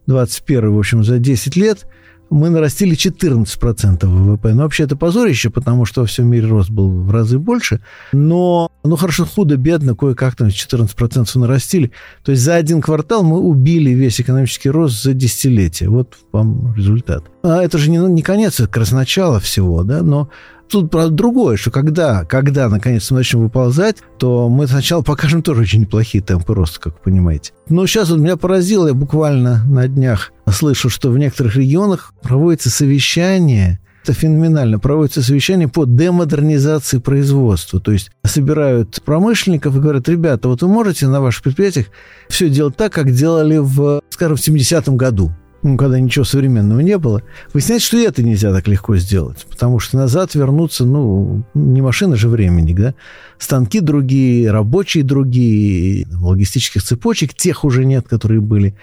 21, 0.08 0.72
в 0.72 0.80
общем, 0.80 1.04
за 1.04 1.20
10 1.20 1.56
лет 1.56 1.86
мы 2.30 2.50
нарастили 2.50 2.96
14% 2.96 4.06
ВВП. 4.06 4.54
Ну, 4.54 4.64
вообще, 4.64 4.84
это 4.84 4.96
позорище, 4.96 5.50
потому 5.50 5.86
что 5.86 6.02
во 6.02 6.08
всем 6.08 6.28
мире 6.28 6.48
рост 6.48 6.70
был 6.70 6.90
в 6.90 7.12
разы 7.12 7.38
больше. 7.38 7.82
Но, 8.12 8.72
ну, 8.84 8.96
хорошо, 8.96 9.26
худо-бедно, 9.26 9.96
кое-как 9.96 10.36
там 10.36 10.48
14% 10.48 11.40
нарастили. 11.40 11.92
То 12.24 12.32
есть 12.32 12.44
за 12.44 12.56
один 12.56 12.82
квартал 12.82 13.24
мы 13.24 13.40
убили 13.40 13.92
весь 13.92 14.20
экономический 14.20 14.70
рост 14.70 15.04
за 15.04 15.14
десятилетие. 15.14 15.90
Вот 15.90 16.18
вам 16.32 16.74
результат. 16.76 17.26
А 17.44 17.62
это 17.62 17.78
же 17.78 17.90
не, 17.90 17.98
не 17.98 18.22
конец, 18.22 18.56
это 18.56 18.68
как 18.68 18.78
раз 18.78 18.92
начало 18.92 19.40
всего, 19.40 19.84
да, 19.84 20.02
но 20.02 20.30
тут, 20.70 20.92
правда, 20.92 21.12
другое, 21.12 21.58
что 21.58 21.72
когда, 21.72 22.26
когда 22.26 22.70
наконец 22.70 23.10
мы 23.12 23.18
начнем 23.18 23.42
выползать, 23.42 23.98
то 24.18 24.50
мы 24.50 24.68
сначала 24.68 25.02
покажем 25.04 25.42
тоже 25.42 25.62
очень 25.62 25.82
неплохие 25.82 26.24
темпы 26.24 26.54
роста, 26.54 26.80
как 26.80 26.94
вы 26.94 27.00
понимаете. 27.04 27.54
Но 27.70 27.86
сейчас 27.86 28.10
вот 28.10 28.20
меня 28.20 28.38
поразило, 28.38 28.88
я 28.88 28.94
буквально 28.94 29.64
на 29.66 29.88
днях 29.88 30.32
слышу, 30.50 30.90
что 30.90 31.10
в 31.10 31.18
некоторых 31.18 31.56
регионах 31.56 32.14
проводится 32.22 32.70
совещание 32.70 33.80
это 34.04 34.14
феноменально. 34.14 34.80
Проводится 34.80 35.24
совещание 35.24 35.70
по 35.70 35.86
демодернизации 35.86 36.98
производства. 36.98 37.80
То 37.80 37.94
есть 37.94 38.12
собирают 38.26 39.02
промышленников 39.06 39.76
и 39.76 39.80
говорят, 39.80 40.10
ребята, 40.10 40.50
вот 40.50 40.62
вы 40.62 40.68
можете 40.68 41.08
на 41.08 41.22
ваших 41.22 41.44
предприятиях 41.44 41.88
все 42.28 42.50
делать 42.50 42.76
так, 42.76 42.92
как 42.92 43.12
делали 43.12 43.58
в, 43.58 44.02
скажем, 44.10 44.36
в 44.36 44.42
70-м 44.42 44.98
году 44.98 45.32
ну, 45.64 45.78
когда 45.78 46.00
ничего 46.00 46.26
современного 46.26 46.82
не 46.82 46.98
было, 46.98 47.24
выясняется, 47.54 47.88
что 47.88 47.98
это 47.98 48.22
нельзя 48.22 48.52
так 48.52 48.68
легко 48.68 48.98
сделать, 48.98 49.46
потому 49.50 49.80
что 49.80 49.98
назад 49.98 50.36
вернуться, 50.36 50.86
ну, 50.86 51.44
не 51.54 51.82
машина 51.82 52.16
же 52.16 52.28
времени, 52.28 52.74
да, 52.74 52.94
станки 53.40 53.80
другие, 53.80 54.52
рабочие 54.52 55.04
другие, 55.04 56.06
логистических 56.12 56.84
цепочек 56.84 57.34
тех 57.34 57.64
уже 57.64 57.86
нет, 57.86 58.08
которые 58.08 58.42
были. 58.42 58.76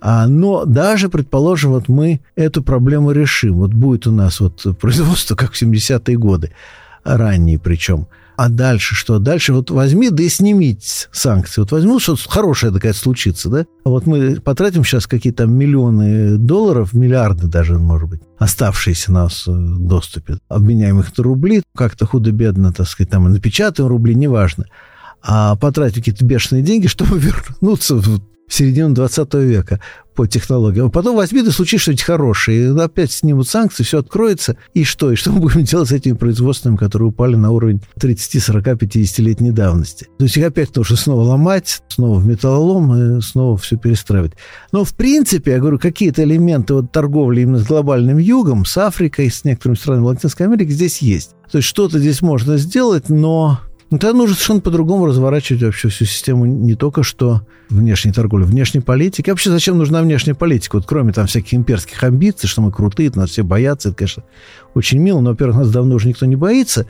А, 0.00 0.26
но 0.28 0.66
даже, 0.66 1.08
предположим, 1.08 1.72
вот 1.72 1.88
мы 1.88 2.20
эту 2.36 2.62
проблему 2.62 3.12
решим, 3.12 3.54
вот 3.54 3.72
будет 3.72 4.06
у 4.06 4.12
нас 4.12 4.40
вот 4.40 4.78
производство, 4.78 5.34
как 5.34 5.52
в 5.52 5.60
70-е 5.62 6.16
годы, 6.16 6.52
ранние 7.02 7.58
причем– 7.58 8.06
а 8.36 8.48
дальше 8.48 8.94
что? 8.94 9.18
Дальше 9.18 9.52
вот 9.52 9.70
возьми, 9.70 10.10
да 10.10 10.22
и 10.22 10.28
сними 10.28 10.78
санкции. 11.10 11.60
Вот 11.60 11.72
возьму, 11.72 11.98
что 11.98 12.16
хорошее 12.16 12.72
такая 12.72 12.92
случится, 12.92 13.48
да? 13.48 13.66
А 13.84 13.88
вот 13.88 14.06
мы 14.06 14.40
потратим 14.40 14.84
сейчас 14.84 15.06
какие-то 15.06 15.46
миллионы 15.46 16.36
долларов, 16.36 16.92
миллиарды 16.92 17.46
даже, 17.46 17.78
может 17.78 18.08
быть, 18.08 18.20
оставшиеся 18.38 19.12
на 19.12 19.24
нас 19.24 19.44
э, 19.48 19.52
доступе. 19.52 20.38
Обменяем 20.48 21.00
их 21.00 21.16
на 21.16 21.24
рубли, 21.24 21.62
как-то 21.74 22.06
худо-бедно, 22.06 22.72
так 22.72 22.86
сказать, 22.88 23.10
там, 23.10 23.30
напечатаем 23.30 23.88
рубли, 23.88 24.14
неважно. 24.14 24.66
А 25.22 25.56
потратить 25.56 25.96
какие-то 25.96 26.24
бешеные 26.24 26.62
деньги, 26.62 26.86
чтобы 26.88 27.18
вернуться 27.18 27.96
в 27.96 28.20
середину 28.48 28.94
20 28.94 29.34
века 29.34 29.80
по 30.16 30.26
технологиям. 30.26 30.86
А 30.86 30.90
потом 30.90 31.14
возьми 31.14 31.42
да 31.42 31.50
случись 31.50 31.82
что-нибудь 31.82 32.02
хорошее. 32.02 32.74
И 32.74 32.80
опять 32.80 33.12
снимут 33.12 33.48
санкции, 33.48 33.84
все 33.84 33.98
откроется. 33.98 34.56
И 34.72 34.82
что? 34.82 35.12
И 35.12 35.14
что 35.14 35.30
мы 35.30 35.40
будем 35.40 35.62
делать 35.64 35.90
с 35.90 35.92
этими 35.92 36.14
производствами, 36.14 36.76
которые 36.76 37.08
упали 37.08 37.36
на 37.36 37.50
уровень 37.50 37.82
30, 38.00 38.42
40, 38.42 38.66
50-летней 38.66 39.50
давности? 39.50 40.08
То 40.18 40.24
есть 40.24 40.36
их 40.36 40.46
опять 40.46 40.74
нужно 40.74 40.96
снова 40.96 41.22
ломать, 41.22 41.82
снова 41.88 42.18
в 42.18 42.26
металлолом 42.26 43.18
и 43.18 43.20
снова 43.20 43.58
все 43.58 43.76
перестраивать. 43.76 44.32
Но 44.72 44.84
в 44.84 44.94
принципе, 44.94 45.52
я 45.52 45.58
говорю, 45.58 45.78
какие-то 45.78 46.24
элементы 46.24 46.74
вот 46.74 46.90
торговли 46.90 47.42
именно 47.42 47.58
с 47.58 47.66
глобальным 47.66 48.18
югом, 48.18 48.64
с 48.64 48.76
Африкой, 48.78 49.30
с 49.30 49.44
некоторыми 49.44 49.76
странами 49.76 50.04
Латинской 50.04 50.46
Америки 50.46 50.70
здесь 50.70 50.98
есть. 50.98 51.32
То 51.50 51.58
есть 51.58 51.68
что-то 51.68 51.98
здесь 51.98 52.22
можно 52.22 52.56
сделать, 52.56 53.10
но 53.10 53.60
ну, 53.90 53.98
тогда 53.98 54.18
нужно 54.18 54.34
совершенно 54.34 54.60
по-другому 54.60 55.06
разворачивать 55.06 55.62
вообще 55.62 55.88
всю 55.88 56.04
систему 56.06 56.44
не 56.44 56.74
только 56.74 57.04
что 57.04 57.42
внешней 57.68 58.12
торговли, 58.12 58.44
внешней 58.44 58.80
политики. 58.80 59.30
Вообще, 59.30 59.50
зачем 59.50 59.78
нужна 59.78 60.02
внешняя 60.02 60.34
политика? 60.34 60.76
Вот 60.76 60.86
кроме 60.86 61.12
там 61.12 61.26
всяких 61.26 61.54
имперских 61.54 62.02
амбиций, 62.02 62.48
что 62.48 62.62
мы 62.62 62.72
крутые, 62.72 63.12
нас 63.14 63.30
все 63.30 63.44
боятся, 63.44 63.90
это, 63.90 63.98
конечно, 63.98 64.24
очень 64.74 64.98
мило, 64.98 65.20
но, 65.20 65.30
во-первых, 65.30 65.58
нас 65.58 65.70
давно 65.70 65.94
уже 65.94 66.08
никто 66.08 66.26
не 66.26 66.34
боится, 66.34 66.86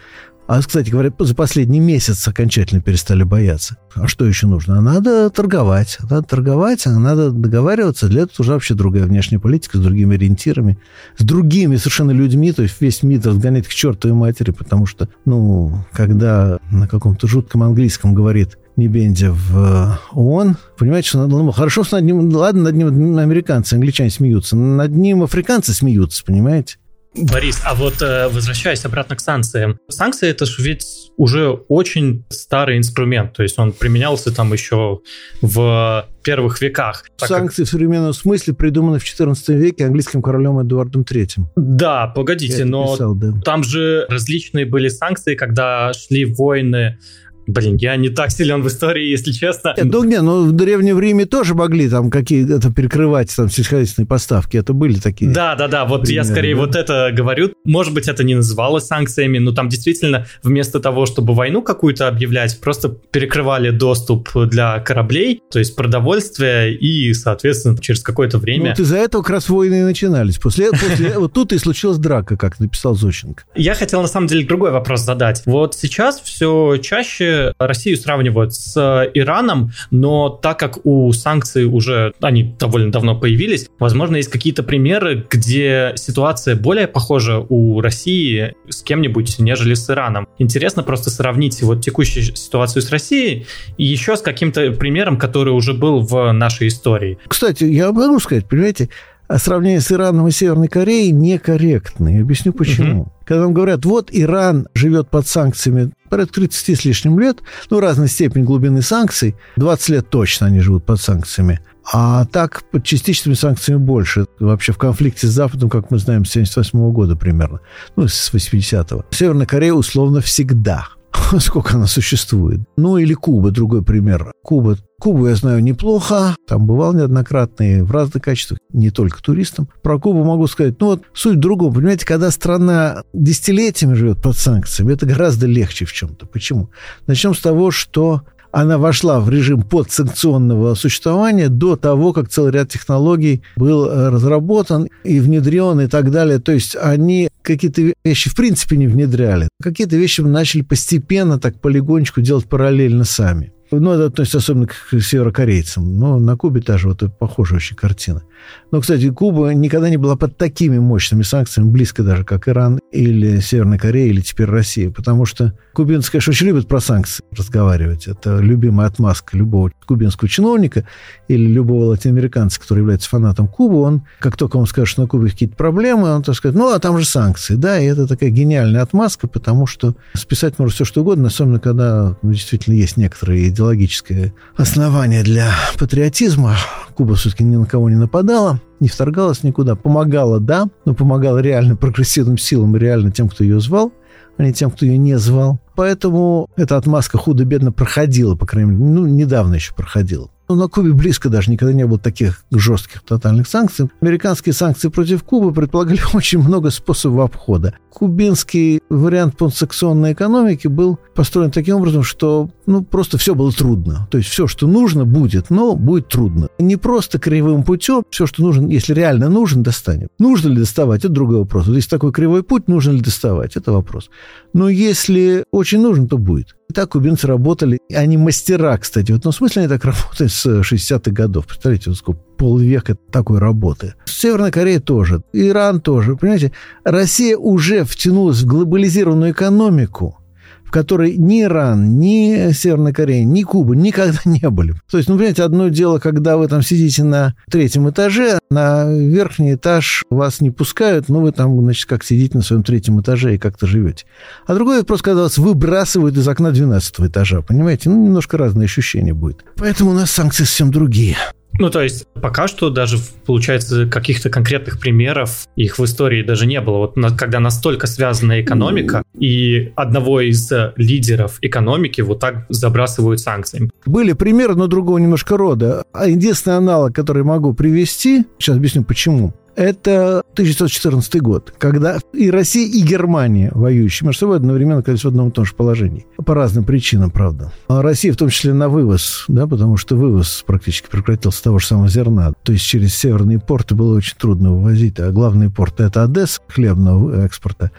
а, 0.49 0.61
кстати 0.61 0.91
говоря, 0.91 1.13
за 1.19 1.35
последний 1.35 1.81
месяц 1.81 2.27
окончательно 2.29 2.81
перестали 2.81 3.25
бояться. 3.25 3.79
А 3.95 4.07
что 4.07 4.25
еще 4.27 4.47
нужно? 4.47 4.79
А 4.79 4.81
надо 4.81 5.29
торговать. 5.31 5.99
Надо 6.09 6.23
торговать, 6.23 6.87
а 6.87 6.99
надо 6.99 7.31
договариваться. 7.31 8.09
Для 8.09 8.23
этого 8.23 8.37
уже 8.41 8.53
вообще 8.53 8.75
другая 8.75 9.05
внешняя 9.05 9.41
политика 9.41 9.79
с 9.79 9.81
другими 9.81 10.17
ориентирами, 10.17 10.79
с 11.19 11.25
другими 11.25 11.77
совершенно 11.77 12.13
людьми. 12.13 12.53
То 12.53 12.63
есть 12.63 12.81
весь 12.81 13.03
мир 13.03 13.23
разгонять 13.25 13.67
к 13.67 13.71
чертовой 13.71 14.17
матери, 14.17 14.53
потому 14.53 14.87
что, 14.87 15.09
ну, 15.25 15.85
когда 15.93 16.59
на 16.71 16.87
каком-то 16.87 17.27
жутком 17.27 17.65
английском 17.65 18.15
говорит 18.15 18.57
Небенди 18.77 19.27
в 19.27 19.57
э, 19.57 19.97
ООН, 20.13 20.59
понимаете, 20.79 21.09
что 21.09 21.27
ну, 21.27 21.51
хорошо, 21.51 21.83
что 21.83 21.97
над 21.97 22.05
ним, 22.05 22.29
ладно, 22.35 22.65
над 22.65 22.75
ним 22.75 23.17
американцы, 23.17 23.75
англичане 23.75 24.11
смеются, 24.11 24.55
над 24.55 24.93
ним 24.93 25.23
африканцы 25.23 25.73
смеются, 25.73 26.23
понимаете? 26.25 26.77
Борис, 27.19 27.61
а 27.65 27.75
вот 27.75 28.03
э, 28.03 28.29
возвращаясь 28.29 28.85
обратно 28.85 29.17
к 29.17 29.21
санкциям. 29.21 29.79
Санкции 29.89 30.29
это 30.29 30.45
же 30.45 30.63
ведь 30.63 31.13
уже 31.17 31.51
очень 31.69 32.25
старый 32.29 32.77
инструмент, 32.77 33.33
то 33.33 33.43
есть 33.43 33.59
он 33.59 33.73
применялся 33.73 34.35
там 34.35 34.53
еще 34.53 35.01
в 35.41 36.07
первых 36.23 36.61
веках. 36.61 37.05
Санкции 37.17 37.63
как... 37.63 37.69
в 37.69 37.71
современном 37.71 38.13
смысле 38.13 38.55
придуманы 38.55 38.99
в 38.99 39.05
XIV 39.05 39.55
веке 39.55 39.87
английским 39.87 40.21
королем 40.21 40.61
Эдуардом 40.61 41.03
III. 41.03 41.45
Да, 41.57 42.09
погодите, 42.09 42.65
но 42.65 42.93
писал, 42.93 43.15
да. 43.15 43.33
там 43.45 43.63
же 43.63 44.07
различные 44.09 44.67
были 44.67 44.89
санкции, 44.89 45.35
когда 45.37 45.93
шли 45.93 46.25
войны 46.25 46.99
Блин, 47.47 47.77
я 47.77 47.97
не 47.97 48.09
так 48.09 48.31
силен 48.31 48.63
в 48.63 48.69
истории, 48.69 49.07
если 49.07 49.33
честно. 49.33 49.75
Нет, 49.77 49.87
ну 49.87 50.05
где, 50.05 50.21
ну 50.21 50.45
в 50.47 50.53
Древнем 50.53 50.99
Риме 50.99 51.27
тоже 51.27 51.55
могли 51.55 51.89
там 51.89 52.11
какие-то 52.11 52.73
перекрывать 52.73 53.35
там 53.35 53.49
сельскохозяйственные 53.49 54.07
поставки, 54.07 54.57
это 54.57 54.73
были 54.73 54.99
такие. 54.99 55.31
Да, 55.31 55.55
да, 55.55 55.69
да, 55.69 55.85
вот 55.85 56.03
примеры, 56.03 56.27
я 56.27 56.33
скорее 56.33 56.55
да? 56.55 56.61
вот 56.61 56.77
это 56.77 57.11
говорю. 57.13 57.53
Может 57.65 57.95
быть, 57.95 58.09
это 58.09 58.25
не 58.25 58.35
называлось 58.35 58.87
санкциями, 58.87 59.39
но 59.39 59.53
там 59.53 59.69
действительно 59.69 60.27
вместо 60.43 60.81
того, 60.81 61.07
чтобы 61.07 61.35
войну 61.35 61.63
какую-то 61.63 62.09
объявлять, 62.09 62.59
просто 62.61 62.89
перекрывали 62.89 63.71
доступ 63.71 64.31
для 64.47 64.81
кораблей, 64.81 65.41
то 65.51 65.59
есть 65.59 65.77
продовольствие, 65.77 66.75
и, 66.75 67.13
соответственно, 67.15 67.79
через 67.79 68.03
какое-то 68.03 68.39
время... 68.39 68.65
Ну, 68.65 68.71
вот 68.71 68.81
из-за 68.81 68.97
этого 68.97 69.23
как 69.23 69.31
раз 69.31 69.49
войны 69.49 69.81
и 69.81 69.83
начинались. 69.83 70.39
После, 70.39 70.71
после 70.71 71.19
вот 71.19 71.33
тут 71.33 71.53
и 71.53 71.59
случилась 71.59 71.99
драка, 71.99 72.37
как 72.37 72.59
написал 72.59 72.95
Зощенко. 72.95 73.45
Я 73.55 73.75
хотел, 73.75 74.03
на 74.03 74.09
самом 74.09 74.27
деле, 74.27 74.45
другой 74.47 74.71
вопрос 74.71 75.03
задать. 75.03 75.43
Вот 75.47 75.75
сейчас 75.75 76.21
все 76.21 76.77
чаще 76.79 77.36
Россию 77.59 77.97
сравнивают 77.97 78.55
с 78.55 78.77
э, 78.77 79.11
Ираном, 79.15 79.73
но 79.91 80.29
так 80.29 80.59
как 80.59 80.85
у 80.85 81.13
санкций 81.13 81.65
уже, 81.65 82.13
они 82.21 82.55
довольно 82.59 82.91
давно 82.91 83.19
появились, 83.19 83.69
возможно, 83.79 84.17
есть 84.17 84.31
какие-то 84.31 84.63
примеры, 84.63 85.27
где 85.29 85.93
ситуация 85.97 86.57
более 86.57 86.87
похожа 86.87 87.39
у 87.39 87.81
России 87.81 88.55
с 88.69 88.83
кем-нибудь, 88.83 89.39
нежели 89.39 89.75
с 89.75 89.89
Ираном. 89.91 90.29
Интересно 90.39 90.83
просто 90.83 91.11
сравнить 91.11 91.63
вот 91.63 91.83
текущую 91.83 92.25
ситуацию 92.37 92.83
с 92.83 92.91
Россией 92.91 93.47
и 93.77 93.85
еще 93.85 94.17
с 94.17 94.21
каким-то 94.21 94.73
примером, 94.73 95.19
который 95.19 95.53
уже 95.53 95.75
был 95.75 96.01
в 96.01 96.33
нашей 96.33 96.69
истории. 96.69 97.19
Кстати, 97.27 97.65
я 97.65 97.93
могу 97.93 98.19
сказать, 98.21 98.47
понимаете, 98.47 98.89
сравнение 99.37 99.81
с 99.81 99.91
Ираном 99.91 100.29
и 100.29 100.31
Северной 100.31 100.69
Кореей 100.69 101.13
некорректно. 101.13 102.09
Я 102.09 102.23
объясню 102.23 102.53
почему. 102.53 103.03
Угу. 103.03 103.13
Когда 103.27 103.43
вам 103.43 103.55
говорят, 103.55 103.85
вот 103.85 104.09
Иран 104.13 104.69
живет 104.75 105.11
под 105.11 105.27
санкциями 105.27 105.93
порядка 106.09 106.35
30 106.35 106.79
с 106.79 106.85
лишним 106.85 107.19
лет, 107.19 107.39
ну, 107.71 107.81
разной 107.81 108.09
степени 108.09 108.45
глубины 108.45 108.83
санкций, 108.83 109.35
20 109.57 109.89
лет 109.89 110.09
точно 110.09 110.47
они 110.47 110.61
живут 110.61 110.87
под 110.87 111.01
санкциями. 111.01 111.61
А 111.93 112.25
так, 112.27 112.63
под 112.71 112.85
частичными 112.85 113.35
санкциями 113.35 113.79
больше. 113.79 114.27
Вообще 114.41 114.73
в 114.73 114.79
конфликте 114.79 115.27
с 115.27 115.31
Западом, 115.31 115.71
как 115.71 115.91
мы 115.91 115.99
знаем, 115.99 116.25
с 116.25 116.31
78 116.31 116.93
года 116.93 117.17
примерно. 117.17 117.61
Ну, 117.97 118.09
с 118.09 118.33
80-го. 118.33 119.05
Северная 119.11 119.47
Корея 119.47 119.73
условно 119.73 120.21
всегда 120.21 120.89
сколько 121.41 121.77
она 121.77 121.87
существует. 121.87 122.61
Ну 122.77 122.99
или 122.99 123.15
Куба, 123.15 123.51
другой 123.51 123.83
пример. 123.83 124.33
Куба. 124.43 124.77
Кубу 124.99 125.27
я 125.27 125.35
знаю 125.35 125.63
неплохо, 125.63 126.37
там 126.49 126.67
бывал 126.67 126.95
неоднократно 126.95 127.65
и 127.65 127.81
в 127.83 127.91
разных 127.91 128.23
качествах, 128.23 128.59
не 128.73 128.91
только 128.91 129.23
туристам. 129.23 129.69
Про 129.83 129.99
Кубу 129.99 130.25
могу 130.25 130.47
сказать, 130.47 130.81
ну 130.81 130.87
вот 130.87 131.03
суть 131.13 131.37
в 131.37 131.41
другом. 131.41 131.75
Понимаете, 131.75 132.07
когда 132.07 132.31
страна 132.31 133.03
десятилетиями 133.13 133.93
живет 133.93 134.23
под 134.23 134.39
санкциями, 134.39 134.95
это 134.95 135.05
гораздо 135.05 135.47
легче 135.47 135.85
в 135.85 135.93
чем-то. 135.93 136.27
Почему? 136.27 136.71
Начнем 137.07 137.35
с 137.35 137.41
того, 137.41 137.71
что 137.71 138.23
она 138.53 138.79
вошла 138.79 139.21
в 139.21 139.29
режим 139.29 139.63
подсанкционного 139.63 140.75
существования 140.75 141.49
до 141.49 141.77
того, 141.77 142.13
как 142.13 142.29
целый 142.29 142.53
ряд 142.53 142.71
технологий 142.71 143.43
был 143.57 143.87
э, 143.87 144.09
разработан 144.09 144.89
и 145.05 145.21
внедрен 145.21 145.81
и 145.81 145.87
так 145.87 146.11
далее. 146.11 146.39
То 146.39 146.53
есть 146.53 146.77
они 146.81 147.29
какие-то 147.43 147.93
вещи 148.05 148.31
в 148.31 148.35
принципе 148.35 148.77
не 148.77 148.87
внедряли. 148.87 149.49
Какие-то 149.63 149.97
вещи 149.97 150.21
начали 150.21 150.63
постепенно, 150.63 151.39
так 151.39 151.61
полигончику 151.61 152.21
делать 152.21 152.47
параллельно 152.47 153.05
сами. 153.05 153.53
Ну, 153.71 153.93
это 153.93 154.07
относится 154.07 154.39
особенно 154.39 154.67
к 154.67 154.75
северокорейцам. 155.01 155.97
Но 155.99 156.19
на 156.19 156.37
Кубе 156.37 156.61
тоже 156.61 156.89
вот 156.89 157.03
похожая 157.19 157.59
очень 157.59 157.77
картина. 157.77 158.23
Но, 158.71 158.81
кстати, 158.81 159.11
Куба 159.11 159.55
никогда 159.55 159.89
не 159.89 159.97
была 159.97 160.17
под 160.17 160.37
такими 160.37 160.79
мощными 160.79 161.23
санкциями, 161.23 161.71
близко 161.71 162.03
даже, 162.03 162.25
как 162.25 162.49
Иран 162.49 162.81
или 162.93 163.41
Северная 163.41 163.79
Корея, 163.79 164.09
или 164.09 164.21
теперь 164.21 164.47
Россия. 164.47 164.91
Потому 164.91 165.25
что 165.25 165.53
кубинцы, 165.75 166.11
конечно, 166.11 166.31
очень 166.31 166.47
любят 166.47 166.69
про 166.69 166.81
санкции 166.81 167.25
разговаривать. 167.37 168.07
Это 168.07 168.39
любимая 168.39 168.87
отмазка 168.89 169.37
любого 169.37 169.71
кубинского 169.87 170.29
чиновника 170.29 170.87
или 171.29 171.47
любого 171.47 171.87
латиноамериканца, 171.87 172.61
который 172.61 172.81
является 172.81 173.09
фанатом 173.09 173.49
Кубы. 173.49 173.81
Он, 173.81 174.03
как 174.21 174.37
только 174.37 174.57
он 174.57 174.67
скажет, 174.67 174.91
что 174.91 175.03
на 175.03 175.09
Кубе 175.09 175.31
какие-то 175.31 175.57
проблемы, 175.57 176.15
он 176.15 176.23
так 176.23 176.35
сказать, 176.35 176.57
ну, 176.57 176.73
а 176.73 176.79
там 176.79 176.99
же 176.99 177.05
санкции. 177.05 177.55
Да, 177.55 177.79
и 177.81 177.87
это 177.87 178.07
такая 178.07 178.31
гениальная 178.31 178.83
отмазка, 178.83 179.29
потому 179.29 179.67
что 179.67 179.95
списать 180.15 180.59
можно 180.59 180.75
все, 180.75 180.85
что 180.85 181.03
угодно, 181.03 181.29
особенно 181.29 181.59
когда 181.59 182.17
ну, 182.23 182.33
действительно 182.33 182.75
есть 182.75 182.97
некоторые 182.97 183.49
идеологические 183.57 184.35
основания 184.57 185.23
для 185.23 185.51
патриотизма. 185.79 186.57
Куба 186.95 187.15
все-таки 187.15 187.43
ни 187.43 187.57
на 187.57 187.65
кого 187.65 187.89
не 187.89 187.97
нападала, 187.97 188.61
не 188.81 188.89
вторгалась 188.89 189.43
никуда. 189.43 189.75
Помогала, 189.75 190.41
да, 190.41 190.69
но 190.85 190.95
помогала 190.95 191.39
реально 191.39 191.75
прогрессивным 191.75 192.37
силам 192.37 192.77
реально 192.77 193.11
тем, 193.11 193.29
кто 193.29 193.45
ее 193.45 193.61
звал, 193.61 193.93
а 194.37 194.43
не 194.43 194.53
тем, 194.53 194.71
кто 194.71 194.85
ее 194.85 194.99
не 194.99 195.19
звал. 195.19 195.59
Поэтому 195.75 196.49
эта 196.57 196.77
отмазка 196.77 197.17
худо-бедно 197.17 197.73
проходила, 197.73 198.35
по 198.35 198.47
крайней 198.47 198.73
мере, 198.73 198.85
ну, 198.85 199.07
недавно 199.07 199.55
еще 199.55 199.75
проходила. 199.75 200.31
Но 200.49 200.55
на 200.55 200.69
Кубе 200.69 200.93
близко 200.93 201.29
даже 201.29 201.51
никогда 201.51 201.75
не 201.75 201.87
было 201.87 201.99
таких 201.99 202.45
жестких 202.53 203.03
тотальных 203.03 203.49
санкций. 203.49 203.91
Американские 204.01 204.53
санкции 204.53 204.89
против 204.89 205.25
Кубы 205.25 205.53
предполагали 205.53 206.01
очень 206.13 206.39
много 206.39 206.71
способов 206.71 207.25
обхода. 207.25 207.75
Кубинский 207.97 208.83
вариант 208.91 209.39
постсанкционной 209.39 210.13
экономики 210.13 210.69
был 210.69 210.99
построен 211.15 211.51
таким 211.51 211.77
образом, 211.77 212.03
что 212.03 212.51
ну, 212.67 212.85
просто 212.85 213.17
все 213.17 213.35
было 213.35 213.51
трудно. 213.51 214.07
То 214.11 214.19
есть 214.19 214.29
все, 214.29 214.47
что 214.47 214.67
нужно, 214.67 215.07
будет, 215.07 215.49
но 215.49 215.75
будет 215.77 216.09
трудно. 216.09 216.49
Не 216.59 216.77
просто 216.77 217.19
кривым 217.19 217.63
путем, 217.63 218.03
все, 218.11 218.27
что 218.27 218.43
нужно, 218.43 218.69
если 218.69 218.93
реально 218.93 219.31
нужен, 219.31 219.63
достанет. 219.63 220.11
Нужно 220.19 220.49
ли 220.49 220.59
доставать, 220.59 221.07
это 221.07 221.09
другой 221.09 221.39
вопрос. 221.39 221.69
Вот 221.69 221.77
если 221.77 221.89
такой 221.89 222.13
кривой 222.13 222.43
путь, 222.43 222.69
нужно 222.69 222.91
ли 222.91 223.01
доставать, 223.01 223.57
это 223.57 223.73
вопрос. 223.73 224.11
Но 224.53 224.69
если 224.69 225.47
очень 225.51 225.81
нужен, 225.81 226.07
то 226.07 226.19
будет. 226.19 226.55
И 226.69 226.75
так 226.75 226.91
кубинцы 226.91 227.27
работали. 227.27 227.79
Они 227.95 228.19
мастера, 228.19 228.77
кстати. 228.77 229.13
В 229.13 229.33
смысле 229.33 229.63
они 229.63 229.69
так 229.71 229.85
работают 229.87 230.33
с 230.33 230.47
60-х 230.47 231.13
годов. 231.13 231.47
Представляете, 231.47 231.89
вот 231.89 231.99
сколько 231.99 232.21
полвека 232.37 232.97
такой 233.11 233.39
работы. 233.39 233.95
Северная 234.05 234.51
Корея 234.51 234.81
тоже, 234.81 235.23
Иран 235.33 235.81
тоже. 235.81 236.17
Понимаете, 236.17 236.53
Россия 236.85 237.37
уже 237.37 237.85
втянулась 237.85 238.43
в 238.43 238.47
глобализированную 238.47 239.33
экономику, 239.33 240.19
в 240.67 240.71
которой 240.71 241.17
ни 241.17 241.43
Иран, 241.43 241.99
ни 241.99 242.53
Северная 242.53 242.93
Корея, 242.93 243.25
ни 243.25 243.43
Куба 243.43 243.77
никогда 243.77 244.19
не 244.25 244.51
были. 244.51 244.75
То 244.91 244.99
есть, 244.99 245.09
ну, 245.09 245.17
понимаете, 245.17 245.45
одно 245.45 245.69
дело, 245.69 245.99
когда 245.99 246.37
вы 246.37 246.49
там 246.49 246.63
сидите 246.63 247.05
на 247.05 247.35
третьем 247.51 247.89
этаже, 247.89 248.39
на 248.51 248.91
верхний 248.91 249.55
этаж 249.55 250.05
вас 250.11 250.41
не 250.41 250.51
пускают, 250.51 251.09
но 251.09 251.21
вы 251.21 251.33
там, 251.33 251.59
значит, 251.61 251.89
как 251.89 252.05
сидите 252.05 252.37
на 252.37 252.43
своем 252.43 252.63
третьем 252.63 253.01
этаже 253.01 253.35
и 253.35 253.39
как-то 253.39 253.67
живете. 253.67 254.07
А 254.47 254.55
другое 254.55 254.83
просто, 254.83 255.15
вас 255.15 255.39
выбрасывают 255.39 256.17
из 256.17 256.27
окна 256.27 256.51
12 256.51 257.01
этажа, 257.01 257.43
понимаете? 257.43 257.89
Ну, 257.89 258.05
немножко 258.05 258.37
разные 258.37 258.65
ощущения 258.65 259.15
будет. 259.15 259.45
Поэтому 259.57 259.91
у 259.91 259.95
нас 259.95 260.11
санкции 260.11 260.45
совсем 260.45 260.73
другие. 260.73 261.17
Ну, 261.59 261.71
то 261.71 261.83
есть, 261.83 262.07
пока 262.15 262.49
что 262.49 262.71
даже, 262.71 262.99
получается, 263.25 263.87
каких-то 263.87 264.31
конкретных 264.31 264.79
примеров 264.81 265.47
их 265.57 265.79
в 265.79 265.85
истории 265.85 266.23
даже 266.23 266.47
не 266.47 266.61
было. 266.61 266.79
Вот 266.79 266.95
когда 267.17 267.41
настолько 267.41 267.87
связана 267.87 268.41
экономика, 268.41 269.03
и 269.19 269.73
одного 269.77 270.21
из 270.21 270.51
лидеров 270.77 271.39
экономики 271.41 272.01
вот 272.01 272.21
так 272.21 272.47
забрасывают 272.49 273.21
санкциями. 273.21 273.71
Были 273.85 274.13
примеры, 274.13 274.55
но 274.55 274.67
другого 274.67 274.99
немножко 274.99 275.37
рода. 275.37 275.85
А 275.93 276.09
единственный 276.09 276.59
аналог, 276.59 276.95
который 276.95 277.23
могу 277.23 277.55
привести, 277.55 278.25
сейчас 278.39 278.57
объясню 278.57 278.85
почему 278.85 279.35
это 279.57 280.21
1914 280.35 281.21
год, 281.21 281.53
когда 281.59 281.99
и 282.13 282.31
Россия, 282.31 282.69
и 282.69 282.83
Германия, 282.83 283.51
воюющие 283.55 284.07
между 284.07 284.21
собой, 284.21 284.37
одновременно 284.37 284.81
оказались 284.81 285.05
в 285.05 285.09
одном 285.09 285.31
и 285.31 285.33
том 285.33 285.45
же 285.45 285.55
положении. 285.55 286.07
По 286.25 286.35
разным 286.35 286.65
причинам, 286.65 287.11
правда. 287.11 287.53
А 287.69 287.83
Россия 287.83 288.13
в 288.13 288.17
том 288.17 288.29
числе 288.29 288.53
на 288.53 288.69
вывоз, 288.69 289.25
да, 289.29 289.47
потому 289.47 289.77
что 289.77 289.97
вывоз 289.97 290.45
практически 290.47 290.89
прекратился 290.91 291.43
того 291.43 291.59
же 291.59 291.67
самого 291.67 291.89
зерна. 291.89 292.33
То 292.43 292.53
есть 292.53 292.65
через 292.65 292.95
северные 292.95 293.41
порты 293.41 293.75
было 293.75 293.97
очень 293.97 294.17
трудно 294.19 294.53
вывозить, 294.53 295.01
а 295.01 295.11
главный 295.11 295.51
порт– 295.51 295.75
это 295.81 296.05
Одесса, 296.05 296.41
хлебного 296.49 297.25
экспорта. 297.25 297.71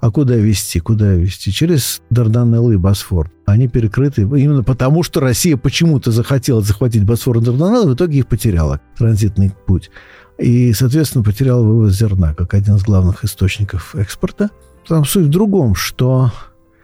А 0.00 0.10
куда 0.10 0.34
везти? 0.34 0.80
Куда 0.80 1.12
везти? 1.12 1.52
Через 1.52 2.02
Дарданеллы 2.10 2.74
и 2.74 2.76
Босфор. 2.76 3.30
Они 3.46 3.68
перекрыты 3.68 4.22
именно 4.22 4.64
потому, 4.64 5.04
что 5.04 5.20
Россия 5.20 5.56
почему-то 5.56 6.10
захотела 6.10 6.60
захватить 6.60 7.04
Босфор 7.04 7.38
и 7.38 7.40
Дарданеллы, 7.40 7.92
в 7.92 7.94
итоге 7.94 8.18
их 8.18 8.26
потеряла. 8.26 8.80
Транзитный 8.98 9.52
путь 9.66 9.92
и, 10.42 10.72
соответственно, 10.72 11.24
потерял 11.24 11.64
вывоз 11.64 11.92
зерна 11.92 12.34
как 12.34 12.54
один 12.54 12.76
из 12.76 12.82
главных 12.82 13.24
источников 13.24 13.94
экспорта. 13.94 14.50
Там 14.86 15.04
суть 15.04 15.26
в 15.26 15.30
другом, 15.30 15.74
что 15.74 16.32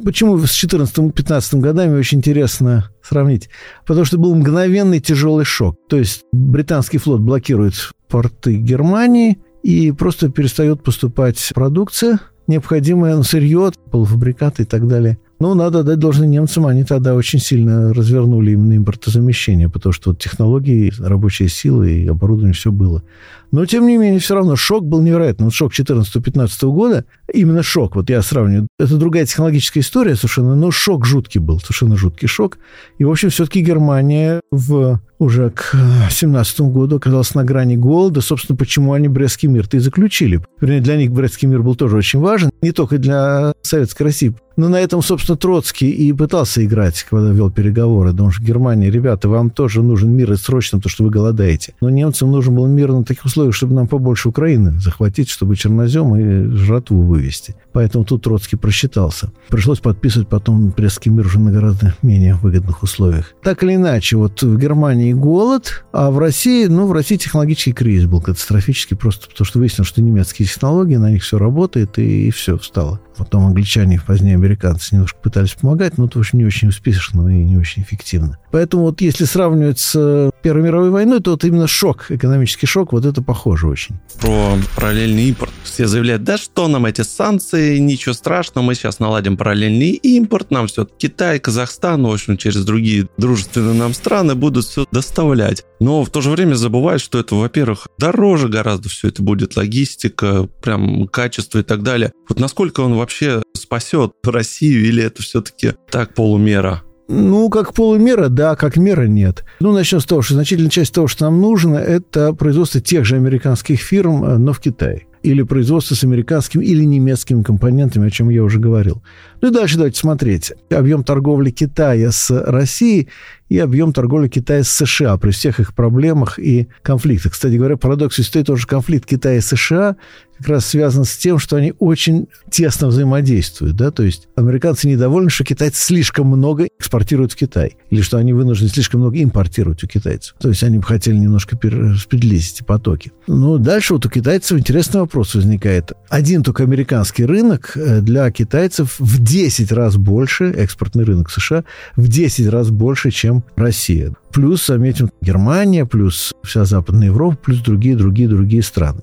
Почему 0.05 0.39
с 0.39 0.53
14-15 0.65 1.59
годами 1.59 1.99
очень 1.99 2.19
интересно 2.19 2.91
сравнить? 3.03 3.51
Потому 3.85 4.05
что 4.05 4.17
был 4.17 4.33
мгновенный 4.37 5.01
тяжелый 5.01 5.45
шок. 5.45 5.75
То 5.89 5.97
есть 5.97 6.23
британский 6.31 6.99
флот 6.99 7.21
блокирует 7.21 7.75
порты 8.09 8.55
Германии 8.55 9.39
и 9.65 9.91
просто 9.91 10.31
перестает 10.31 10.85
поступать 10.85 11.51
продукция, 11.53 12.21
необходимое 12.47 13.21
сырье, 13.23 13.73
полуфабрикаты 13.91 14.63
и 14.63 14.67
так 14.67 14.87
далее. 14.87 15.19
Ну, 15.41 15.55
надо 15.55 15.85
дать 15.85 16.01
должное 16.01 16.27
немцам, 16.27 16.67
они 16.67 16.83
тогда 16.83 17.15
очень 17.15 17.39
сильно 17.39 17.95
развернули 17.95 18.53
именно 18.53 18.77
импортозамещение, 18.77 19.69
потому 19.69 19.93
что 19.93 20.11
вот 20.11 20.19
технологии, 20.19 20.93
рабочие 20.99 21.49
силы 21.49 21.93
и 21.93 22.09
оборудование, 22.09 22.55
все 22.55 22.73
было. 22.73 23.05
Но, 23.53 23.65
тем 23.65 23.87
не 23.87 23.97
менее, 23.97 24.19
все 24.19 24.35
равно 24.35 24.57
шок 24.57 24.85
был 24.85 25.01
невероятный. 25.01 25.45
Вот 25.45 25.55
шок 25.55 25.73
14-15 25.73 26.73
года, 26.73 27.05
именно 27.33 27.63
шок, 27.63 27.95
вот 27.95 28.11
я 28.11 28.21
сравниваю, 28.23 28.67
это 28.81 28.97
другая 28.97 29.27
технологическая 29.27 29.81
история 29.81 30.17
совершенно, 30.17 30.57
но 30.57 30.73
шок 30.73 31.07
жуткий 31.07 31.41
был, 31.41 31.61
совершенно 31.61 31.97
жуткий 31.97 32.27
шок. 32.27 32.59
И, 32.99 33.05
в 33.05 33.11
общем, 33.11 33.31
все-таки 33.31 33.61
Германия 33.61 34.41
в 34.51 35.01
уже 35.19 35.51
к 35.51 35.75
17 36.11 36.61
году 36.61 36.97
оказалась 36.97 37.35
на 37.35 37.45
грани 37.45 37.77
голода. 37.77 38.21
Собственно, 38.21 38.57
почему 38.57 38.93
они 38.93 39.09
Брестский 39.09 39.49
мир-то 39.49 39.77
и 39.77 39.81
заключили. 39.81 40.41
Вернее, 40.61 40.81
для 40.81 40.97
них 40.97 41.13
Брестский 41.13 41.49
мир 41.49 41.63
был 41.63 41.75
тоже 41.75 41.97
очень 41.97 42.21
важен, 42.21 42.51
не 42.63 42.73
только 42.73 42.99
для 42.99 43.53
Советской 43.63 44.05
России. 44.05 44.35
Но 44.59 44.69
на 44.69 44.81
этом, 44.81 45.03
собственно, 45.03 45.39
Троцкий 45.39 45.89
и 45.89 46.13
пытался 46.13 46.65
играть, 46.65 47.07
когда 47.09 47.31
вел 47.31 47.49
переговоры. 47.49 48.11
Потому 48.11 48.33
что 48.33 48.43
Германия, 48.43 48.91
ребята, 48.91 49.29
вам 49.29 49.51
тоже 49.51 49.85
нужен 49.85 50.11
мир 50.11 50.33
и 50.33 50.37
срочно, 50.37 50.81
то, 50.81 50.89
что 50.89 51.05
вы 51.05 51.11
голодаете. 51.11 51.75
Но 51.81 51.91
немцам 51.91 52.33
нужен 52.33 52.57
был 52.57 52.67
мир 52.67 52.93
на 52.93 53.05
таких 53.05 53.25
условиях, 53.25 53.55
чтобы 53.55 53.75
нам 53.75 53.87
побольше 53.87 54.29
Украины 54.29 54.73
захватить, 54.81 55.31
чтобы 55.31 55.55
чернозем 55.55 56.17
и 56.17 56.57
жратву 56.57 57.03
вывести. 57.03 57.55
Поэтому 57.73 58.05
тут 58.05 58.25
Троцкий 58.25 58.57
просчитался. 58.57 59.31
Пришлось 59.49 59.79
подписывать 59.79 60.27
потом 60.27 60.71
Брестский 60.77 61.13
мир 61.13 61.27
уже 61.27 61.39
на 61.39 61.53
гораздо 61.53 61.95
менее 62.03 62.35
выгодных 62.35 62.83
условиях. 62.83 63.35
Так 63.45 63.63
или 63.63 63.77
иначе, 63.77 64.17
вот 64.17 64.43
в 64.43 64.59
Германии 64.59 65.08
голод, 65.15 65.85
а 65.93 66.11
в 66.11 66.19
России, 66.19 66.67
ну, 66.67 66.87
в 66.87 66.93
России 66.93 67.17
технологический 67.17 67.73
кризис 67.73 68.07
был 68.07 68.21
катастрофический, 68.21 68.97
просто 68.97 69.29
потому 69.29 69.47
что 69.47 69.59
выяснилось, 69.59 69.89
что 69.89 70.03
немецкие 70.03 70.47
технологии, 70.47 70.97
на 70.97 71.11
них 71.11 71.23
все 71.23 71.39
работает, 71.39 71.99
и, 71.99 72.29
и 72.29 72.31
все, 72.31 72.59
встало. 72.59 73.01
Потом 73.17 73.47
англичане, 73.47 74.01
позднее 74.07 74.35
американцы 74.35 74.95
немножко 74.95 75.19
пытались 75.21 75.53
помогать, 75.53 75.99
но 75.99 76.07
это 76.07 76.21
уж 76.21 76.33
не 76.35 76.45
очень 76.45 76.69
успешно 76.69 77.29
и 77.29 77.43
не 77.43 77.57
очень 77.57 77.83
эффективно. 77.83 78.39
Поэтому 78.53 78.85
вот 78.85 79.01
если 79.01 79.25
сравнивать 79.25 79.81
с 79.81 80.31
Первой 80.43 80.63
мировой 80.63 80.91
войной, 80.91 81.21
то 81.21 81.33
вот 81.33 81.45
именно 81.45 81.67
шок, 81.67 82.07
экономический 82.11 82.67
шок, 82.67 82.93
вот 82.93 83.05
это 83.05 83.21
похоже 83.21 83.67
очень. 83.67 83.97
Про 84.21 84.57
параллельный 84.77 85.29
импорт. 85.29 85.53
Все 85.65 85.87
заявляют, 85.87 86.23
да 86.23 86.39
что 86.39 86.69
нам 86.69 86.87
эти 86.87 87.03
санкции, 87.03 87.79
ничего 87.79 88.15
страшного, 88.15 88.65
мы 88.65 88.75
сейчас 88.75 89.01
наладим 89.01 89.37
параллельный 89.37 89.91
импорт, 89.91 90.51
нам 90.51 90.69
все 90.69 90.87
Китай, 90.87 91.41
Казахстан, 91.41 92.05
в 92.07 92.13
общем, 92.13 92.37
через 92.37 92.65
другие 92.65 93.09
дружественные 93.19 93.75
нам 93.75 93.95
страны 93.95 94.35
будут 94.35 94.65
все 94.65 94.87
доставлять. 94.99 95.65
Но 95.79 96.05
в 96.05 96.11
то 96.11 96.21
же 96.21 96.31
время 96.31 96.55
забывают, 96.55 97.01
что 97.01 97.21
это, 97.21 97.37
во-первых, 97.37 97.87
дороже 97.99 98.49
гораздо 98.49 98.89
все 98.89 99.09
это 99.09 99.23
будет, 99.23 99.57
логистика, 99.57 100.49
прям 100.61 101.07
качество 101.07 101.61
и 101.61 101.63
так 101.63 101.83
далее. 101.83 102.13
Вот 102.29 102.41
насколько 102.41 102.81
он 102.81 102.95
вообще 102.95 103.43
спасет 103.57 104.13
Россию 104.25 104.85
или 104.85 105.03
это 105.03 105.23
все-таки 105.23 105.75
так 105.91 106.15
полумера? 106.15 106.83
Ну, 107.11 107.49
как 107.49 107.73
полумера, 107.73 108.29
да, 108.29 108.55
как 108.55 108.77
мера 108.77 109.07
нет. 109.07 109.45
Ну, 109.61 109.73
начнем 109.73 110.01
с 110.01 110.05
того, 110.05 110.21
что 110.21 110.35
значительная 110.35 110.71
часть 110.71 110.93
того, 110.93 111.07
что 111.07 111.25
нам 111.25 111.41
нужно, 111.41 111.77
это 111.77 112.35
производство 112.35 112.81
тех 112.81 113.07
же 113.07 113.17
американских 113.17 113.81
фирм, 113.81 114.25
э, 114.25 114.37
но 114.37 114.53
в 114.53 114.61
Китае 114.61 115.07
или 115.23 115.43
производство 115.43 115.95
с 115.95 116.05
американскими 116.05 116.65
или 116.65 116.85
немецкими 116.85 117.43
компонентами, 117.43 118.07
о 118.07 118.11
чем 118.11 118.29
я 118.29 118.43
уже 118.43 118.59
говорил. 118.59 119.03
Ну 119.41 119.49
и 119.49 119.51
дальше 119.53 119.77
давайте 119.77 119.99
смотреть. 119.99 120.53
Объем 120.71 121.05
торговли 121.05 121.51
Китая 121.51 122.11
с 122.11 122.31
Россией 122.31 123.09
и 123.49 123.59
объем 123.59 123.93
торговли 123.93 124.29
Китая 124.29 124.63
с 124.63 124.71
США 124.71 125.17
при 125.17 125.31
всех 125.31 125.61
их 125.61 125.75
проблемах 125.75 126.39
и 126.39 126.69
конфликтах. 126.83 127.33
Кстати 127.33 127.55
говоря, 127.55 127.77
парадокс 127.77 128.21
стоит 128.23 128.47
тоже 128.47 128.67
конфликт 128.67 129.07
Китая 129.07 129.39
и 129.39 129.41
США 129.41 129.97
как 130.39 130.49
раз 130.49 130.67
связан 130.67 131.05
с 131.05 131.17
тем, 131.17 131.39
что 131.39 131.57
они 131.57 131.75
очень 131.79 132.29
тесно 132.51 132.89
взаимодействуют. 132.89 133.77
Да? 133.77 133.91
То 133.91 134.05
есть 134.05 134.29
американцы 134.37 134.89
недовольны, 134.89 135.31
что 135.31 135.45
китайцы 135.45 135.83
слишком 135.83 136.29
много 136.29 136.69
экспортируют 136.79 137.33
в 137.33 137.37
Китай. 137.37 137.77
Или 137.91 138.03
что 138.03 138.19
они 138.19 138.33
вынуждены 138.33 138.71
слишком 138.71 139.01
много 139.01 139.23
импортировать 139.23 139.83
у 139.83 139.87
китайцев. 139.87 140.37
То 140.39 140.49
есть 140.49 140.63
они 140.63 140.79
бы 140.79 140.85
хотели 140.85 141.17
немножко 141.17 141.57
перераспределить 141.57 142.53
эти 142.53 142.63
потоки. 142.63 143.13
Ну, 143.27 143.59
дальше 143.59 143.95
вот 143.95 144.07
у 144.07 144.11
китайцев 144.11 144.59
интересный 144.59 145.01
вопрос 145.01 145.35
возникает. 145.35 145.93
Один 146.09 146.43
только 146.43 146.63
американский 146.63 147.25
рынок 147.25 147.73
э, 147.75 148.01
для 148.01 148.31
китайцев 148.31 148.97
в 148.99 149.23
10 149.23 149.73
раз 149.73 149.97
больше, 149.97 150.51
экспортный 150.51 151.05
рынок 151.05 151.31
США, 151.31 151.65
в 151.97 152.09
10 152.09 152.49
раз 152.49 152.71
больше, 152.71 153.11
чем 153.11 153.38
Россия. 153.57 154.13
Плюс, 154.33 154.67
заметим, 154.67 155.11
Германия, 155.21 155.87
плюс 155.87 156.35
вся 156.45 156.65
Западная 156.65 157.09
Европа, 157.09 157.37
плюс 157.37 157.61
другие, 157.61 157.97
другие, 157.97 158.29
другие 158.29 158.63
страны. 158.63 159.03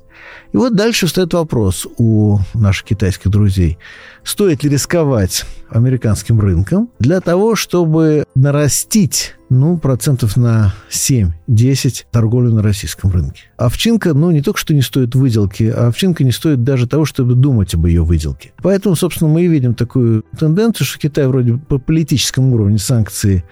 И 0.54 0.58
вот 0.58 0.76
дальше 0.76 1.08
встает 1.08 1.34
вопрос 1.34 1.88
у 1.98 2.40
наших 2.54 2.86
китайских 2.86 3.32
друзей. 3.32 3.78
Стоит 4.24 4.64
ли 4.64 4.70
рисковать 4.70 5.46
американским 5.70 6.40
рынком 6.40 6.90
для 7.00 7.22
того, 7.22 7.56
чтобы 7.56 8.26
нарастить 8.36 9.36
ну, 9.50 9.78
процентов 9.78 10.38
на 10.38 10.74
7-10 10.90 12.06
торговлю 12.12 12.52
на 12.52 12.64
российском 12.64 13.12
рынке. 13.12 13.44
Овчинка, 13.58 14.14
ну, 14.14 14.32
не 14.32 14.42
только 14.42 14.60
что 14.60 14.74
не 14.74 14.82
стоит 14.82 15.16
выделки, 15.16 15.72
а 15.76 15.88
овчинка 15.88 16.24
не 16.24 16.32
стоит 16.32 16.64
даже 16.64 16.88
того, 16.88 17.06
чтобы 17.06 17.36
думать 17.36 17.74
об 17.76 17.86
ее 17.86 18.04
выделке. 18.04 18.54
Поэтому, 18.62 18.96
собственно, 18.96 19.30
мы 19.30 19.44
и 19.44 19.48
видим 19.48 19.76
такую 19.76 20.24
тенденцию, 20.38 20.88
что 20.88 21.00
Китай 21.00 21.28
вроде 21.28 21.58
по 21.58 21.78
политическому 21.78 22.56
уровню 22.56 22.80
санкции 22.80 23.44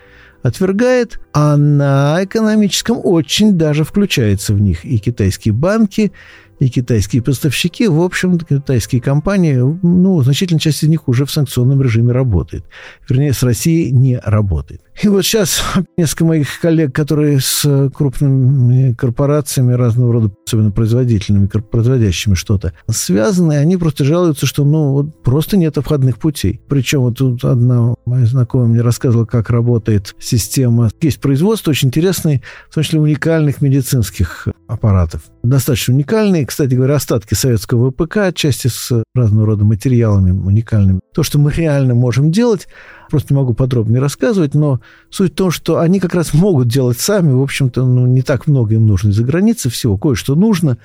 отвергает, 0.44 1.20
а 1.32 1.58
на 1.58 2.20
экономическом 2.24 3.00
очень 3.02 3.54
даже 3.54 3.84
включается 3.84 4.54
в 4.54 4.62
них. 4.62 4.86
И 4.86 5.00
китайские 5.00 5.54
банки, 5.54 6.12
и 6.60 6.70
китайские 6.70 7.22
поставщики, 7.22 7.88
в 7.88 8.01
общем, 8.01 8.38
китайские 8.38 9.01
компании, 9.01 9.58
ну, 9.82 10.22
значительная 10.22 10.60
часть 10.60 10.84
из 10.84 10.89
них 10.89 11.08
уже 11.08 11.26
в 11.26 11.32
санкционном 11.32 11.82
режиме 11.82 12.12
работает. 12.12 12.66
Вернее, 13.10 13.34
с 13.34 13.43
Россией 13.43 13.91
не 13.91 14.18
работает. 14.18 14.82
И 15.01 15.08
вот 15.08 15.24
сейчас 15.24 15.64
несколько 15.97 16.26
моих 16.26 16.60
коллег, 16.60 16.93
которые 16.93 17.39
с 17.39 17.89
крупными 17.93 18.93
корпорациями 18.93 19.74
разного 19.74 20.14
рода, 20.14 20.32
особенно 20.45 20.72
производительными, 20.72 21.47
производящими 21.47 22.36
что-то, 22.36 22.74
связаны, 22.89 23.54
они 23.54 23.78
просто 23.78 24.06
жалуются, 24.06 24.45
что 24.45 24.64
ну 24.66 24.91
вот 24.91 25.24
просто 25.24 25.58
нет 25.58 25.78
обходных 25.78 26.18
путей. 26.18 26.62
Причем 26.68 27.01
вот 27.01 27.18
тут 27.18 27.43
одна 27.43 27.95
моя 28.06 28.26
знакомая 28.26 28.68
мне 28.68 28.82
рассказывала, 28.82 29.26
как 29.26 29.49
работает 29.49 30.16
система. 30.20 30.91
Есть 31.01 31.20
производство 31.20 31.72
очень 31.72 31.88
интересное, 31.88 32.41
в 32.70 32.76
том 32.76 32.84
числе 32.84 32.99
уникальных 32.99 33.62
медицинских 33.62 34.47
аппаратов. 34.68 35.24
Достаточно 35.44 35.94
уникальные, 35.94 36.46
кстати 36.46 36.74
говоря, 36.74 36.96
остатки 36.96 37.34
советского 37.34 37.91
ВПК, 37.91 38.18
отчасти 38.18 38.68
с 38.68 39.04
разного 39.14 39.46
рода 39.46 39.66
материалами 39.66 40.32
уникальными. 40.32 41.02
То, 41.14 41.22
что 41.22 41.38
мы 41.38 41.52
реально 41.52 41.96
можем 41.96 42.32
делать, 42.32 42.70
просто 43.10 43.34
не 43.34 43.39
могу 43.41 43.54
подробнее 43.54 44.00
рассказывать, 44.00 44.54
но 44.54 44.80
суть 45.10 45.34
в 45.34 45.36
том, 45.36 45.52
что 45.52 45.80
они 45.80 46.00
как 46.00 46.16
раз 46.16 46.34
могут 46.34 46.70
делать 46.70 46.98
сами. 46.98 47.34
В 47.34 47.41
общем-то, 47.41 47.86
ну, 47.86 48.06
не 48.06 48.22
так 48.22 48.48
много 48.48 48.76
им 48.76 48.88
нужно 48.88 49.10
из-за 49.10 49.26
границы 49.26 49.70
всего. 49.70 49.98
Кое-что 49.98 50.36
нужно, 50.36 50.78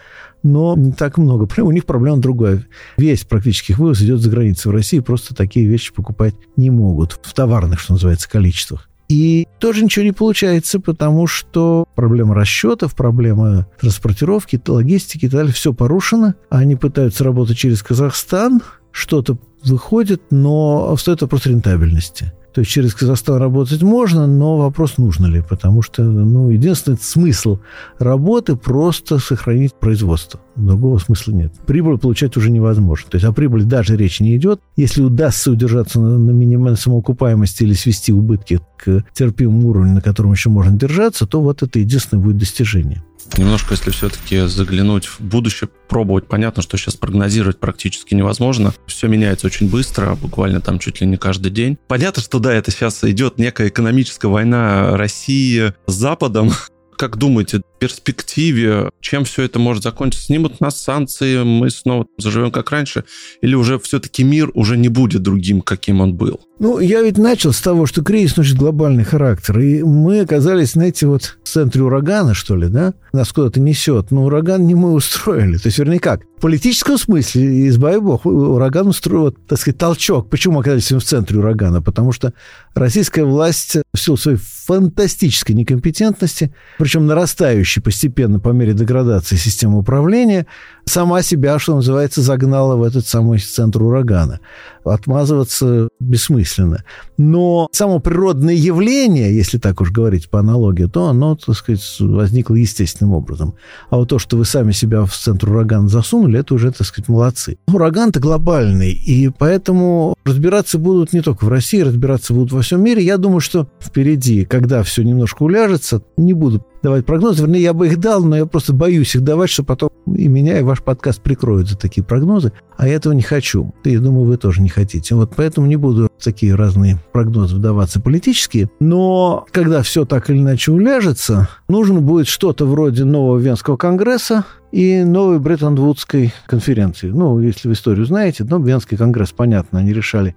но 0.42 0.74
не 0.76 0.90
так 0.90 1.18
много. 1.18 1.48
У 1.62 1.70
них 1.70 1.86
проблема 1.86 2.18
другая. 2.18 2.66
Весь 2.96 3.22
практически 3.22 3.74
вывоз 3.74 4.02
идет 4.02 4.20
за 4.20 4.28
границу. 4.28 4.70
В 4.70 4.72
России 4.72 4.98
просто 4.98 5.36
такие 5.36 5.66
вещи 5.66 5.94
покупать 5.94 6.34
не 6.56 6.70
могут. 6.70 7.20
В 7.22 7.32
товарных, 7.32 7.78
что 7.78 7.92
называется, 7.92 8.28
количествах. 8.28 8.88
И 9.08 9.46
тоже 9.58 9.84
ничего 9.84 10.04
не 10.04 10.12
получается, 10.12 10.80
потому 10.80 11.26
что 11.26 11.86
проблема 11.94 12.34
расчетов, 12.34 12.94
проблема 12.94 13.66
транспортировки, 13.80 14.60
логистики 14.66 15.24
и 15.24 15.28
так 15.28 15.38
далее, 15.40 15.52
все 15.54 15.72
порушено. 15.72 16.34
Они 16.50 16.76
пытаются 16.76 17.24
работать 17.24 17.56
через 17.56 17.82
Казахстан, 17.82 18.60
что-то 18.92 19.38
выходит, 19.64 20.22
но 20.30 20.94
стоит 20.96 21.22
вопрос 21.22 21.46
рентабельности. 21.46 22.32
То 22.58 22.62
есть 22.62 22.72
через 22.72 22.92
Казахстан 22.92 23.36
работать 23.36 23.82
можно, 23.82 24.26
но 24.26 24.56
вопрос, 24.56 24.98
нужно 24.98 25.26
ли, 25.26 25.44
потому 25.48 25.80
что 25.80 26.02
ну, 26.02 26.50
единственный 26.50 26.98
смысл 27.00 27.60
работы 28.00 28.56
просто 28.56 29.20
сохранить 29.20 29.74
производство. 29.74 30.40
Другого 30.56 30.98
смысла 30.98 31.30
нет. 31.30 31.52
Прибыль 31.68 31.98
получать 31.98 32.36
уже 32.36 32.50
невозможно. 32.50 33.08
То 33.12 33.14
есть 33.14 33.24
о 33.24 33.32
прибыли 33.32 33.62
даже 33.62 33.96
речи 33.96 34.24
не 34.24 34.36
идет. 34.36 34.60
Если 34.74 35.02
удастся 35.02 35.52
удержаться 35.52 36.00
на, 36.00 36.18
на 36.18 36.32
минимальной 36.32 36.76
самоокупаемости 36.76 37.62
или 37.62 37.74
свести 37.74 38.12
убытки 38.12 38.58
к 38.76 39.04
терпимому 39.14 39.68
уровню, 39.68 39.94
на 39.94 40.00
котором 40.00 40.32
еще 40.32 40.50
можно 40.50 40.76
держаться, 40.76 41.24
то 41.26 41.40
вот 41.40 41.62
это 41.62 41.78
единственное 41.78 42.24
будет 42.24 42.38
достижение. 42.38 43.04
Немножко, 43.36 43.74
если 43.74 43.90
все-таки 43.90 44.46
заглянуть 44.46 45.06
в 45.06 45.20
будущее, 45.20 45.68
пробовать, 45.88 46.26
понятно, 46.26 46.62
что 46.62 46.76
сейчас 46.76 46.96
прогнозировать 46.96 47.58
практически 47.58 48.14
невозможно. 48.14 48.74
Все 48.86 49.06
меняется 49.06 49.46
очень 49.46 49.68
быстро, 49.68 50.14
буквально 50.14 50.60
там 50.60 50.78
чуть 50.78 51.00
ли 51.00 51.06
не 51.06 51.16
каждый 51.16 51.50
день. 51.50 51.78
Понятно, 51.88 52.22
что 52.22 52.38
да, 52.38 52.52
это 52.52 52.70
сейчас 52.70 53.04
идет 53.04 53.38
некая 53.38 53.68
экономическая 53.68 54.28
война 54.28 54.96
России 54.96 55.72
с 55.86 55.92
Западом, 55.92 56.52
как 56.98 57.16
думаете, 57.16 57.58
в 57.58 57.78
перспективе, 57.78 58.90
чем 59.00 59.24
все 59.24 59.44
это 59.44 59.58
может 59.58 59.84
закончиться? 59.84 60.26
Снимут 60.26 60.60
нас 60.60 60.80
санкции, 60.80 61.44
мы 61.44 61.70
снова 61.70 62.06
заживем 62.18 62.50
как 62.50 62.70
раньше? 62.72 63.04
Или 63.40 63.54
уже 63.54 63.78
все-таки 63.78 64.24
мир 64.24 64.50
уже 64.54 64.76
не 64.76 64.88
будет 64.88 65.22
другим, 65.22 65.60
каким 65.60 66.00
он 66.00 66.14
был? 66.14 66.40
Ну, 66.58 66.80
я 66.80 67.02
ведь 67.02 67.16
начал 67.16 67.52
с 67.52 67.60
того, 67.60 67.86
что 67.86 68.02
кризис 68.02 68.36
носит 68.36 68.56
глобальный 68.56 69.04
характер. 69.04 69.60
И 69.60 69.82
мы 69.84 70.20
оказались, 70.20 70.72
знаете, 70.72 71.06
вот 71.06 71.38
в 71.44 71.48
центре 71.48 71.82
урагана, 71.82 72.34
что 72.34 72.56
ли, 72.56 72.68
да? 72.68 72.94
Нас 73.12 73.32
куда-то 73.32 73.60
несет. 73.60 74.10
Но 74.10 74.24
ураган 74.24 74.66
не 74.66 74.74
мы 74.74 74.92
устроили. 74.92 75.56
То 75.56 75.68
есть, 75.68 75.78
вернее, 75.78 76.00
как? 76.00 76.22
Политическом 76.40 76.98
смысле, 76.98 77.68
избави 77.68 77.98
бог, 77.98 78.26
ураган 78.26 78.86
устроил, 78.88 79.32
так 79.32 79.58
сказать, 79.58 79.78
толчок. 79.78 80.30
Почему 80.30 80.60
оказались 80.60 80.90
в 80.90 81.00
центре 81.00 81.38
урагана? 81.38 81.82
Потому 81.82 82.12
что 82.12 82.32
российская 82.74 83.24
власть 83.24 83.76
в 83.92 83.98
силу 83.98 84.16
своей 84.16 84.38
фантастической 84.38 85.54
некомпетентности, 85.54 86.54
причем 86.78 87.06
нарастающей 87.06 87.82
постепенно 87.82 88.38
по 88.38 88.50
мере 88.50 88.72
деградации 88.72 89.36
системы 89.36 89.78
управления, 89.78 90.46
сама 90.88 91.22
себя, 91.22 91.58
что 91.58 91.76
называется, 91.76 92.22
загнала 92.22 92.76
в 92.76 92.82
этот 92.82 93.06
самый 93.06 93.38
центр 93.38 93.82
урагана. 93.82 94.40
Отмазываться 94.84 95.88
бессмысленно. 96.00 96.82
Но 97.18 97.68
само 97.72 98.00
природное 98.00 98.54
явление, 98.54 99.36
если 99.36 99.58
так 99.58 99.80
уж 99.80 99.90
говорить 99.90 100.30
по 100.30 100.40
аналогии, 100.40 100.86
то 100.86 101.08
оно, 101.08 101.36
так 101.36 101.54
сказать, 101.54 101.82
возникло 102.00 102.54
естественным 102.54 103.12
образом. 103.12 103.54
А 103.90 103.96
вот 103.96 104.08
то, 104.08 104.18
что 104.18 104.36
вы 104.36 104.44
сами 104.44 104.72
себя 104.72 105.04
в 105.04 105.14
центр 105.14 105.50
урагана 105.50 105.88
засунули, 105.88 106.40
это 106.40 106.54
уже, 106.54 106.72
так 106.72 106.86
сказать, 106.86 107.08
молодцы. 107.08 107.58
Ураган-то 107.66 108.18
глобальный, 108.20 108.92
и 108.92 109.28
поэтому 109.28 110.14
разбираться 110.24 110.78
будут 110.78 111.12
не 111.12 111.20
только 111.20 111.44
в 111.44 111.48
России, 111.48 111.80
разбираться 111.80 112.32
будут 112.32 112.52
во 112.52 112.62
всем 112.62 112.82
мире. 112.82 113.04
Я 113.04 113.18
думаю, 113.18 113.40
что 113.40 113.68
впереди, 113.80 114.44
когда 114.44 114.82
все 114.82 115.02
немножко 115.02 115.42
уляжется, 115.42 116.02
не 116.16 116.32
буду 116.32 116.64
давать 116.82 117.06
прогнозы. 117.06 117.42
Вернее, 117.42 117.62
я 117.62 117.72
бы 117.72 117.86
их 117.86 117.98
дал, 117.98 118.22
но 118.24 118.36
я 118.36 118.46
просто 118.46 118.72
боюсь 118.72 119.14
их 119.14 119.22
давать, 119.22 119.50
что 119.50 119.64
потом 119.64 119.90
и 120.06 120.28
меня, 120.28 120.58
и 120.58 120.62
ваш 120.62 120.82
подкаст 120.82 121.20
прикроют 121.20 121.68
за 121.68 121.76
такие 121.76 122.04
прогнозы. 122.04 122.52
А 122.76 122.86
я 122.86 122.94
этого 122.94 123.12
не 123.12 123.22
хочу. 123.22 123.74
И 123.84 123.90
я 123.90 124.00
думаю, 124.00 124.24
вы 124.24 124.36
тоже 124.36 124.62
не 124.62 124.68
хотите. 124.68 125.14
Вот 125.14 125.32
поэтому 125.36 125.66
не 125.66 125.76
буду 125.76 126.08
в 126.16 126.24
такие 126.24 126.54
разные 126.54 126.98
прогнозы 127.12 127.56
вдаваться 127.56 128.00
политические. 128.00 128.70
Но 128.80 129.46
когда 129.50 129.82
все 129.82 130.04
так 130.04 130.30
или 130.30 130.38
иначе 130.38 130.72
уляжется, 130.72 131.48
нужно 131.68 132.00
будет 132.00 132.28
что-то 132.28 132.66
вроде 132.66 133.04
нового 133.04 133.38
Венского 133.38 133.76
конгресса 133.76 134.44
и 134.70 135.02
новой 135.02 135.38
Бреттон-Вудской 135.38 136.32
конференции. 136.46 137.08
Ну, 137.08 137.40
если 137.40 137.68
вы 137.68 137.74
историю 137.74 138.06
знаете, 138.06 138.44
но 138.44 138.58
Венский 138.58 138.96
конгресс, 138.96 139.32
понятно, 139.32 139.78
они 139.78 139.92
решали 139.92 140.36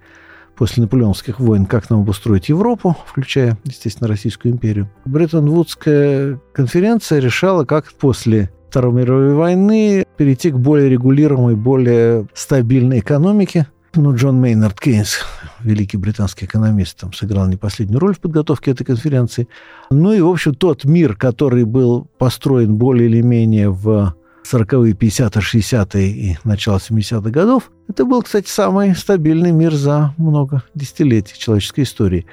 после 0.62 0.84
наполеонских 0.84 1.40
войн, 1.40 1.66
как 1.66 1.90
нам 1.90 2.02
обустроить 2.02 2.48
Европу, 2.48 2.96
включая, 3.04 3.58
естественно, 3.64 4.06
Российскую 4.06 4.54
империю. 4.54 4.88
Бреттон-Вудская 5.06 6.38
конференция 6.52 7.18
решала, 7.18 7.64
как 7.64 7.92
после 7.94 8.48
Второй 8.70 8.92
мировой 8.92 9.34
войны 9.34 10.06
перейти 10.16 10.52
к 10.52 10.56
более 10.56 10.88
регулируемой, 10.88 11.56
более 11.56 12.28
стабильной 12.32 13.00
экономике. 13.00 13.66
Ну, 13.96 14.14
Джон 14.14 14.40
Мейнард 14.40 14.78
Кейнс, 14.78 15.18
великий 15.62 15.96
британский 15.96 16.44
экономист, 16.44 16.96
там 16.96 17.12
сыграл 17.12 17.48
не 17.48 17.56
последнюю 17.56 17.98
роль 17.98 18.14
в 18.14 18.20
подготовке 18.20 18.70
этой 18.70 18.84
конференции. 18.84 19.48
Ну 19.90 20.12
и, 20.12 20.20
в 20.20 20.28
общем, 20.28 20.54
тот 20.54 20.84
мир, 20.84 21.16
который 21.16 21.64
был 21.64 22.06
построен 22.18 22.76
более 22.76 23.08
или 23.08 23.20
менее 23.20 23.68
в 23.68 24.14
40-е, 24.44 24.94
50-е, 24.94 25.40
60-е 25.40 26.08
и 26.08 26.38
начало 26.44 26.78
70-х 26.78 27.30
годов, 27.30 27.70
это 27.88 28.04
был, 28.04 28.22
кстати, 28.22 28.48
самый 28.48 28.94
стабильный 28.94 29.52
мир 29.52 29.74
за 29.74 30.14
много 30.18 30.62
десятилетий 30.74 31.38
человеческой 31.38 31.84
истории. 31.84 32.26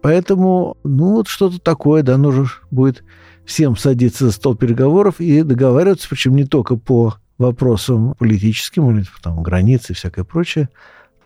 Поэтому, 0.00 0.76
ну, 0.84 1.12
вот 1.12 1.28
что-то 1.28 1.60
такое, 1.60 2.02
да, 2.02 2.16
нужно 2.16 2.48
будет 2.70 3.04
всем 3.44 3.76
садиться 3.76 4.26
за 4.26 4.32
стол 4.32 4.56
переговоров 4.56 5.20
и 5.20 5.42
договариваться, 5.42 6.08
причем 6.08 6.36
не 6.36 6.44
только 6.44 6.76
по 6.76 7.14
вопросам 7.38 8.14
политическим 8.18 8.90
или 8.90 9.04
там 9.22 9.42
границы 9.42 9.92
и 9.92 9.94
всякое 9.94 10.24
прочее, 10.24 10.68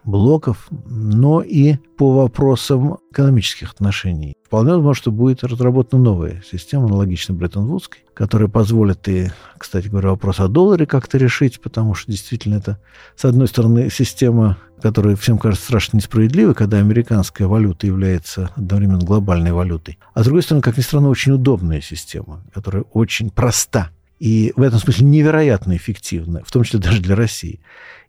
блоков, 0.07 0.69
но 0.71 1.43
и 1.43 1.77
по 1.99 2.15
вопросам 2.15 2.99
экономических 3.11 3.73
отношений. 3.73 4.35
Вполне 4.45 4.73
возможно, 4.73 4.95
что 4.95 5.11
будет 5.11 5.43
разработана 5.43 6.03
новая 6.03 6.43
система, 6.49 6.85
аналогичная 6.85 7.37
Бреттон-Вудской, 7.37 8.05
которая 8.15 8.49
позволит 8.49 9.07
и, 9.09 9.31
кстати 9.59 9.89
говоря, 9.89 10.11
вопрос 10.11 10.39
о 10.39 10.49
долларе 10.49 10.87
как-то 10.87 11.19
решить, 11.19 11.61
потому 11.61 11.95
что 11.95 12.13
действительно 12.13 12.55
это, 12.55 12.81
с 13.17 13.25
одной 13.25 13.49
стороны, 13.49 13.91
система, 13.91 14.59
которая 14.81 15.17
всем 15.17 15.39
кажется 15.39 15.67
страшно 15.67 15.97
несправедливой, 15.97 16.55
когда 16.55 16.79
американская 16.79 17.49
валюта 17.49 17.87
является 17.87 18.51
одновременно 18.55 19.05
глобальной 19.05 19.53
валютой, 19.53 19.99
а 20.15 20.23
с 20.23 20.25
другой 20.25 20.43
стороны, 20.43 20.63
как 20.63 20.77
ни 20.77 20.83
странно, 20.83 21.09
очень 21.09 21.33
удобная 21.33 21.81
система, 21.81 22.45
которая 22.55 22.85
очень 22.93 23.31
проста 23.31 23.91
и 24.19 24.53
в 24.57 24.63
этом 24.63 24.79
смысле 24.79 25.07
невероятно 25.07 25.77
эффективна, 25.77 26.43
в 26.45 26.51
том 26.51 26.63
числе 26.63 26.79
даже 26.79 27.03
для 27.03 27.17
России. 27.17 27.61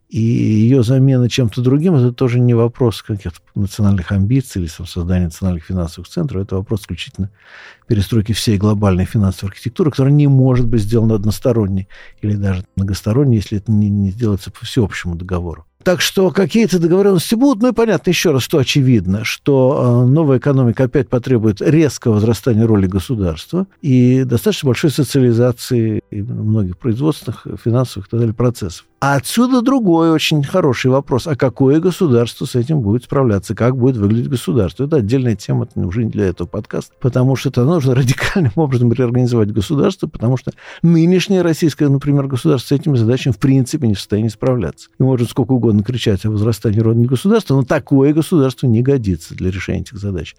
И 0.08 0.20
ее 0.20 0.82
замена 0.82 1.28
чем-то 1.28 1.60
другим, 1.60 1.94
это 1.94 2.12
тоже 2.12 2.40
не 2.40 2.54
вопрос 2.54 3.02
каких-то 3.02 3.38
национальных 3.54 4.10
амбиций 4.10 4.62
или 4.62 4.68
создания 4.68 5.26
национальных 5.26 5.64
финансовых 5.64 6.08
центров. 6.08 6.42
Это 6.42 6.56
вопрос 6.56 6.82
исключительно 6.82 7.30
перестройки 7.86 8.32
всей 8.32 8.56
глобальной 8.56 9.04
финансовой 9.04 9.50
архитектуры, 9.50 9.90
которая 9.90 10.12
не 10.12 10.26
может 10.26 10.66
быть 10.66 10.82
сделана 10.82 11.16
односторонней 11.16 11.88
или 12.22 12.36
даже 12.36 12.64
многосторонней, 12.76 13.36
если 13.36 13.58
это 13.58 13.70
не, 13.70 13.90
не 13.90 14.10
сделается 14.10 14.50
по 14.50 14.64
всеобщему 14.64 15.14
договору. 15.14 15.66
Так 15.84 16.00
что 16.00 16.30
какие-то 16.30 16.78
договоренности 16.78 17.34
будут. 17.34 17.62
Ну 17.62 17.70
и 17.70 17.72
понятно 17.72 18.10
еще 18.10 18.32
раз, 18.32 18.42
что 18.42 18.58
очевидно, 18.58 19.24
что 19.24 20.04
э, 20.04 20.10
новая 20.10 20.38
экономика 20.38 20.84
опять 20.84 21.08
потребует 21.08 21.62
резкого 21.62 22.14
возрастания 22.14 22.66
роли 22.66 22.86
государства 22.86 23.66
и 23.80 24.24
достаточно 24.24 24.66
большой 24.66 24.90
социализации 24.90 26.02
многих 26.10 26.78
производственных, 26.78 27.46
финансовых 27.64 28.08
и 28.08 28.10
так 28.10 28.20
далее 28.20 28.34
процессов. 28.34 28.86
А 29.00 29.14
отсюда 29.14 29.62
другой 29.62 30.10
очень 30.10 30.42
хороший 30.42 30.90
вопрос. 30.90 31.28
А 31.28 31.36
какое 31.36 31.78
государство 31.78 32.46
с 32.46 32.56
этим 32.56 32.80
будет 32.80 33.04
справляться? 33.04 33.54
Как 33.54 33.76
будет 33.76 33.96
выглядеть 33.96 34.28
государство? 34.28 34.86
Это 34.86 34.96
отдельная 34.96 35.36
тема, 35.36 35.64
это 35.66 35.78
уже 35.86 36.02
не 36.04 36.10
для 36.10 36.26
этого 36.26 36.48
подкаста. 36.48 36.92
Потому 37.00 37.36
что 37.36 37.50
это 37.50 37.64
нужно 37.64 37.94
радикальным 37.96 38.52
образом 38.56 38.92
реорганизовать 38.92 39.52
государство, 39.52 40.08
потому 40.08 40.36
что 40.36 40.50
нынешнее 40.82 41.42
российское, 41.42 41.88
например, 41.88 42.26
государство 42.26 42.74
с 42.74 42.78
этими 42.78 42.96
задачами 42.96 43.32
в 43.32 43.38
принципе 43.38 43.86
не 43.86 43.94
в 43.94 43.98
состоянии 43.98 44.30
справляться. 44.30 44.88
И 44.98 45.02
может 45.04 45.30
сколько 45.30 45.52
угодно 45.52 45.84
кричать 45.84 46.24
о 46.24 46.30
возрастании 46.30 46.80
рода 46.80 46.98
государства, 47.00 47.54
но 47.54 47.62
такое 47.62 48.12
государство 48.12 48.66
не 48.66 48.82
годится 48.82 49.36
для 49.36 49.52
решения 49.52 49.82
этих 49.82 49.98
задач. 49.98 50.34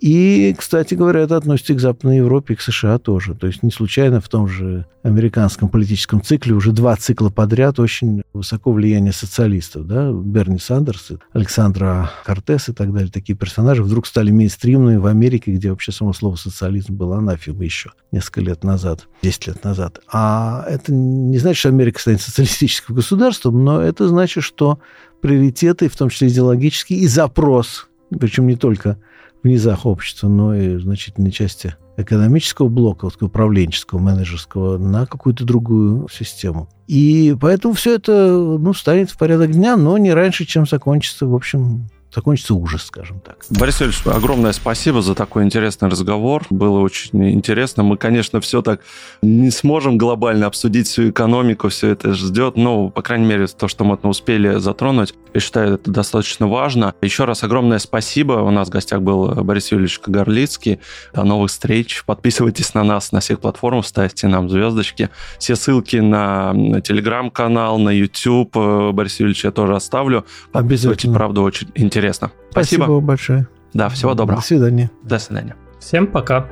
И, 0.00 0.54
кстати 0.56 0.94
говоря, 0.94 1.20
это 1.20 1.36
относится 1.36 1.74
и 1.74 1.76
к 1.76 1.80
Западной 1.80 2.16
Европе, 2.16 2.54
и 2.54 2.56
к 2.56 2.62
США 2.62 2.98
тоже. 2.98 3.34
То 3.34 3.46
есть 3.46 3.62
не 3.62 3.70
случайно 3.70 4.20
в 4.22 4.28
том 4.28 4.48
же 4.48 4.86
американском 5.02 5.68
политическом 5.68 6.22
цикле 6.22 6.54
уже 6.54 6.72
два 6.72 6.96
цикла 6.96 7.28
подряд 7.28 7.78
очень 7.78 8.22
высоко 8.32 8.72
влияние 8.72 9.12
социалистов. 9.12 9.86
Да? 9.86 10.10
Берни 10.10 10.58
Сандерс, 10.58 11.12
Александра 11.32 12.10
Кортес 12.24 12.70
и 12.70 12.72
так 12.72 12.92
далее. 12.94 13.10
Такие 13.10 13.36
персонажи 13.36 13.82
вдруг 13.82 14.06
стали 14.06 14.30
мейнстримными 14.30 14.96
в 14.96 15.06
Америке, 15.06 15.52
где 15.52 15.70
вообще 15.70 15.92
само 15.92 16.14
слово 16.14 16.36
социализм 16.36 16.94
было 16.94 17.18
анафемой 17.18 17.66
еще 17.66 17.90
несколько 18.10 18.40
лет 18.40 18.64
назад, 18.64 19.06
10 19.22 19.48
лет 19.48 19.64
назад. 19.64 20.00
А 20.10 20.64
это 20.66 20.94
не 20.94 21.36
значит, 21.38 21.60
что 21.60 21.68
Америка 21.68 22.00
станет 22.00 22.22
социалистическим 22.22 22.94
государством, 22.94 23.64
но 23.64 23.82
это 23.82 24.08
значит, 24.08 24.44
что 24.44 24.78
приоритеты, 25.20 25.90
в 25.90 25.96
том 25.96 26.08
числе 26.08 26.28
идеологические, 26.28 27.00
и 27.00 27.06
запрос, 27.06 27.88
причем 28.18 28.46
не 28.46 28.56
только 28.56 28.98
в 29.42 29.48
низах 29.48 29.86
общества, 29.86 30.28
но 30.28 30.54
и 30.54 30.76
в 30.76 30.82
значительной 30.82 31.30
части 31.30 31.74
экономического 31.96 32.68
блока, 32.68 33.04
вот, 33.04 33.22
управленческого, 33.22 33.98
менеджерского, 33.98 34.78
на 34.78 35.06
какую-то 35.06 35.44
другую 35.44 36.08
систему. 36.08 36.68
И 36.86 37.36
поэтому 37.40 37.74
все 37.74 37.94
это 37.94 38.12
ну, 38.30 38.72
станет 38.72 39.10
в 39.10 39.18
порядок 39.18 39.52
дня, 39.52 39.76
но 39.76 39.96
не 39.98 40.12
раньше, 40.12 40.44
чем 40.44 40.66
закончится, 40.66 41.26
в 41.26 41.34
общем, 41.34 41.88
закончится 42.14 42.54
ужас, 42.54 42.84
скажем 42.84 43.20
так. 43.20 43.44
Борис 43.50 43.80
Ильич, 43.82 44.02
огромное 44.06 44.52
спасибо 44.52 45.02
за 45.02 45.14
такой 45.14 45.44
интересный 45.44 45.88
разговор. 45.88 46.44
Было 46.50 46.80
очень 46.80 47.30
интересно. 47.30 47.82
Мы, 47.82 47.96
конечно, 47.96 48.40
все 48.40 48.62
так 48.62 48.80
не 49.22 49.50
сможем 49.50 49.98
глобально 49.98 50.46
обсудить 50.46 50.88
всю 50.88 51.10
экономику, 51.10 51.68
все 51.68 51.88
это 51.88 52.12
ждет, 52.14 52.56
но, 52.56 52.90
по 52.90 53.02
крайней 53.02 53.26
мере, 53.26 53.46
то, 53.46 53.68
что 53.68 53.84
мы 53.84 53.96
успели 54.02 54.58
затронуть, 54.58 55.14
я 55.32 55.40
считаю, 55.40 55.74
это 55.74 55.90
достаточно 55.90 56.48
важно. 56.48 56.94
Еще 57.02 57.24
раз 57.24 57.44
огромное 57.44 57.78
спасибо. 57.78 58.34
У 58.34 58.50
нас 58.50 58.68
в 58.68 58.70
гостях 58.72 59.00
был 59.00 59.28
Борис 59.44 59.70
Юрьевич 59.70 60.00
Кагарлицкий. 60.00 60.80
До 61.14 61.24
новых 61.24 61.50
встреч. 61.50 62.02
Подписывайтесь 62.04 62.74
на 62.74 62.82
нас 62.82 63.12
на 63.12 63.20
всех 63.20 63.40
платформах, 63.40 63.86
ставьте 63.86 64.26
нам 64.26 64.50
звездочки. 64.50 65.10
Все 65.38 65.54
ссылки 65.54 65.96
на 65.96 66.80
телеграм-канал, 66.82 67.78
на 67.78 67.90
YouTube 67.90 68.56
э, 68.56 68.90
Борис 68.92 69.20
Юрьевич 69.20 69.44
я 69.44 69.52
тоже 69.52 69.76
оставлю. 69.76 70.24
Обязательно. 70.52 71.14
Правда, 71.14 71.42
очень 71.42 71.68
интересно. 72.00 72.32
Спасибо, 72.50 72.84
Спасибо 72.84 73.00
большое. 73.00 73.48
Да, 73.74 73.88
всего 73.88 74.14
доброго. 74.14 74.40
До 74.40 74.46
свидания. 74.46 74.90
До 75.02 75.18
свидания. 75.18 75.56
Всем 75.78 76.06
пока. 76.06 76.48